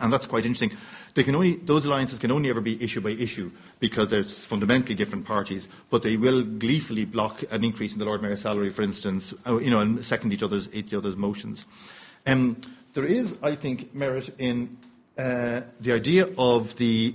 And 0.00 0.12
that's 0.12 0.26
quite 0.26 0.44
interesting. 0.44 0.76
Only, 1.16 1.56
those 1.56 1.86
alliances 1.86 2.18
can 2.18 2.30
only 2.30 2.50
ever 2.50 2.60
be 2.60 2.82
issue 2.82 3.00
by 3.00 3.10
issue 3.10 3.50
because 3.80 4.08
there's 4.08 4.44
fundamentally 4.44 4.94
different 4.94 5.24
parties, 5.24 5.66
but 5.88 6.02
they 6.02 6.18
will 6.18 6.42
gleefully 6.42 7.06
block 7.06 7.42
an 7.50 7.64
increase 7.64 7.94
in 7.94 7.98
the 7.98 8.04
Lord 8.04 8.20
Mayor's 8.20 8.42
salary, 8.42 8.68
for 8.68 8.82
instance, 8.82 9.32
uh, 9.46 9.56
you 9.56 9.70
know, 9.70 9.80
and 9.80 10.04
second 10.04 10.32
each 10.32 10.42
other's, 10.42 10.68
each 10.74 10.92
other's 10.92 11.16
motions. 11.16 11.64
Um, 12.26 12.60
there 12.92 13.06
is, 13.06 13.36
I 13.42 13.54
think, 13.54 13.94
merit 13.94 14.34
in 14.38 14.76
uh, 15.16 15.62
the 15.80 15.92
idea 15.92 16.28
of 16.36 16.76
the 16.76 17.14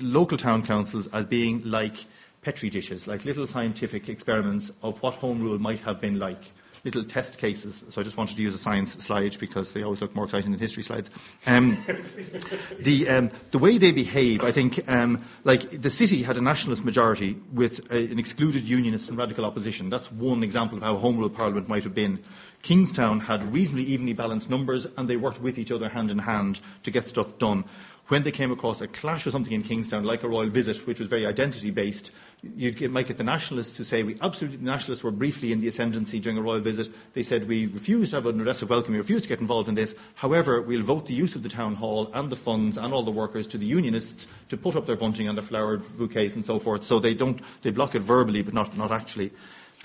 local 0.00 0.38
town 0.38 0.64
councils 0.64 1.06
as 1.12 1.26
being 1.26 1.62
like 1.64 2.06
petri 2.42 2.70
dishes, 2.70 3.06
like 3.06 3.24
little 3.24 3.46
scientific 3.46 4.08
experiments 4.08 4.72
of 4.82 5.00
what 5.02 5.14
home 5.14 5.40
rule 5.40 5.58
might 5.58 5.80
have 5.80 6.00
been 6.00 6.18
like 6.18 6.52
little 6.84 7.04
test 7.04 7.38
cases. 7.38 7.84
So 7.90 8.00
I 8.00 8.04
just 8.04 8.16
wanted 8.16 8.36
to 8.36 8.42
use 8.42 8.54
a 8.54 8.58
science 8.58 8.92
slide 8.94 9.36
because 9.38 9.72
they 9.72 9.82
always 9.82 10.00
look 10.00 10.14
more 10.14 10.24
exciting 10.24 10.50
than 10.50 10.60
history 10.60 10.82
slides. 10.82 11.10
Um, 11.46 11.84
the, 12.80 13.08
um, 13.08 13.30
the 13.50 13.58
way 13.58 13.78
they 13.78 13.92
behave, 13.92 14.42
I 14.42 14.52
think, 14.52 14.88
um, 14.88 15.24
like 15.44 15.70
the 15.70 15.90
city 15.90 16.22
had 16.22 16.36
a 16.36 16.40
nationalist 16.40 16.84
majority 16.84 17.36
with 17.52 17.90
a, 17.92 18.10
an 18.10 18.18
excluded 18.18 18.64
unionist 18.64 19.08
and 19.08 19.18
radical 19.18 19.44
opposition. 19.44 19.90
That's 19.90 20.10
one 20.12 20.42
example 20.42 20.78
of 20.78 20.84
how 20.84 20.96
Home 20.96 21.18
Rule 21.18 21.30
Parliament 21.30 21.68
might 21.68 21.84
have 21.84 21.94
been. 21.94 22.22
Kingstown 22.62 23.20
had 23.20 23.52
reasonably 23.52 23.84
evenly 23.84 24.12
balanced 24.12 24.50
numbers 24.50 24.86
and 24.96 25.08
they 25.08 25.16
worked 25.16 25.40
with 25.40 25.58
each 25.58 25.70
other 25.70 25.88
hand 25.88 26.10
in 26.10 26.18
hand 26.18 26.60
to 26.82 26.90
get 26.90 27.08
stuff 27.08 27.38
done. 27.38 27.64
When 28.08 28.22
they 28.22 28.30
came 28.30 28.50
across 28.50 28.80
a 28.80 28.88
clash 28.88 29.26
or 29.26 29.30
something 29.30 29.52
in 29.52 29.62
Kingstown, 29.62 30.02
like 30.02 30.22
a 30.22 30.28
royal 30.28 30.48
visit, 30.48 30.86
which 30.86 30.98
was 30.98 31.08
very 31.08 31.26
identity 31.26 31.70
based, 31.70 32.10
you 32.56 32.88
might 32.88 33.06
get 33.06 33.18
the 33.18 33.24
nationalists 33.24 33.76
who 33.76 33.84
say 33.84 34.02
we 34.02 34.16
absolutely, 34.22 34.56
the 34.56 34.64
nationalists 34.64 35.04
were 35.04 35.10
briefly 35.10 35.52
in 35.52 35.60
the 35.60 35.68
ascendancy 35.68 36.18
during 36.18 36.38
a 36.38 36.42
royal 36.42 36.60
visit. 36.60 36.90
They 37.12 37.22
said 37.22 37.46
we 37.46 37.66
refuse 37.66 38.10
to 38.10 38.16
have 38.16 38.26
an 38.26 38.40
arrest 38.40 38.62
of 38.62 38.70
welcome, 38.70 38.92
we 38.92 38.98
refuse 38.98 39.22
to 39.22 39.28
get 39.28 39.40
involved 39.40 39.68
in 39.68 39.74
this. 39.74 39.94
However, 40.14 40.62
we'll 40.62 40.82
vote 40.82 41.06
the 41.06 41.12
use 41.12 41.36
of 41.36 41.42
the 41.42 41.50
town 41.50 41.74
hall 41.74 42.10
and 42.14 42.30
the 42.30 42.36
funds 42.36 42.78
and 42.78 42.94
all 42.94 43.02
the 43.02 43.10
workers 43.10 43.46
to 43.48 43.58
the 43.58 43.66
unionists 43.66 44.26
to 44.48 44.56
put 44.56 44.74
up 44.74 44.86
their 44.86 44.96
bunting 44.96 45.28
and 45.28 45.36
their 45.36 45.44
flower 45.44 45.76
bouquets 45.76 46.34
and 46.34 46.46
so 46.46 46.58
forth. 46.58 46.84
So 46.84 47.00
they 47.00 47.12
don't, 47.12 47.42
they 47.60 47.70
block 47.72 47.94
it 47.94 48.00
verbally, 48.00 48.40
but 48.40 48.54
not, 48.54 48.74
not 48.74 48.90
actually. 48.90 49.32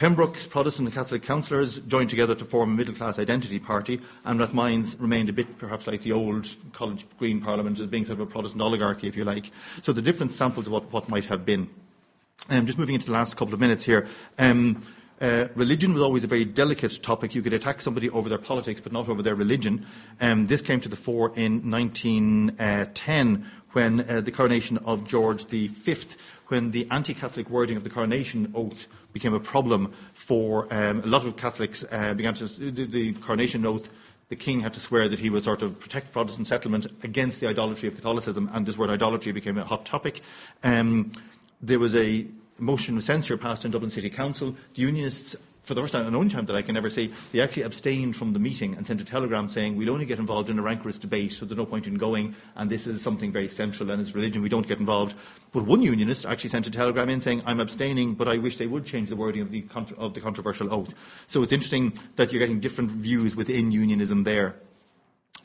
Pembroke 0.03 0.37
Protestant 0.49 0.89
and 0.89 0.93
Catholic 0.93 1.23
councillors 1.23 1.79
joined 1.79 2.09
together 2.09 2.35
to 2.35 2.43
form 2.43 2.73
a 2.73 2.75
middle 2.75 2.93
class 2.93 3.17
identity 3.17 3.57
party, 3.57 4.01
and 4.25 4.37
Rathmines 4.37 4.99
remained 4.99 5.29
a 5.29 5.31
bit 5.31 5.57
perhaps 5.57 5.87
like 5.87 6.01
the 6.01 6.11
old 6.11 6.53
College 6.73 7.05
Green 7.17 7.39
Parliament 7.39 7.79
as 7.79 7.87
being 7.87 8.05
sort 8.05 8.19
of 8.19 8.27
a 8.27 8.29
Protestant 8.29 8.61
oligarchy, 8.61 9.07
if 9.07 9.15
you 9.15 9.23
like. 9.23 9.49
So 9.81 9.93
the 9.93 10.01
different 10.01 10.33
samples 10.33 10.67
of 10.67 10.73
what, 10.73 10.91
what 10.91 11.07
might 11.07 11.23
have 11.27 11.45
been. 11.45 11.69
Um, 12.49 12.65
just 12.65 12.77
moving 12.77 12.95
into 12.95 13.05
the 13.05 13.13
last 13.13 13.37
couple 13.37 13.53
of 13.53 13.61
minutes 13.61 13.85
here. 13.85 14.05
Um, 14.37 14.81
uh, 15.21 15.47
religion 15.55 15.93
was 15.93 16.03
always 16.03 16.25
a 16.25 16.27
very 16.27 16.43
delicate 16.43 17.01
topic. 17.01 17.33
You 17.33 17.41
could 17.41 17.53
attack 17.53 17.79
somebody 17.79 18.09
over 18.09 18.27
their 18.27 18.37
politics, 18.37 18.81
but 18.81 18.91
not 18.91 19.07
over 19.07 19.21
their 19.21 19.35
religion. 19.35 19.85
Um, 20.19 20.43
this 20.43 20.59
came 20.59 20.81
to 20.81 20.89
the 20.89 20.97
fore 20.97 21.31
in 21.37 21.71
1910 21.71 23.45
when 23.71 24.01
uh, 24.09 24.19
the 24.19 24.31
coronation 24.31 24.79
of 24.79 25.07
George 25.07 25.45
V, 25.45 25.69
when 26.53 26.69
the 26.69 26.87
anti 26.91 27.15
Catholic 27.15 27.49
wording 27.49 27.77
of 27.77 27.83
the 27.83 27.89
coronation 27.89 28.51
oath 28.53 28.85
became 29.11 29.33
a 29.33 29.39
problem 29.39 29.91
for 30.13 30.71
um, 30.71 30.99
a 30.99 31.07
lot 31.07 31.25
of 31.25 31.35
Catholics, 31.35 31.83
uh, 31.91 32.13
began 32.13 32.35
to, 32.35 32.45
the, 32.45 32.85
the 32.85 33.13
coronation 33.13 33.65
oath 33.65 33.89
the 34.29 34.35
king 34.35 34.61
had 34.61 34.71
to 34.73 34.79
swear 34.79 35.07
that 35.07 35.17
he 35.17 35.31
would 35.31 35.43
sort 35.43 35.63
of 35.63 35.79
protect 35.79 36.11
Protestant 36.11 36.47
settlement 36.47 36.85
against 37.03 37.39
the 37.39 37.47
idolatry 37.47 37.87
of 37.87 37.95
Catholicism, 37.95 38.51
and 38.53 38.67
this 38.67 38.77
word 38.77 38.91
idolatry 38.91 39.31
became 39.31 39.57
a 39.57 39.63
hot 39.63 39.83
topic. 39.83 40.21
Um, 40.63 41.11
there 41.59 41.79
was 41.79 41.95
a 41.95 42.27
motion 42.59 42.97
of 42.97 43.03
censure 43.03 43.35
passed 43.35 43.65
in 43.65 43.71
Dublin 43.71 43.89
City 43.89 44.11
Council. 44.11 44.55
The 44.75 44.81
Unionists, 44.83 45.35
for 45.63 45.73
the 45.73 45.82
first 45.82 45.93
time, 45.93 46.06
and 46.06 46.15
only 46.15 46.30
time 46.30 46.45
that 46.45 46.56
I 46.56 46.62
can 46.62 46.76
ever 46.76 46.89
see, 46.89 47.13
they 47.32 47.39
actually 47.39 47.63
abstained 47.63 48.15
from 48.15 48.34
the 48.34 48.39
meeting 48.39 48.76
and 48.76 48.86
sent 48.86 48.99
a 48.99 49.06
telegram 49.06 49.47
saying, 49.47 49.78
we'll 49.78 49.91
only 49.91 50.06
get 50.06 50.19
involved 50.19 50.49
in 50.49 50.60
a 50.60 50.62
rancorous 50.62 50.97
debate, 50.97 51.32
so 51.32 51.45
there's 51.45 51.58
no 51.58 51.65
point 51.65 51.88
in 51.88 51.95
going, 51.95 52.36
and 52.56 52.69
this 52.69 52.86
is 52.86 53.02
something 53.02 53.32
very 53.32 53.47
central 53.47 53.89
and 53.89 54.02
it's 54.02 54.13
religion, 54.13 54.41
we 54.41 54.49
don't 54.49 54.67
get 54.67 54.80
involved. 54.80 55.15
But 55.54 55.65
one 55.65 55.82
unionist 55.82 56.26
actually 56.26 56.49
sent 56.49 56.67
a 56.67 56.71
telegram 56.71 57.10
in 57.10 57.21
saying, 57.21 57.43
I'm 57.45 57.60
abstaining, 57.60 58.13
but 58.13 58.28
I 58.28 58.38
wish 58.38 58.58
they 58.58 58.67
would 58.67 58.86
change 58.86 59.10
the 59.10 59.15
wording 59.15 59.41
of 59.41 59.52
the, 59.52 59.62
contra- 59.62 59.97
of 59.97 60.13
the 60.13 60.21
controversial 60.21 60.73
oath. 60.73 60.93
So 61.28 61.43
it's 61.43 61.54
interesting 61.54 61.97
that 62.17 62.32
you're 62.32 62.39
getting 62.39 62.60
different 62.60 62.91
views 62.91 63.36
within 63.36 63.71
unionism 63.71 64.23
there. 64.23 64.56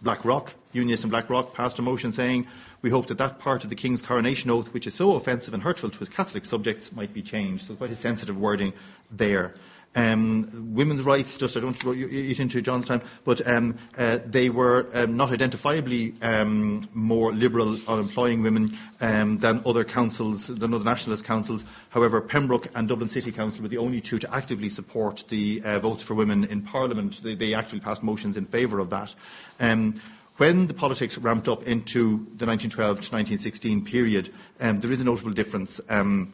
Blackrock, 0.03 0.55
Unionists 0.73 1.03
in 1.03 1.11
Blackrock 1.11 1.55
passed 1.55 1.79
a 1.79 1.83
motion 1.83 2.13
saying, 2.13 2.47
we 2.83 2.91
hope 2.91 3.07
that 3.09 3.19
that 3.19 3.41
part 3.41 3.65
of 3.65 3.71
the 3.71 3.77
King's 3.77 4.03
coronation 4.03 4.51
oath, 4.51 4.73
which 4.73 4.87
is 4.87 4.95
so 4.95 5.13
offensive 5.13 5.55
and 5.55 5.63
hurtful 5.63 5.91
to 5.91 5.99
his 5.99 6.09
Catholic 6.09 6.45
subjects, 6.45 6.93
might 6.93 7.13
be 7.13 7.23
changed. 7.23 7.67
So 7.67 7.75
quite 7.75 7.91
a 7.91 7.97
sensitive 7.97 8.39
wording 8.39 8.73
there. 9.11 9.55
Um, 9.99 10.75
women's 10.75 11.03
rights, 11.03 11.37
just 11.37 11.57
I 11.57 11.61
don't 11.61 11.85
eat 11.85 12.39
into 12.39 12.63
John's 12.63 12.87
time, 12.87 13.03
but 13.25 13.45
um, 13.49 13.77
uh, 13.97 14.21
they 14.25 14.49
were 14.49 14.89
um, 14.95 15.17
not 15.17 15.31
identifiably 15.31 16.23
um, 16.23 16.89
more 16.95 17.33
liberal 17.33 17.77
on 17.89 17.99
employing 17.99 18.43
women 18.43 18.79
um, 19.01 19.39
than 19.39 19.61
other 19.67 19.83
councils, 19.83 20.47
than 20.47 20.73
other 20.73 20.85
nationalist 20.85 21.25
councils. 21.25 21.65
However, 21.91 22.21
Pembroke 22.21 22.69
and 22.77 22.87
Dublin 22.87 23.09
City 23.09 23.33
Council 23.33 23.63
were 23.63 23.69
the 23.69 23.79
only 23.79 24.01
two 24.01 24.21
to 24.21 24.33
actively 24.33 24.69
support 24.69 25.25
the 25.31 25.61
uh, 25.65 25.81
votes 25.81 26.05
for 26.05 26.15
women 26.15 26.45
in 26.45 26.63
Parliament. 26.63 27.21
They, 27.25 27.35
they 27.35 27.55
actually 27.55 27.81
passed 27.81 28.05
motions 28.05 28.37
in 28.37 28.47
favour 28.47 28.79
of 28.79 28.91
that. 28.91 29.17
Um, 29.59 30.01
when 30.37 30.69
the 30.69 30.75
politics 30.75 31.19
ramped 31.19 31.49
up 31.49 31.67
into 31.67 32.19
the 32.37 32.47
1912 32.47 32.77
to 32.77 33.13
1916 33.13 33.85
period, 33.85 34.33
um, 34.61 34.79
there 34.79 34.93
is 34.93 35.01
a 35.01 35.05
notable 35.05 35.33
difference. 35.33 35.81
Um, 35.89 36.33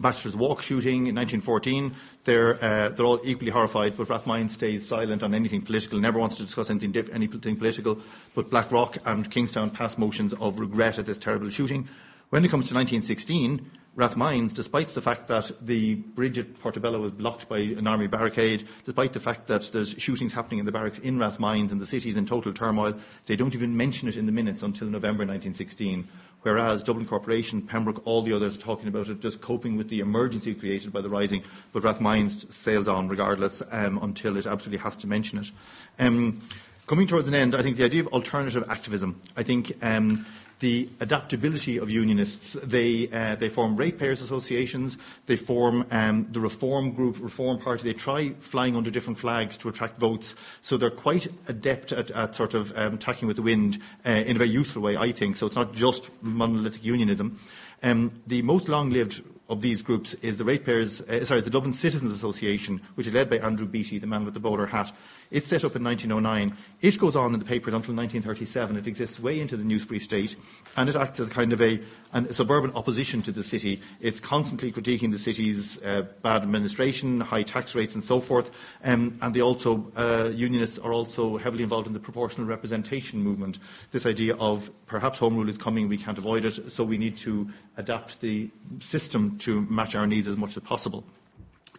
Bachelor's 0.00 0.36
Walk 0.36 0.62
shooting 0.62 1.08
in 1.08 1.16
1914, 1.16 1.92
they're, 2.28 2.62
uh, 2.62 2.90
they're 2.90 3.06
all 3.06 3.20
equally 3.24 3.50
horrified, 3.50 3.96
but 3.96 4.08
Rathmines 4.08 4.52
stays 4.52 4.86
silent 4.86 5.22
on 5.22 5.34
anything 5.34 5.62
political, 5.62 5.98
never 5.98 6.18
wants 6.18 6.36
to 6.36 6.42
discuss 6.42 6.68
anything, 6.68 6.92
diff- 6.92 7.08
anything 7.10 7.56
political. 7.56 7.98
But 8.34 8.50
Blackrock 8.50 8.98
and 9.06 9.30
Kingstown 9.30 9.70
pass 9.70 9.96
motions 9.96 10.34
of 10.34 10.60
regret 10.60 10.98
at 10.98 11.06
this 11.06 11.16
terrible 11.16 11.48
shooting. 11.48 11.88
When 12.28 12.44
it 12.44 12.50
comes 12.50 12.68
to 12.68 12.74
1916, 12.74 13.70
Rathmines, 13.96 14.52
despite 14.52 14.90
the 14.90 15.00
fact 15.00 15.26
that 15.28 15.50
the 15.60 15.94
bridge 15.94 16.38
at 16.38 16.60
Portobello 16.60 17.00
was 17.00 17.12
blocked 17.12 17.48
by 17.48 17.58
an 17.58 17.86
army 17.86 18.06
barricade, 18.06 18.68
despite 18.84 19.14
the 19.14 19.20
fact 19.20 19.46
that 19.46 19.62
there's 19.72 19.90
shootings 19.98 20.34
happening 20.34 20.60
in 20.60 20.66
the 20.66 20.72
barracks 20.72 20.98
in 20.98 21.18
Rathmines 21.18 21.72
and 21.72 21.80
the 21.80 21.86
city 21.86 22.10
is 22.10 22.16
in 22.18 22.26
total 22.26 22.52
turmoil, 22.52 22.94
they 23.24 23.36
don't 23.36 23.54
even 23.54 23.76
mention 23.76 24.06
it 24.06 24.18
in 24.18 24.26
the 24.26 24.32
minutes 24.32 24.62
until 24.62 24.86
November 24.86 25.24
1916. 25.24 26.06
Whereas 26.42 26.82
Dublin 26.82 27.06
Corporation, 27.06 27.62
Pembroke, 27.62 28.06
all 28.06 28.22
the 28.22 28.32
others 28.32 28.56
are 28.56 28.60
talking 28.60 28.88
about 28.88 29.08
it, 29.08 29.20
just 29.20 29.40
coping 29.40 29.76
with 29.76 29.88
the 29.88 30.00
emergency 30.00 30.54
created 30.54 30.92
by 30.92 31.00
the 31.00 31.08
rising, 31.08 31.42
but 31.72 31.82
Rathmines 31.82 32.52
sails 32.52 32.86
on 32.86 33.08
regardless 33.08 33.60
um, 33.72 33.98
until 34.02 34.36
it 34.36 34.46
absolutely 34.46 34.82
has 34.82 34.96
to 34.98 35.06
mention 35.08 35.40
it. 35.40 35.50
Um, 35.98 36.40
coming 36.86 37.08
towards 37.08 37.26
an 37.26 37.34
end, 37.34 37.54
I 37.54 37.62
think 37.62 37.76
the 37.76 37.84
idea 37.84 38.02
of 38.02 38.08
alternative 38.08 38.64
activism, 38.68 39.20
I 39.36 39.42
think 39.42 39.72
um, 39.82 40.24
the 40.60 40.88
adaptability 41.00 41.78
of 41.78 41.90
unionists. 41.90 42.54
They, 42.64 43.08
uh, 43.10 43.36
they 43.36 43.48
form 43.48 43.76
ratepayers 43.76 44.22
associations, 44.22 44.98
they 45.26 45.36
form 45.36 45.86
um, 45.90 46.26
the 46.30 46.40
Reform 46.40 46.92
Group, 46.92 47.18
Reform 47.20 47.58
Party. 47.58 47.84
They 47.84 47.92
try 47.92 48.30
flying 48.38 48.76
under 48.76 48.90
different 48.90 49.18
flags 49.18 49.56
to 49.58 49.68
attract 49.68 49.98
votes. 49.98 50.34
So 50.62 50.76
they're 50.76 50.90
quite 50.90 51.28
adept 51.46 51.92
at, 51.92 52.10
at 52.10 52.34
sort 52.34 52.54
of 52.54 52.76
um, 52.76 52.98
tacking 52.98 53.28
with 53.28 53.36
the 53.36 53.42
wind 53.42 53.80
uh, 54.04 54.10
in 54.10 54.36
a 54.36 54.38
very 54.38 54.50
useful 54.50 54.82
way, 54.82 54.96
I 54.96 55.12
think. 55.12 55.36
So 55.36 55.46
it's 55.46 55.56
not 55.56 55.72
just 55.72 56.10
monolithic 56.22 56.84
unionism. 56.84 57.38
Um, 57.82 58.20
the 58.26 58.42
most 58.42 58.68
long-lived 58.68 59.22
of 59.48 59.62
these 59.62 59.82
groups 59.82 60.14
is 60.14 60.36
the 60.36 60.44
ratepayers, 60.44 61.00
uh, 61.02 61.24
sorry, 61.24 61.40
the 61.40 61.50
Dublin 61.50 61.72
Citizens 61.72 62.12
Association, 62.12 62.80
which 62.96 63.06
is 63.06 63.14
led 63.14 63.30
by 63.30 63.38
Andrew 63.38 63.66
Beattie, 63.66 63.98
the 63.98 64.06
man 64.06 64.24
with 64.24 64.34
the 64.34 64.40
bowler 64.40 64.66
hat. 64.66 64.92
It's 65.30 65.48
set 65.48 65.64
up 65.64 65.76
in 65.76 65.84
1909. 65.84 66.56
It 66.80 66.98
goes 66.98 67.14
on 67.14 67.34
in 67.34 67.38
the 67.38 67.44
papers 67.44 67.74
until 67.74 67.94
1937. 67.94 68.76
It 68.76 68.86
exists 68.86 69.20
way 69.20 69.40
into 69.40 69.56
the 69.56 69.64
News 69.64 69.84
Free 69.84 69.98
State, 69.98 70.36
and 70.76 70.88
it 70.88 70.96
acts 70.96 71.20
as 71.20 71.28
a 71.28 71.30
kind 71.30 71.52
of 71.52 71.60
a, 71.60 71.80
a 72.14 72.32
suburban 72.32 72.72
opposition 72.74 73.20
to 73.22 73.32
the 73.32 73.44
city. 73.44 73.80
It's 74.00 74.20
constantly 74.20 74.72
critiquing 74.72 75.10
the 75.10 75.18
city's 75.18 75.82
uh, 75.84 76.06
bad 76.22 76.42
administration, 76.42 77.20
high 77.20 77.42
tax 77.42 77.74
rates, 77.74 77.94
and 77.94 78.02
so 78.02 78.20
forth. 78.20 78.50
Um, 78.84 79.18
and 79.20 79.34
they 79.34 79.42
also, 79.42 79.90
uh, 79.96 80.30
unionists 80.34 80.78
are 80.78 80.92
also 80.92 81.36
heavily 81.36 81.62
involved 81.62 81.86
in 81.86 81.92
the 81.92 82.00
proportional 82.00 82.46
representation 82.46 83.22
movement. 83.22 83.58
This 83.90 84.06
idea 84.06 84.34
of 84.36 84.70
perhaps 84.86 85.18
home 85.18 85.36
rule 85.36 85.48
is 85.50 85.58
coming, 85.58 85.88
we 85.88 85.98
can't 85.98 86.18
avoid 86.18 86.46
it, 86.46 86.72
so 86.72 86.84
we 86.84 86.96
need 86.96 87.18
to 87.18 87.48
adapt 87.76 88.22
the 88.22 88.50
system 88.80 89.36
to 89.38 89.60
match 89.62 89.94
our 89.94 90.06
needs 90.06 90.26
as 90.26 90.38
much 90.38 90.56
as 90.56 90.62
possible. 90.62 91.04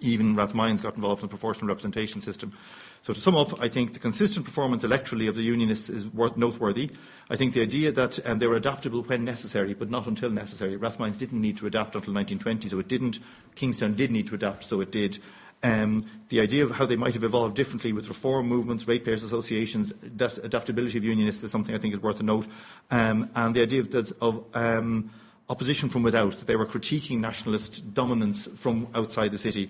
Even 0.01 0.35
Rathmines 0.35 0.81
got 0.81 0.95
involved 0.95 1.21
in 1.21 1.27
the 1.27 1.31
proportional 1.31 1.67
representation 1.67 2.21
system. 2.21 2.53
So 3.03 3.13
to 3.13 3.19
sum 3.19 3.35
up, 3.35 3.61
I 3.61 3.69
think 3.69 3.93
the 3.93 3.99
consistent 3.99 4.45
performance 4.45 4.83
electorally 4.83 5.29
of 5.29 5.35
the 5.35 5.41
Unionists 5.41 5.89
is 5.89 6.05
worth 6.07 6.35
noteworthy. 6.37 6.91
I 7.29 7.35
think 7.35 7.53
the 7.53 7.61
idea 7.61 7.91
that 7.91 8.25
um, 8.27 8.39
they 8.39 8.47
were 8.47 8.55
adaptable 8.55 9.03
when 9.03 9.23
necessary, 9.23 9.73
but 9.73 9.89
not 9.89 10.07
until 10.07 10.29
necessary. 10.29 10.77
Rathmines 10.77 11.17
didn't 11.17 11.41
need 11.41 11.57
to 11.57 11.67
adapt 11.67 11.95
until 11.95 12.13
1920, 12.13 12.69
so 12.69 12.79
it 12.79 12.87
didn't. 12.87 13.19
Kingstown 13.55 13.93
did 13.93 14.11
need 14.11 14.27
to 14.27 14.35
adapt, 14.35 14.63
so 14.63 14.81
it 14.81 14.91
did. 14.91 15.19
Um, 15.61 16.05
the 16.29 16.39
idea 16.39 16.63
of 16.63 16.71
how 16.71 16.85
they 16.85 16.95
might 16.95 17.13
have 17.13 17.23
evolved 17.23 17.55
differently 17.55 17.91
with 17.91 18.07
reform 18.07 18.47
movements, 18.47 18.87
ratepayers 18.87 19.23
associations, 19.23 19.93
that 20.01 20.37
adaptability 20.37 20.97
of 20.97 21.03
unionists 21.03 21.43
is 21.43 21.51
something 21.51 21.75
I 21.75 21.77
think 21.77 21.93
is 21.93 21.99
worth 21.99 22.19
a 22.19 22.23
note. 22.23 22.47
Um, 22.91 23.29
and 23.35 23.55
the 23.55 23.61
idea 23.61 23.81
of, 23.81 23.91
that, 23.91 24.11
of 24.21 24.43
um, 24.53 25.11
opposition 25.49 25.89
from 25.89 26.03
without, 26.03 26.33
that 26.33 26.47
they 26.47 26.55
were 26.55 26.65
critiquing 26.65 27.19
nationalist 27.19 27.93
dominance 27.93 28.47
from 28.55 28.87
outside 28.95 29.31
the 29.31 29.37
city. 29.37 29.69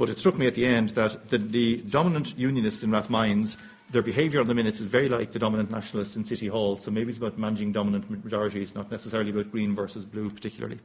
But 0.00 0.08
it 0.08 0.18
struck 0.18 0.38
me 0.38 0.46
at 0.46 0.54
the 0.54 0.64
end 0.64 0.88
that 0.90 1.28
the, 1.28 1.36
the 1.36 1.76
dominant 1.82 2.32
unionists 2.38 2.82
in 2.82 2.88
Rathmines, 2.90 3.58
their 3.90 4.00
behaviour 4.00 4.40
on 4.40 4.46
the 4.46 4.54
minutes 4.54 4.80
is 4.80 4.86
very 4.86 5.10
like 5.10 5.32
the 5.32 5.38
dominant 5.38 5.70
nationalists 5.70 6.16
in 6.16 6.24
City 6.24 6.46
Hall. 6.46 6.78
So 6.78 6.90
maybe 6.90 7.10
it's 7.10 7.18
about 7.18 7.36
managing 7.36 7.72
dominant 7.72 8.08
majorities, 8.24 8.74
not 8.74 8.90
necessarily 8.90 9.28
about 9.28 9.52
green 9.52 9.74
versus 9.74 10.06
blue 10.06 10.30
particularly. 10.30 10.78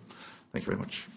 Thank 0.52 0.66
you 0.66 0.72
very 0.74 0.80
much. 0.80 1.08